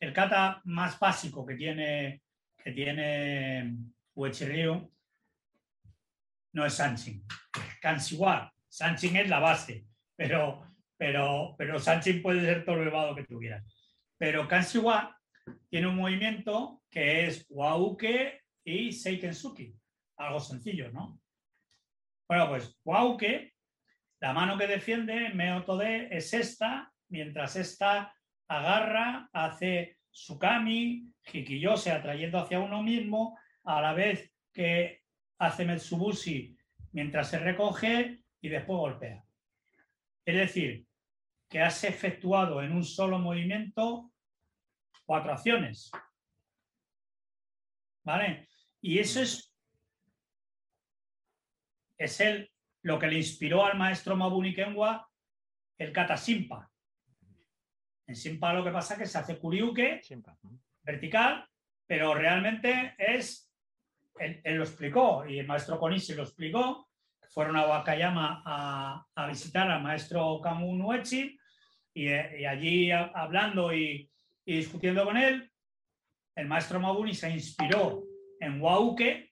[0.00, 2.22] El kata más básico que tiene,
[2.62, 3.74] que tiene
[4.14, 4.90] Uechi-Ryu
[6.52, 7.24] no es Sanchin,
[7.54, 8.52] es Kansiwa.
[8.68, 9.86] Sanchin es la base,
[10.16, 10.69] pero,
[11.00, 11.78] pero, pero
[12.22, 13.64] puede ser todo elevado que tuvieras.
[14.18, 15.18] Pero Kansiwa
[15.70, 19.74] tiene un movimiento que es Wauke y Seikensuki.
[20.18, 21.18] Algo sencillo, ¿no?
[22.28, 23.54] Bueno, pues Wauke,
[24.20, 28.14] la mano que defiende Meotode es esta, mientras esta
[28.46, 35.00] agarra, hace Sukami, Hikiyose atrayendo hacia uno mismo, a la vez que
[35.38, 36.58] hace Metsubushi
[36.92, 39.24] mientras se recoge y después golpea.
[40.26, 40.89] Es decir,
[41.50, 44.12] que has efectuado en un solo movimiento
[45.04, 45.90] cuatro acciones.
[48.04, 48.48] ¿Vale?
[48.80, 49.52] Y eso es,
[51.98, 52.50] es el,
[52.82, 55.10] lo que le inspiró al maestro Mabuni Kenwa
[55.76, 56.70] el kata Simpa.
[58.06, 60.00] En Simpa lo que pasa es que se hace Kuriuke
[60.82, 61.48] vertical,
[61.84, 63.52] pero realmente es,
[64.20, 66.88] él, él lo explicó y el maestro Konishi lo explicó,
[67.28, 71.39] fueron a Wakayama a, a visitar al maestro Kamu Nuechi
[71.94, 74.10] y, y allí a- hablando y,
[74.44, 75.50] y discutiendo con él,
[76.36, 78.04] el maestro Mabuni se inspiró
[78.40, 79.30] en Wauke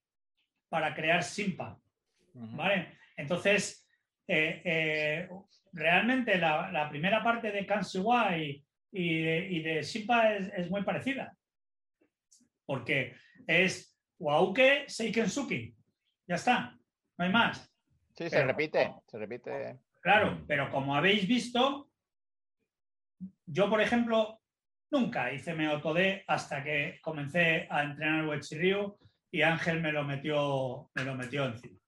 [0.69, 1.79] para crear Simpa.
[2.35, 2.99] ¿vale?
[3.17, 3.89] Entonces,
[4.27, 5.29] eh, eh,
[5.73, 8.63] realmente la, la primera parte de Kansiwa y,
[8.93, 11.35] y de, y de Simpa es, es muy parecida.
[12.67, 13.15] Porque
[13.47, 15.75] es Wauke Seikensuki.
[16.27, 16.77] Ya está,
[17.17, 17.73] no hay más.
[18.15, 19.79] Sí, se repite, se repite.
[20.01, 21.88] Claro, pero como habéis visto,
[23.51, 24.41] yo, por ejemplo,
[24.91, 28.99] nunca hice Meotode hasta que comencé a entrenar Ryu
[29.31, 31.79] y Ángel me lo metió, me lo metió encima.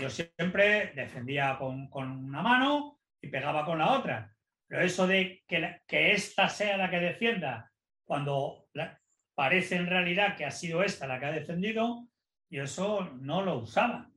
[0.00, 4.32] Yo siempre defendía con, con una mano y pegaba con la otra.
[4.66, 7.70] Pero eso de que, la- que esta sea la que defienda
[8.04, 9.00] cuando la-
[9.34, 12.08] parece en realidad que ha sido esta la que ha defendido,
[12.50, 14.10] yo eso no lo usaba.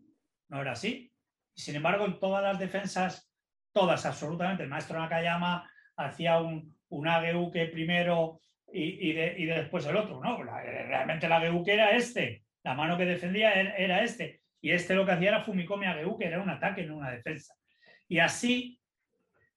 [0.50, 1.12] No era así.
[1.56, 3.30] Sin embargo, en todas las defensas,
[3.74, 5.70] todas absolutamente, el maestro Nakayama
[6.00, 10.22] hacía un, un ageuke primero y, y de- y después el otro.
[10.24, 12.44] No, La- realmente el ageuke era este.
[12.64, 14.42] La mano que defendía era, era este.
[14.62, 17.54] Y este lo que hacía era Fumikomi ageuke, era un ataque, no una defensa.
[18.08, 18.80] Y así,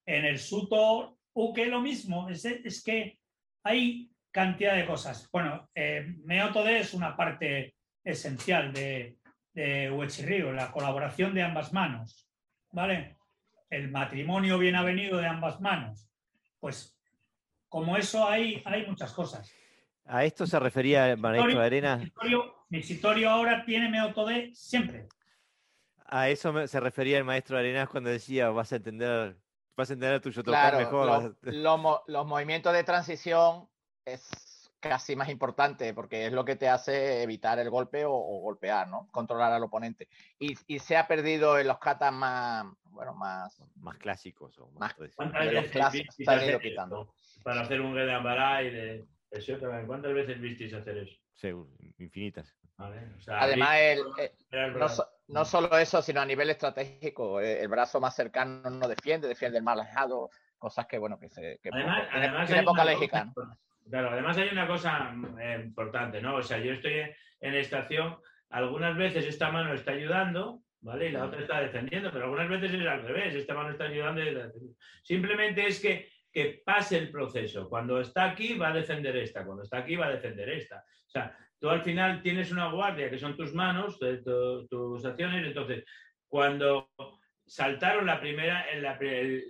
[0.07, 2.29] en el Suto Uke lo mismo.
[2.29, 3.19] Es, es que
[3.65, 5.29] hay cantidad de cosas.
[5.33, 7.75] Bueno, eh, Meotode es una parte
[8.05, 9.17] esencial de,
[9.55, 12.29] de Uechi-Ryu, la colaboración de ambas manos,
[12.71, 13.17] ¿vale?
[13.71, 16.12] El matrimonio bien avenido de ambas manos.
[16.63, 16.97] Pues
[17.69, 19.51] como eso hay, hay muchas cosas.
[20.05, 21.97] A esto se refería el maestro Arena.
[21.97, 25.09] Victorio- Victorio ahora tiene Meotode siempre.
[26.07, 29.37] A eso se refería el maestro Arenas cuando decía vas a entender,
[29.77, 31.07] vas a entender a tu Claro, mejor.
[31.07, 33.69] los, vas a- los mo- los movimientos de transición
[34.05, 38.41] es casi más importante porque es lo que te hace evitar el golpe o, o
[38.41, 39.09] golpear, ¿no?
[39.11, 40.09] Controlar al oponente.
[40.39, 44.81] Y, y se ha perdido en los katas más, bueno, más, más clásicos o más
[44.81, 45.15] Más- tradicionales.
[45.17, 45.73] ¿Cuántas de los veces
[46.17, 47.15] clásicos quitando.
[47.43, 49.05] Para hacer un Gedan Barai de.
[49.87, 51.17] ¿Cuántas veces visteis hacer eso?
[51.33, 52.55] Seguro, infinitas.
[52.77, 53.09] ¿Vale?
[53.17, 54.87] O sea, Además, el, eh, el no,
[55.29, 59.57] no solo eso, sino a nivel estratégico, eh, el brazo más cercano no defiende, defiende
[59.59, 60.29] el más alejado,
[60.59, 62.49] cosas que, bueno, que, se, que Además, poco- además
[62.99, 63.33] tiene.
[63.89, 66.37] Claro, además hay una cosa eh, importante, ¿no?
[66.37, 67.11] O sea, yo estoy en,
[67.41, 68.19] en estación,
[68.51, 71.09] algunas veces esta mano está ayudando, ¿vale?
[71.09, 74.23] Y la otra está defendiendo, pero algunas veces es al revés, esta mano está ayudando
[74.23, 74.37] y.
[75.03, 77.69] Simplemente es que, que pase el proceso.
[77.69, 80.79] Cuando está aquí va a defender esta, cuando está aquí va a defender esta.
[80.79, 85.05] O sea, tú al final tienes una guardia que son tus manos, tu- tu- tus
[85.05, 85.85] acciones, entonces
[86.29, 86.91] cuando
[87.47, 88.99] saltaron la primera, en la,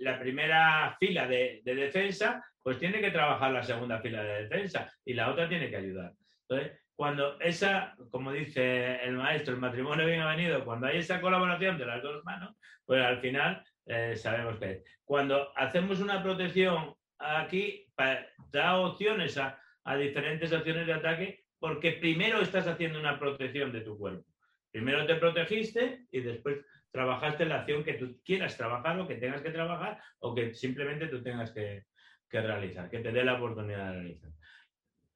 [0.01, 4.91] la primera fila de, de defensa, pues tiene que trabajar la segunda fila de defensa
[5.05, 6.11] y la otra tiene que ayudar.
[6.47, 11.77] Entonces, cuando esa, como dice el maestro, el matrimonio bien avenido, cuando hay esa colaboración
[11.77, 12.55] de las dos manos,
[12.85, 14.83] pues al final eh, sabemos que es.
[15.03, 17.85] Cuando hacemos una protección aquí,
[18.51, 23.81] da opciones a, a diferentes opciones de ataque, porque primero estás haciendo una protección de
[23.81, 24.25] tu cuerpo.
[24.71, 26.57] Primero te protegiste y después
[26.91, 31.07] trabajaste la acción que tú quieras trabajar o que tengas que trabajar o que simplemente
[31.07, 31.85] tú tengas que,
[32.29, 34.31] que realizar, que te dé la oportunidad de realizar.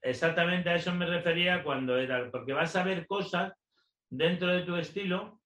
[0.07, 3.51] Exactamente a eso me refería cuando era, porque vas a ver cosas
[4.09, 5.41] dentro de tu estilo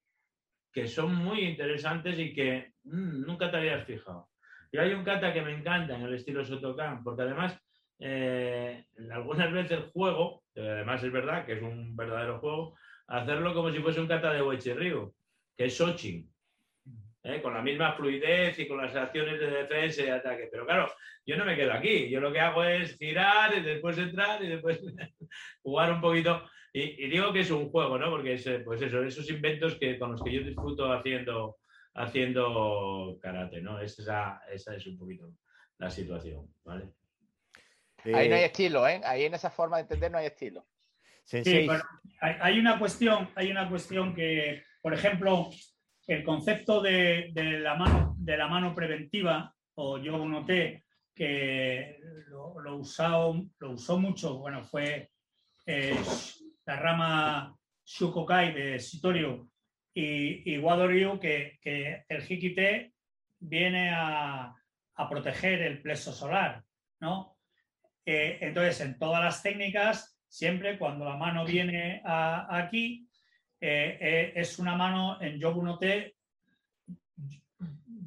[0.72, 4.30] que son muy interesantes y que mm, nunca te habías fijado.
[4.72, 7.60] Y hay un kata que me encanta en el estilo Sotokan, porque además
[7.98, 12.78] eh, algunas veces juego, además es verdad que es un verdadero juego,
[13.08, 14.42] hacerlo como si fuese un kata de
[14.76, 15.12] Ryu,
[15.58, 16.30] que es Sochi.
[17.23, 17.41] ¿Eh?
[17.41, 20.49] con la misma fluidez y con las acciones de defensa y de ataque.
[20.52, 20.91] Pero claro,
[21.26, 22.10] yo no me quedo aquí.
[22.10, 24.80] Yo lo que hago es girar y después entrar y después
[25.64, 26.43] jugar un poquito.
[26.73, 28.10] Y, digo que es un juego, ¿no?
[28.10, 31.57] Porque es, pues eso, esos inventos que, con los que yo disfruto haciendo,
[31.93, 33.80] haciendo karate, ¿no?
[33.80, 35.30] Esa, esa es un poquito
[35.77, 36.85] la situación, ¿vale?
[38.06, 39.02] Ahí no hay eh, estilo, ¿eh?
[39.03, 40.65] Ahí en esa forma de entender no hay estilo.
[41.26, 45.49] Sí, hay, hay, una cuestión, hay una cuestión que, por ejemplo,
[46.07, 52.78] el concepto de, la, mano, de la mano preventiva, o yo noté que lo, lo,
[52.78, 55.11] usó mucho, bueno, fue
[55.65, 55.95] eh,
[56.65, 57.56] la rama
[57.86, 59.49] Shukokai de Sitorio
[59.94, 60.61] y, y
[61.19, 62.94] que, el Hikite
[63.40, 64.56] viene a,
[65.10, 66.64] proteger el plexo solar,
[66.99, 67.36] ¿no?
[68.06, 73.10] Eh, entonces, en todas las técnicas, siempre cuando la mano viene aquí,
[73.64, 76.16] eh, eh, es una mano en Yobu no Te,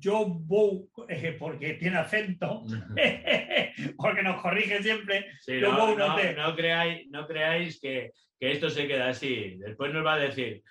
[0.04, 2.64] Yobu, eh, porque tiene acento,
[3.96, 5.30] porque nos corrige siempre.
[5.46, 9.56] no, no, creáis, no creáis que, esto se queda así.
[9.58, 10.62] Después nos va a decir,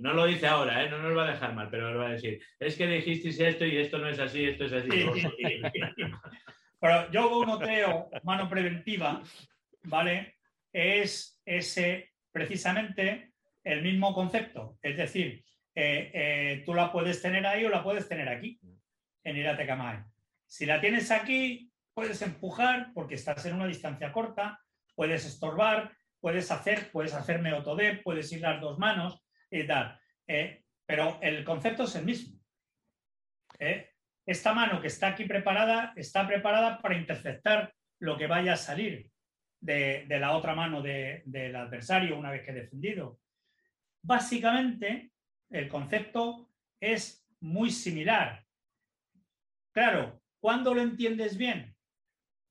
[0.00, 2.42] no lo dice ahora, no nos va a dejar mal, pero nos va a decir,
[2.58, 4.88] es que dijisteis esto y esto no es así, esto es así.
[6.80, 9.22] pero Yobu no Te o mano preventiva,
[9.84, 10.36] ¿vale?
[10.72, 13.31] Es ese precisamente
[13.64, 14.78] el mismo concepto.
[14.82, 15.44] Es decir,
[15.74, 18.60] eh, eh, tú la puedes tener ahí o la puedes tener aquí,
[19.24, 20.04] en Irate Kamae.
[20.46, 24.60] Si la tienes aquí, puedes empujar porque estás en una distancia corta,
[24.94, 29.98] puedes estorbar, puedes hacer, puedes hacerme autodep, puedes ir las dos manos y tal.
[30.26, 32.38] Eh, pero el concepto es el mismo.
[34.26, 39.10] Esta mano que está aquí preparada está preparada para interceptar lo que vaya a salir
[39.60, 43.21] de, la otra mano del adversario una vez que defendido.
[44.02, 45.12] Básicamente,
[45.50, 46.50] el concepto
[46.80, 48.44] es muy similar.
[49.72, 51.76] Claro, ¿cuándo lo entiendes bien?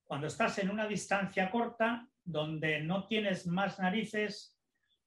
[0.04, 4.58] Cuando estás en una distancia corta donde no tienes más narices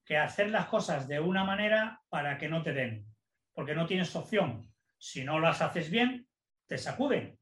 [0.04, 3.06] que hacer las cosas de una manera para que no te den,
[3.52, 4.70] porque no tienes opción.
[4.98, 6.28] Si no las haces bien,
[6.66, 7.38] te sacuden.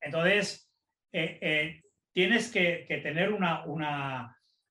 [0.00, 0.70] Entonces,
[1.10, 3.64] eh, eh, tienes que, tener una,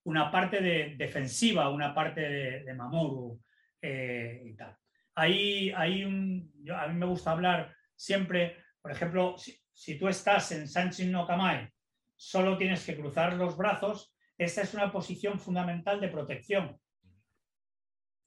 [0.04, 3.42] una, parte de defensiva, una parte de, de Mamoru,
[3.82, 4.78] eh, y tal.
[5.16, 11.12] Ahí, un, a mí me gusta hablar siempre, por ejemplo, si, tú estás en Sanchin
[11.12, 11.72] no Kamae,
[12.16, 16.80] solo tienes que cruzar los brazos, esta es una posición fundamental de protección.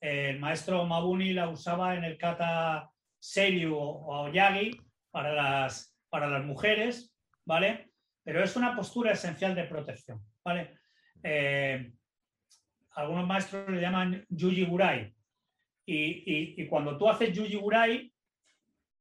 [0.00, 4.78] El maestro Mabuni la usaba en el kata Seiryu o Aoyagi
[5.10, 7.90] para las, para las mujeres, ¿vale?
[8.22, 10.78] Pero es una postura esencial de protección, ¿vale?
[11.22, 11.94] Eh,
[12.92, 15.13] algunos maestros le llaman Yuji Burai,
[15.86, 18.12] y, cuando tú haces Yuji Burai,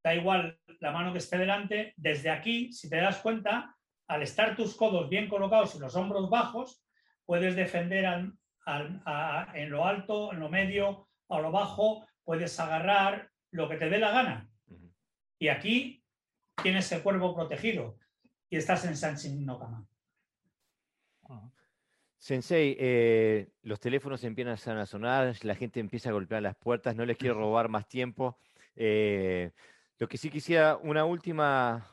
[0.04, 3.76] da igual la mano que esté delante, desde aquí, si te das cuenta,
[4.08, 6.84] al estar tus codos bien colocados y los hombros bajos,
[7.26, 13.78] puedes defender en lo alto, en lo medio, a lo bajo, puedes agarrar lo que
[13.78, 14.50] te dé la gana.
[15.40, 16.04] Y aquí
[16.62, 17.98] tienes el cuerpo protegido
[18.50, 19.88] y estás en Sanshin no Kama.
[22.24, 27.06] Sensei, eh, los teléfonos empiezan a sonar, la gente empieza a golpear las puertas, no
[27.06, 28.40] les quiero robar más tiempo.
[28.78, 29.52] Eh,
[30.00, 31.86] lo que sí quisiera, una última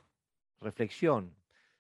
[0.61, 1.35] reflexión.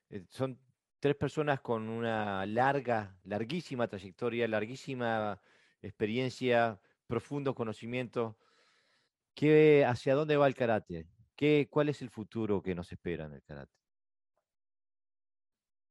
[0.08, 0.58] Eh, son
[0.98, 5.40] tres personas con una larga, larguísima trayectoria, larguísima
[5.80, 8.36] experiencia, profundo conocimiento.
[9.32, 11.06] ¿Qué, ¿Hacia dónde va el karate?
[11.36, 13.78] ¿Qué, ¿Cuál es el futuro que nos espera en el karate?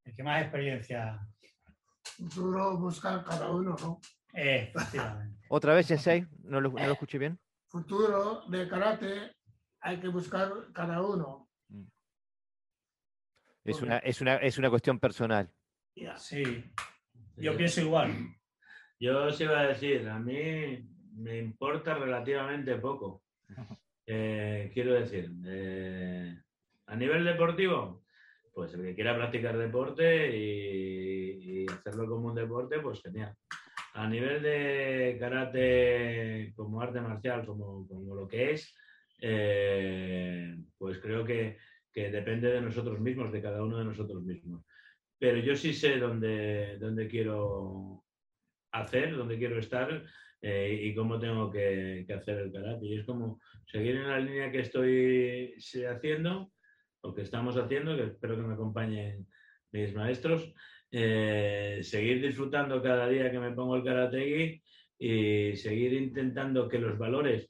[0.03, 1.25] El que más experiencia
[2.03, 3.99] futuro buscar cada uno, ¿no?
[4.33, 5.39] Efectivamente.
[5.49, 6.25] ¿Otra vez, Sensei?
[6.43, 7.39] ¿No lo, no lo escuché bien?
[7.67, 9.35] Futuro de karate
[9.81, 11.49] hay que buscar cada uno.
[13.63, 15.51] Es una, es una, es una cuestión personal.
[16.17, 16.63] Sí,
[17.35, 18.35] yo pienso igual.
[18.99, 23.23] Yo os iba a decir, a mí me importa relativamente poco.
[24.11, 26.35] Eh, quiero decir, eh,
[26.87, 28.01] a nivel deportivo,
[28.59, 33.33] pues el que quiera practicar deporte y, hacerlo como un deporte, pues genial.
[33.93, 38.75] A nivel de karate como arte marcial, como, como lo que es,
[39.21, 41.57] eh, pues creo que,
[41.93, 44.65] depende de nosotros mismos, de cada uno de nosotros mismos.
[45.17, 48.03] Pero yo sí sé dónde, dónde quiero
[48.73, 50.03] hacer, dónde quiero estar
[50.41, 52.85] eh, y cómo tengo que, que, hacer el karate.
[52.85, 55.55] Y es como seguir en la línea que estoy
[55.89, 56.51] haciendo
[57.03, 59.27] lo que estamos haciendo, que espero que me acompañen
[59.71, 60.53] mis maestros,
[60.91, 64.61] eh, seguir disfrutando cada día que me pongo el karategi
[64.97, 67.49] y seguir intentando que los valores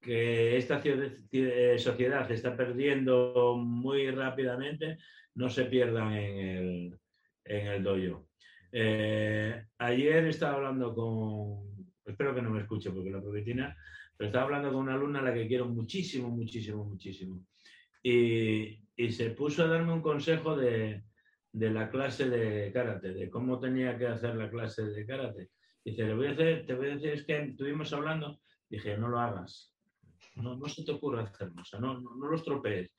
[0.00, 4.98] que esta eh, sociedad está perdiendo muy rápidamente
[5.34, 6.98] no se pierdan en el,
[7.44, 8.28] en dojo.
[8.72, 13.76] Eh, ayer estaba hablando con, espero que no me escuche porque la probetina,
[14.16, 17.44] pero estaba hablando con una alumna a la que quiero muchísimo, muchísimo, muchísimo.
[18.02, 21.04] Y, y se puso a darme un consejo de,
[21.52, 25.48] de, la clase de karate, de cómo tenía que hacer la clase de karate.
[25.82, 29.08] Dice, le voy a hacer, te voy a decir, es que estuvimos hablando, dije, no
[29.08, 29.74] lo hagas.
[30.36, 32.94] No, no se te ocurra hacerlo, o sea, no, no, no lo estropees.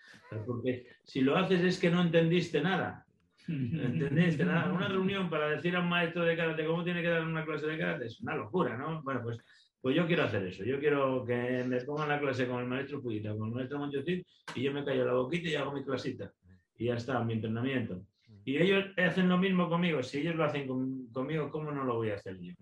[0.46, 3.06] Porque si lo haces es que no entendiste nada.
[3.48, 4.44] ¿Entendiste?
[4.44, 7.46] Nada, una reunión para decir a un maestro de karate cómo tiene que dar una
[7.46, 9.04] clase de karate es una locura, ¿no?
[9.04, 9.38] Bueno, pues,
[9.82, 10.64] pues yo quiero hacer eso.
[10.64, 14.24] Yo quiero que me pongan la clase con el maestro Pujita, con el maestro Monchotín,
[14.56, 16.32] y yo me callo la boquita y hago mi clasita.
[16.78, 18.06] Y ya está, mi entrenamiento.
[18.46, 20.04] Y ellos hacen lo mismo conmigo.
[20.04, 20.68] Si ellos lo hacen
[21.12, 22.54] conmigo, ¿cómo no lo voy a hacer yo?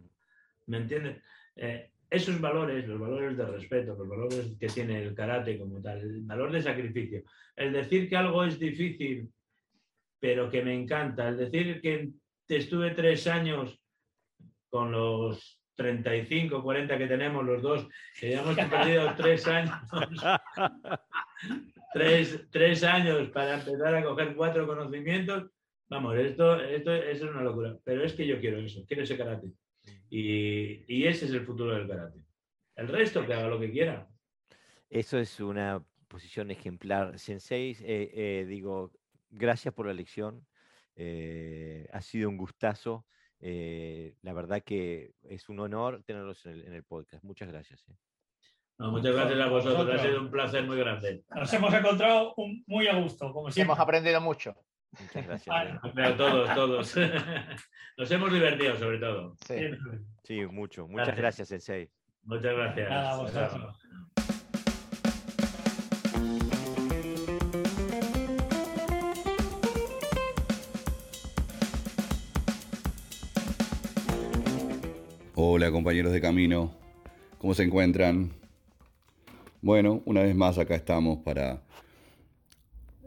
[0.67, 1.21] ¿Me entiendes?
[1.55, 5.99] Eh, esos valores, los valores de respeto, los valores que tiene el karate como tal,
[5.99, 7.23] el valor de sacrificio,
[7.55, 9.29] el decir que algo es difícil,
[10.19, 12.09] pero que me encanta, el decir que
[12.47, 13.79] estuve tres años
[14.69, 17.87] con los 35, 40 que tenemos los dos,
[18.19, 19.75] que ya hemos perdido tres años,
[21.93, 25.49] tres, tres años para empezar a coger cuatro conocimientos,
[25.87, 29.53] vamos, esto, esto, es una locura, pero es que yo quiero eso, quiero ese karate.
[30.09, 32.19] Y, ese es el futuro del karate.
[32.75, 34.07] El resto que haga lo que quiera.
[34.89, 37.17] Eso es una posición ejemplar.
[37.19, 38.91] Sensei, eh, eh, digo,
[39.29, 40.45] gracias por la lección.
[40.95, 43.05] Eh, ha sido un gustazo.
[43.41, 47.23] La verdad que es un honor tenerlos en el, podcast.
[47.23, 47.85] Muchas gracias.
[48.77, 49.95] muchas gracias a vosotros.
[49.95, 51.23] Ha sido un placer muy grande.
[51.35, 52.33] Nos hemos encontrado
[52.67, 53.73] muy a gusto, como siempre.
[53.73, 54.55] Hemos aprendido mucho.
[54.99, 56.17] Muchas gracias.
[56.17, 56.95] todos, todos.
[57.97, 59.35] Nos hemos divertido, sobre todo.
[60.23, 60.87] Sí, mucho.
[60.87, 61.89] Muchas gracias, Sensei.
[62.23, 64.18] Muchas gracias.
[75.41, 76.75] Hola compañeros de camino,
[77.37, 78.33] ¿cómo se encuentran?
[79.61, 81.63] Bueno, una vez más acá estamos para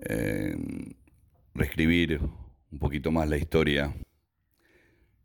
[0.01, 0.57] eh,
[1.53, 2.21] reescribir
[2.71, 3.95] un poquito más la historia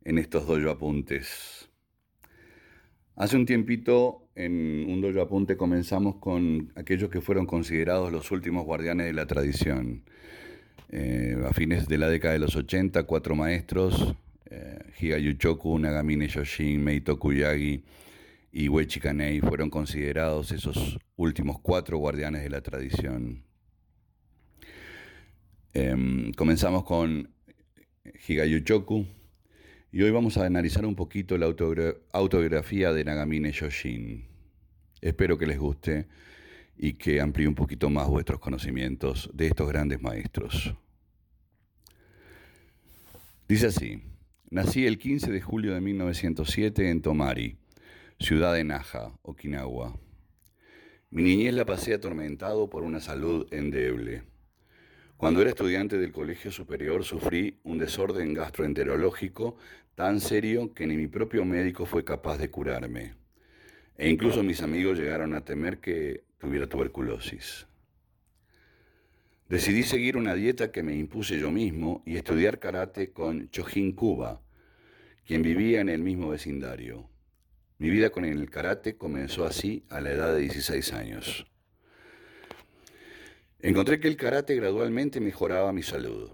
[0.03, 1.69] en estos dojo apuntes.
[3.15, 8.65] Hace un tiempito en un dojo apunte comenzamos con aquellos que fueron considerados los últimos
[8.65, 10.03] guardianes de la tradición.
[10.89, 14.13] Eh, a fines de la década de los 80, cuatro maestros,
[14.49, 17.83] eh, Higa Yuchoku, Nagamine Yoshin, Meito Kuyagi
[18.51, 23.43] y Uechi Kanei, fueron considerados esos últimos cuatro guardianes de la tradición.
[25.73, 27.29] Em, comenzamos con
[28.27, 29.05] Higayuchoku
[29.91, 34.25] y hoy vamos a analizar un poquito la autobiografía de Nagamine Yoshin.
[35.01, 36.07] Espero que les guste
[36.77, 40.73] y que amplíe un poquito más vuestros conocimientos de estos grandes maestros.
[43.47, 44.01] Dice así,
[44.49, 47.57] nací el 15 de julio de 1907 en Tomari,
[48.17, 49.99] ciudad de Naha, Okinawa.
[51.09, 54.23] Mi niñez la pasé atormentado por una salud endeble.
[55.17, 59.57] Cuando era estudiante del colegio superior sufrí un desorden gastroenterológico
[59.95, 63.15] tan serio que ni mi propio médico fue capaz de curarme.
[63.97, 67.66] E incluso mis amigos llegaron a temer que tuviera tuberculosis.
[69.49, 74.41] Decidí seguir una dieta que me impuse yo mismo y estudiar karate con Chojin Kuba,
[75.25, 77.09] quien vivía en el mismo vecindario.
[77.77, 81.47] Mi vida con el karate comenzó así a la edad de 16 años.
[83.59, 86.31] Encontré que el karate gradualmente mejoraba mi salud.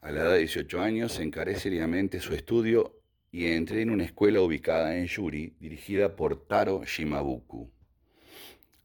[0.00, 2.98] A la edad de 18 años encaré seriamente su estudio
[3.30, 7.73] y entré en una escuela ubicada en Yuri, dirigida por Taro Shimabuku.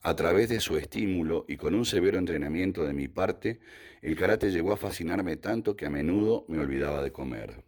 [0.01, 3.59] A través de su estímulo y con un severo entrenamiento de mi parte,
[4.01, 7.63] el karate llegó a fascinarme tanto que a menudo me olvidaba de comer.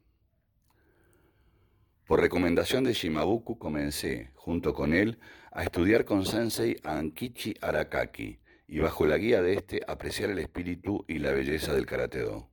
[2.06, 5.20] Por recomendación de Shimabuku comencé, junto con él,
[5.52, 11.04] a estudiar con Sensei Ankichi Arakaki, y bajo la guía de este apreciar el espíritu
[11.10, 12.50] y la belleza del Karate Do.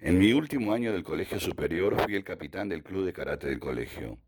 [0.00, 3.60] En mi último año del colegio superior fui el capitán del club de karate del
[3.60, 4.18] colegio.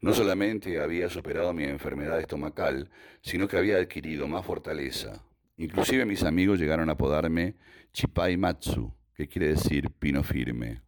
[0.00, 2.90] No solamente había superado mi enfermedad estomacal,
[3.20, 5.22] sino que había adquirido más fortaleza.
[5.58, 7.56] Inclusive mis amigos llegaron a apodarme
[7.92, 10.80] Chipai Matsu, que quiere decir pino firme.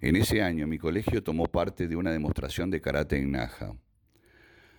[0.00, 3.76] En ese año mi colegio tomó parte de una demostración de karate en Naja.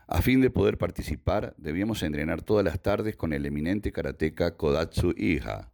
[0.08, 5.14] A fin de poder participar, debíamos entrenar todas las tardes con el eminente karateca Kodatsu
[5.18, 5.74] Iha,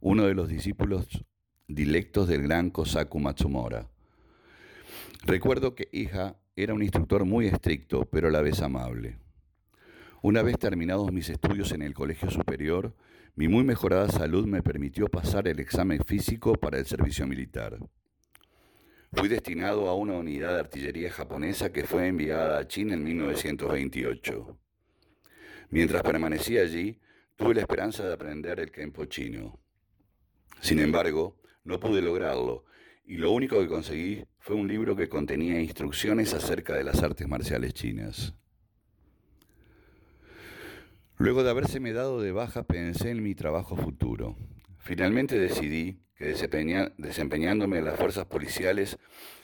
[0.00, 1.24] uno de los discípulos
[1.68, 3.88] dilectos del gran Kosaku Matsumora.
[5.24, 9.16] Recuerdo que Hija era un instructor muy estricto, pero a la vez amable.
[10.22, 12.96] Una vez terminados mis estudios en el colegio superior,
[13.36, 17.78] mi muy mejorada salud me permitió pasar el examen físico para el servicio militar.
[19.12, 24.58] Fui destinado a una unidad de artillería japonesa que fue enviada a China en 1928.
[25.70, 27.00] Mientras permanecí allí,
[27.36, 29.60] tuve la esperanza de aprender el Kenpo chino.
[30.60, 32.64] Sin embargo, no pude lograrlo,
[33.08, 37.26] y lo único que conseguí fue un libro que contenía instrucciones acerca de las artes
[37.26, 38.34] marciales chinas.
[41.16, 44.36] Luego de habérseme dado de baja pensé en mi trabajo futuro.
[44.78, 48.98] Finalmente decidí que desempeñándome en las fuerzas policiales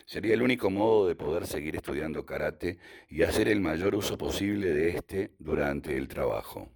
[0.05, 2.77] sería el único modo de poder seguir estudiando karate
[3.09, 6.69] y hacer el mayor uso posible de este durante el trabajo.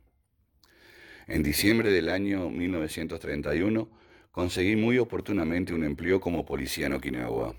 [1.26, 4.07] En diciembre del año 1931
[4.38, 7.56] conseguí muy oportunamente un empleo como policía en Okinawa.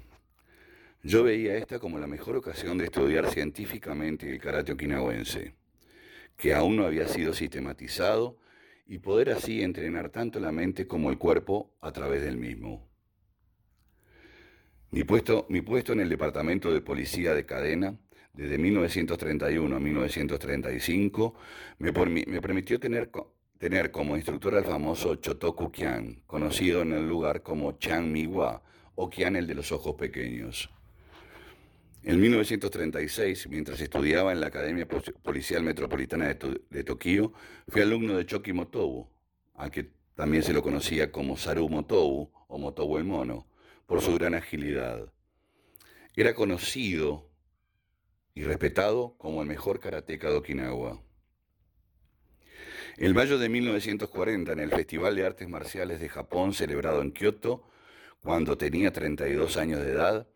[1.04, 5.56] Yo veía esta como la mejor ocasión de estudiar científicamente el karate okinawense,
[6.38, 8.38] que aún no había sido sistematizado
[8.88, 12.88] y poder así entrenar tanto la mente como el cuerpo a través del mismo.
[14.92, 18.00] Mi puesto, mi puesto en el Departamento de Policía de Cadena,
[18.32, 21.36] desde 1931 a 1935,
[21.80, 23.12] me, me permitió tener,
[23.60, 28.64] tener, como instructor al famoso Chotoku Kian, conocido en el lugar como Chan Miwa
[28.96, 30.72] o Kian el de los ojos pequeños.
[32.04, 37.34] En 1936, mientras estudiaba en la Academia Policial Metropolitana de, Tokio,
[37.68, 39.10] fui alumno de Choki Motobu,
[39.56, 43.46] al que también se lo conocía como Saru Motobu o Motobu el Mono,
[43.86, 45.12] por su gran agilidad.
[46.16, 47.30] Era conocido
[48.34, 51.02] y respetado como el mejor karateca de Okinawa.
[53.00, 57.64] El mayo de 1940, en el Festival de Artes Marciales de Japón celebrado en Kioto,
[58.22, 60.28] cuando tenía 32 años de edad,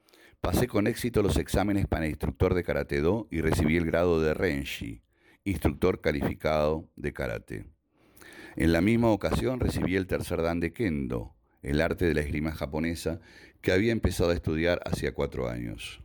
[0.43, 4.33] Pasé con éxito los exámenes para instructor de Karate Do y recibí el grado de
[4.33, 5.01] Renshi,
[5.45, 7.65] instructor calificado de Karate.
[8.57, 12.51] En la misma ocasión recibí el tercer dan de Kendo, el arte de la esgrima
[12.51, 13.21] japonesa,
[13.61, 16.02] que había empezado a estudiar hacía cuatro años.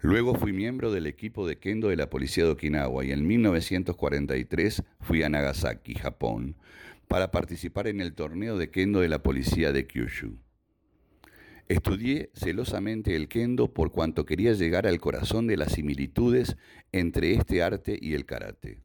[0.00, 4.84] Luego fui miembro del equipo de Kendo de la Policía de Okinawa y en 1943
[5.00, 6.56] fui a Nagasaki, Japón,
[7.08, 10.38] para participar en el torneo de Kendo de la Policía de Kyushu.
[11.68, 16.56] Estudié celosamente el kendo por cuanto quería llegar al corazón de las similitudes
[16.92, 18.78] entre este arte y el karate.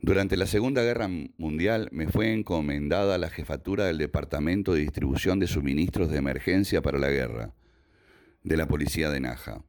[0.00, 5.48] Durante la Segunda Guerra Mundial me fue encomendada la jefatura del Departamento de Distribución de
[5.48, 7.52] Suministros de Emergencia para la Guerra,
[8.48, 9.62] de la Policía de Naja.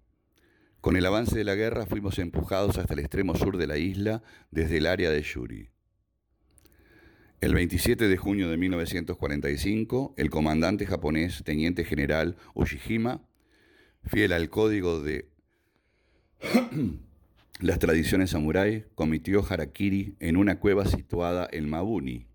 [0.80, 4.24] Con el avance de la guerra fuimos empujados hasta el extremo sur de la isla
[4.52, 5.70] desde el área de Yuri.
[7.42, 13.22] El 27 de junio de 1945, el comandante japonés, teniente general Ushijima,
[14.06, 15.28] fiel al código de
[17.60, 22.28] las tradiciones samurái, cometió harakiri en una cueva situada en Mabuni,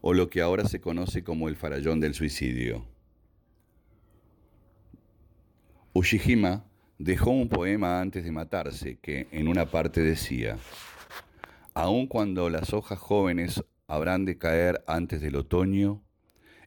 [0.00, 2.93] o lo que ahora se conoce como el farallón del suicidio.
[5.96, 6.64] Ushijima
[6.98, 10.58] dejó un poema antes de matarse que en una parte decía,
[11.72, 16.02] Aun cuando las hojas jóvenes habrán de caer antes del otoño,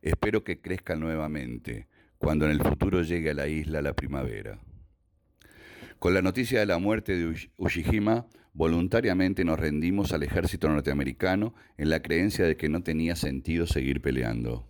[0.01, 4.59] espero que crezcan nuevamente cuando en el futuro llegue a la isla la primavera.
[5.99, 11.89] Con la noticia de la muerte de Ushijima, voluntariamente nos rendimos al ejército norteamericano en
[11.89, 14.65] la creencia de que no tenía sentido seguir peleando.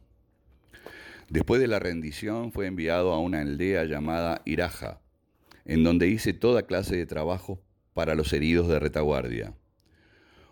[1.30, 5.02] Después de la rendición fue enviado a una aldea llamada Iraja,
[5.66, 7.62] en donde hice toda clase de trabajo
[7.94, 9.54] para los heridos de retaguardia.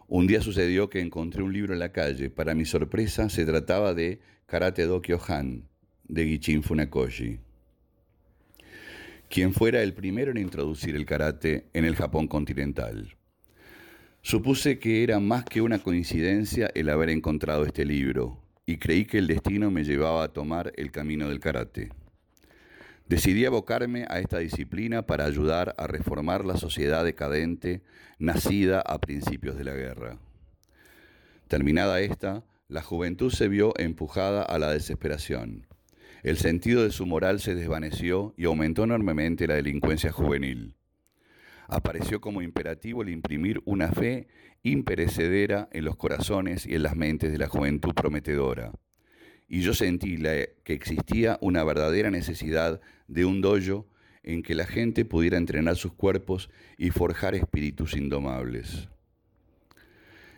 [0.08, 2.30] Un día sucedió que encontré un libro en la calle.
[2.30, 5.68] Para mi sorpresa, se trataba de Karate Do Kyohan,
[6.04, 7.40] de Gichin Funakoshi,
[9.30, 13.16] quien fuera el primero en introducir el karate en el Japón continental.
[14.22, 19.18] Supuse que era más que una coincidencia el haber encontrado este libro, y creí que
[19.18, 21.90] el destino me llevaba a tomar el camino del karate.
[23.08, 27.84] Decidí abocarme a esta disciplina para ayudar a reformar la sociedad decadente
[28.18, 30.18] nacida a principios de la guerra.
[31.48, 35.68] Terminada esta, la juventud se vio empujada a la desesperación.
[36.24, 40.74] El sentido de su moral se desvaneció y aumentó enormemente la delincuencia juvenil.
[41.68, 44.28] Apareció como imperativo el imprimir una fe
[44.66, 48.74] imperecedera en los corazones y en las mentes de la juventud prometedora
[49.48, 50.18] y yo sentí
[50.64, 53.88] que existía una verdadera necesidad de un dojo
[54.24, 58.90] en que la gente pudiera entrenar sus cuerpos y forjar espíritus indomables.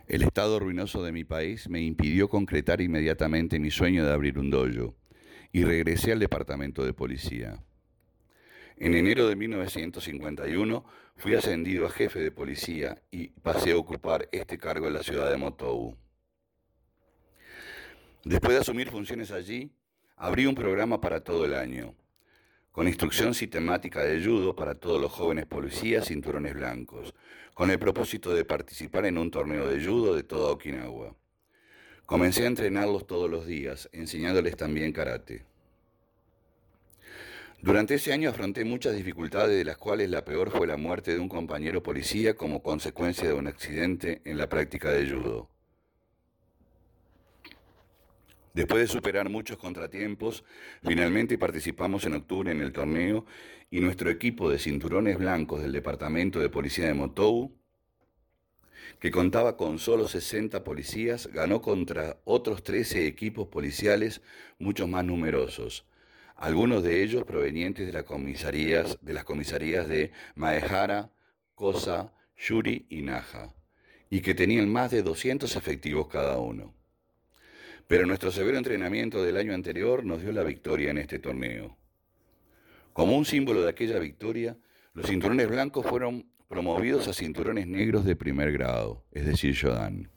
[0.07, 4.49] El estado ruinoso de mi país me impidió concretar inmediatamente mi sueño de abrir un
[4.49, 4.95] dojo
[5.53, 7.63] y regresé al departamento de policía.
[8.79, 10.85] En enero de 1951
[11.15, 15.31] fui ascendido a jefe de policía y pasé a ocupar este cargo en la ciudad
[15.31, 15.97] de Motou.
[18.23, 19.71] Después de asumir funciones allí,
[20.15, 21.95] abrí un programa para todo el año,
[22.71, 27.15] con instrucción sistemática de judo para todos los jóvenes policías cinturones blancos,
[27.55, 31.15] con el propósito de participar en un torneo de judo de toda Okinawa.
[32.05, 35.45] Comencé a entrenarlos todos los días, enseñándoles también karate.
[37.61, 41.19] Durante ese año afronté muchas dificultades, de las cuales la peor fue la muerte de
[41.19, 45.49] un compañero policía como consecuencia de un accidente en la práctica de judo.
[48.53, 50.43] Después de superar muchos contratiempos,
[50.83, 53.25] finalmente participamos en octubre en el torneo
[53.69, 57.55] y nuestro equipo de cinturones blancos del Departamento de Policía de Motou,
[58.99, 64.21] que contaba con solo 60 policías, ganó contra otros 13 equipos policiales
[64.57, 65.85] mucho más numerosos,
[66.37, 69.25] algunos de ellos provenientes de las comisarías de, las
[70.35, 71.11] Maehara,
[71.55, 73.55] Kosa, Yuri y Naja,
[74.09, 76.75] y que tenían más de 200 efectivos cada uno.
[77.87, 81.77] Pero nuestro severo entrenamiento del año anterior nos dio la victoria en este torneo.
[82.93, 84.57] Como un símbolo de aquella victoria,
[84.93, 90.09] los cinturones blancos fueron promovidos a cinturones negros de primer grado, es decir, Shodan.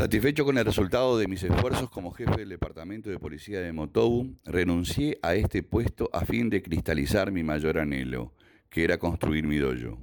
[0.00, 4.34] Satisfecho con el resultado de mis esfuerzos como jefe del Departamento de Policía de Motobu,
[4.46, 8.32] renuncié a este puesto a fin de cristalizar mi mayor anhelo,
[8.70, 9.98] que era construir mi dojo.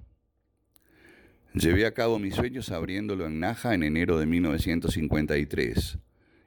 [1.55, 5.97] Llevé a cabo mis sueños abriéndolo en Naja en enero de 1953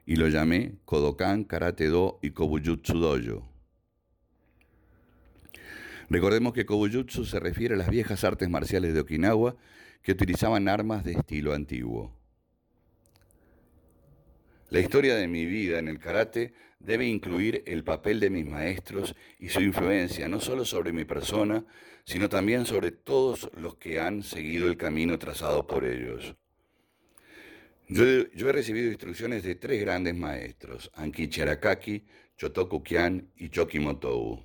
[0.05, 3.51] y lo llamé Kodokan Karate Do y Kobujutsu Dojo.
[6.09, 9.57] Recordemos que Kobujutsu se refiere a las viejas artes marciales de Okinawa
[10.03, 12.20] que utilizaban armas de estilo antiguo.
[14.71, 19.13] La historia de mi vida en el karate debe incluir el papel de mis maestros
[19.37, 21.65] y su influencia no solo sobre mi persona,
[22.05, 26.37] sino también sobre todos los que han seguido el camino trazado por ellos.
[27.89, 32.05] Yo, he recibido instrucciones de tres grandes maestros, Ankichi Arakaki,
[32.37, 34.41] Chotoku Kian y Choki Motou.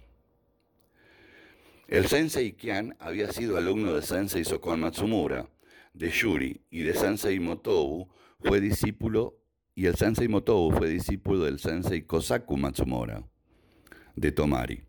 [1.86, 5.48] El sensei Kian había sido alumno de sensei Sokon Matsumura,
[5.94, 8.08] de Yuri y de sensei Motou
[8.40, 9.45] fue discípulo
[9.76, 13.22] y el sensei Motou fue discípulo del sensei Kosaku Matsumura
[14.16, 14.82] de Tomari.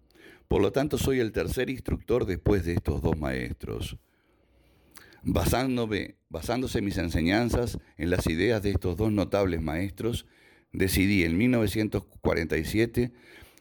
[0.48, 3.98] Por lo tanto, soy el tercer instructor después de estos dos maestros.
[5.24, 10.26] Basándome, basándose mis enseñanzas en las ideas de estos dos notables maestros,
[10.72, 13.12] decidí en 1947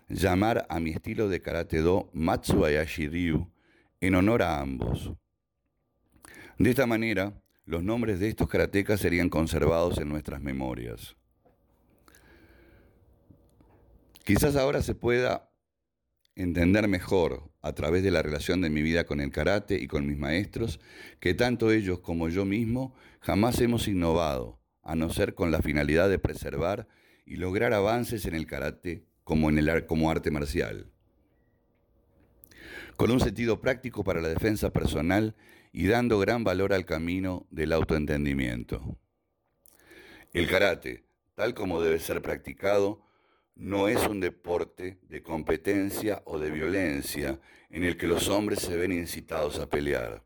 [0.09, 3.51] llamar a mi estilo de karate do Matsuayashi Ryu
[4.01, 5.11] en honor a ambos.
[6.57, 7.35] De esta manera,
[7.67, 11.17] los nombres de estos karatecas serían conservados en nuestras memorias.
[14.25, 15.51] Quizás ahora se pueda
[16.37, 20.07] entender mejor a través de la relación de mi vida con el karate y con
[20.07, 20.81] mis maestros
[21.19, 26.09] que tanto ellos como yo mismo jamás hemos innovado, a no ser con la finalidad
[26.09, 26.87] de preservar
[27.25, 30.93] y lograr avances en el karate como, en el, como arte marcial.
[32.97, 35.35] Con un sentido práctico para la defensa personal
[35.79, 38.97] y dando gran valor al camino del autoentendimiento.
[40.33, 41.05] El karate,
[41.35, 43.03] tal como debe ser practicado,
[43.57, 47.39] no es un deporte de competencia o de violencia
[47.69, 50.23] en el que los hombres se ven incitados a pelear.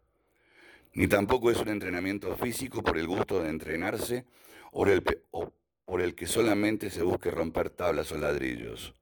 [0.95, 4.27] Ni tampoco es un entrenamiento físico por el gusto de entrenarse
[4.71, 4.87] o,
[5.33, 5.53] o
[5.85, 8.95] por el que solamente se busque romper tablas o ladrillos.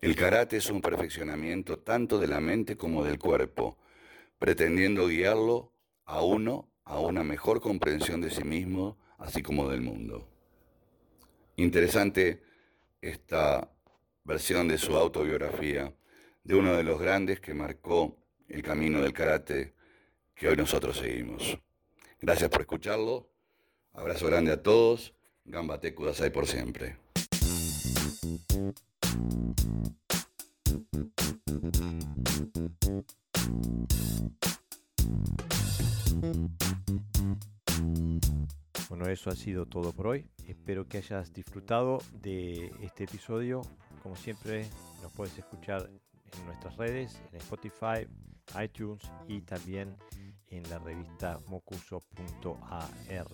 [0.00, 3.76] El karate es un perfeccionamiento tanto de la mente como del cuerpo,
[4.38, 5.72] pretendiendo guiarlo
[6.04, 10.28] a uno a una mejor comprensión de sí mismo, así como del mundo.
[11.56, 12.42] Interesante
[13.00, 13.70] esta
[14.22, 15.92] versión de su autobiografía
[16.44, 18.16] de uno de los grandes que marcó
[18.48, 19.74] el camino del karate
[20.34, 21.58] que hoy nosotros seguimos.
[22.20, 23.28] Gracias por escucharlo.
[23.92, 25.12] Abrazo grande a todos.
[25.44, 26.98] Gambate Kudasai por siempre.
[38.88, 40.26] Bueno, eso ha sido todo por hoy.
[40.46, 43.62] Espero que hayas disfrutado de este episodio.
[44.02, 44.68] Como siempre,
[45.02, 48.06] nos puedes escuchar en nuestras redes, en Spotify,
[48.62, 49.96] iTunes y también
[50.48, 53.26] en la revista mocuso.ar.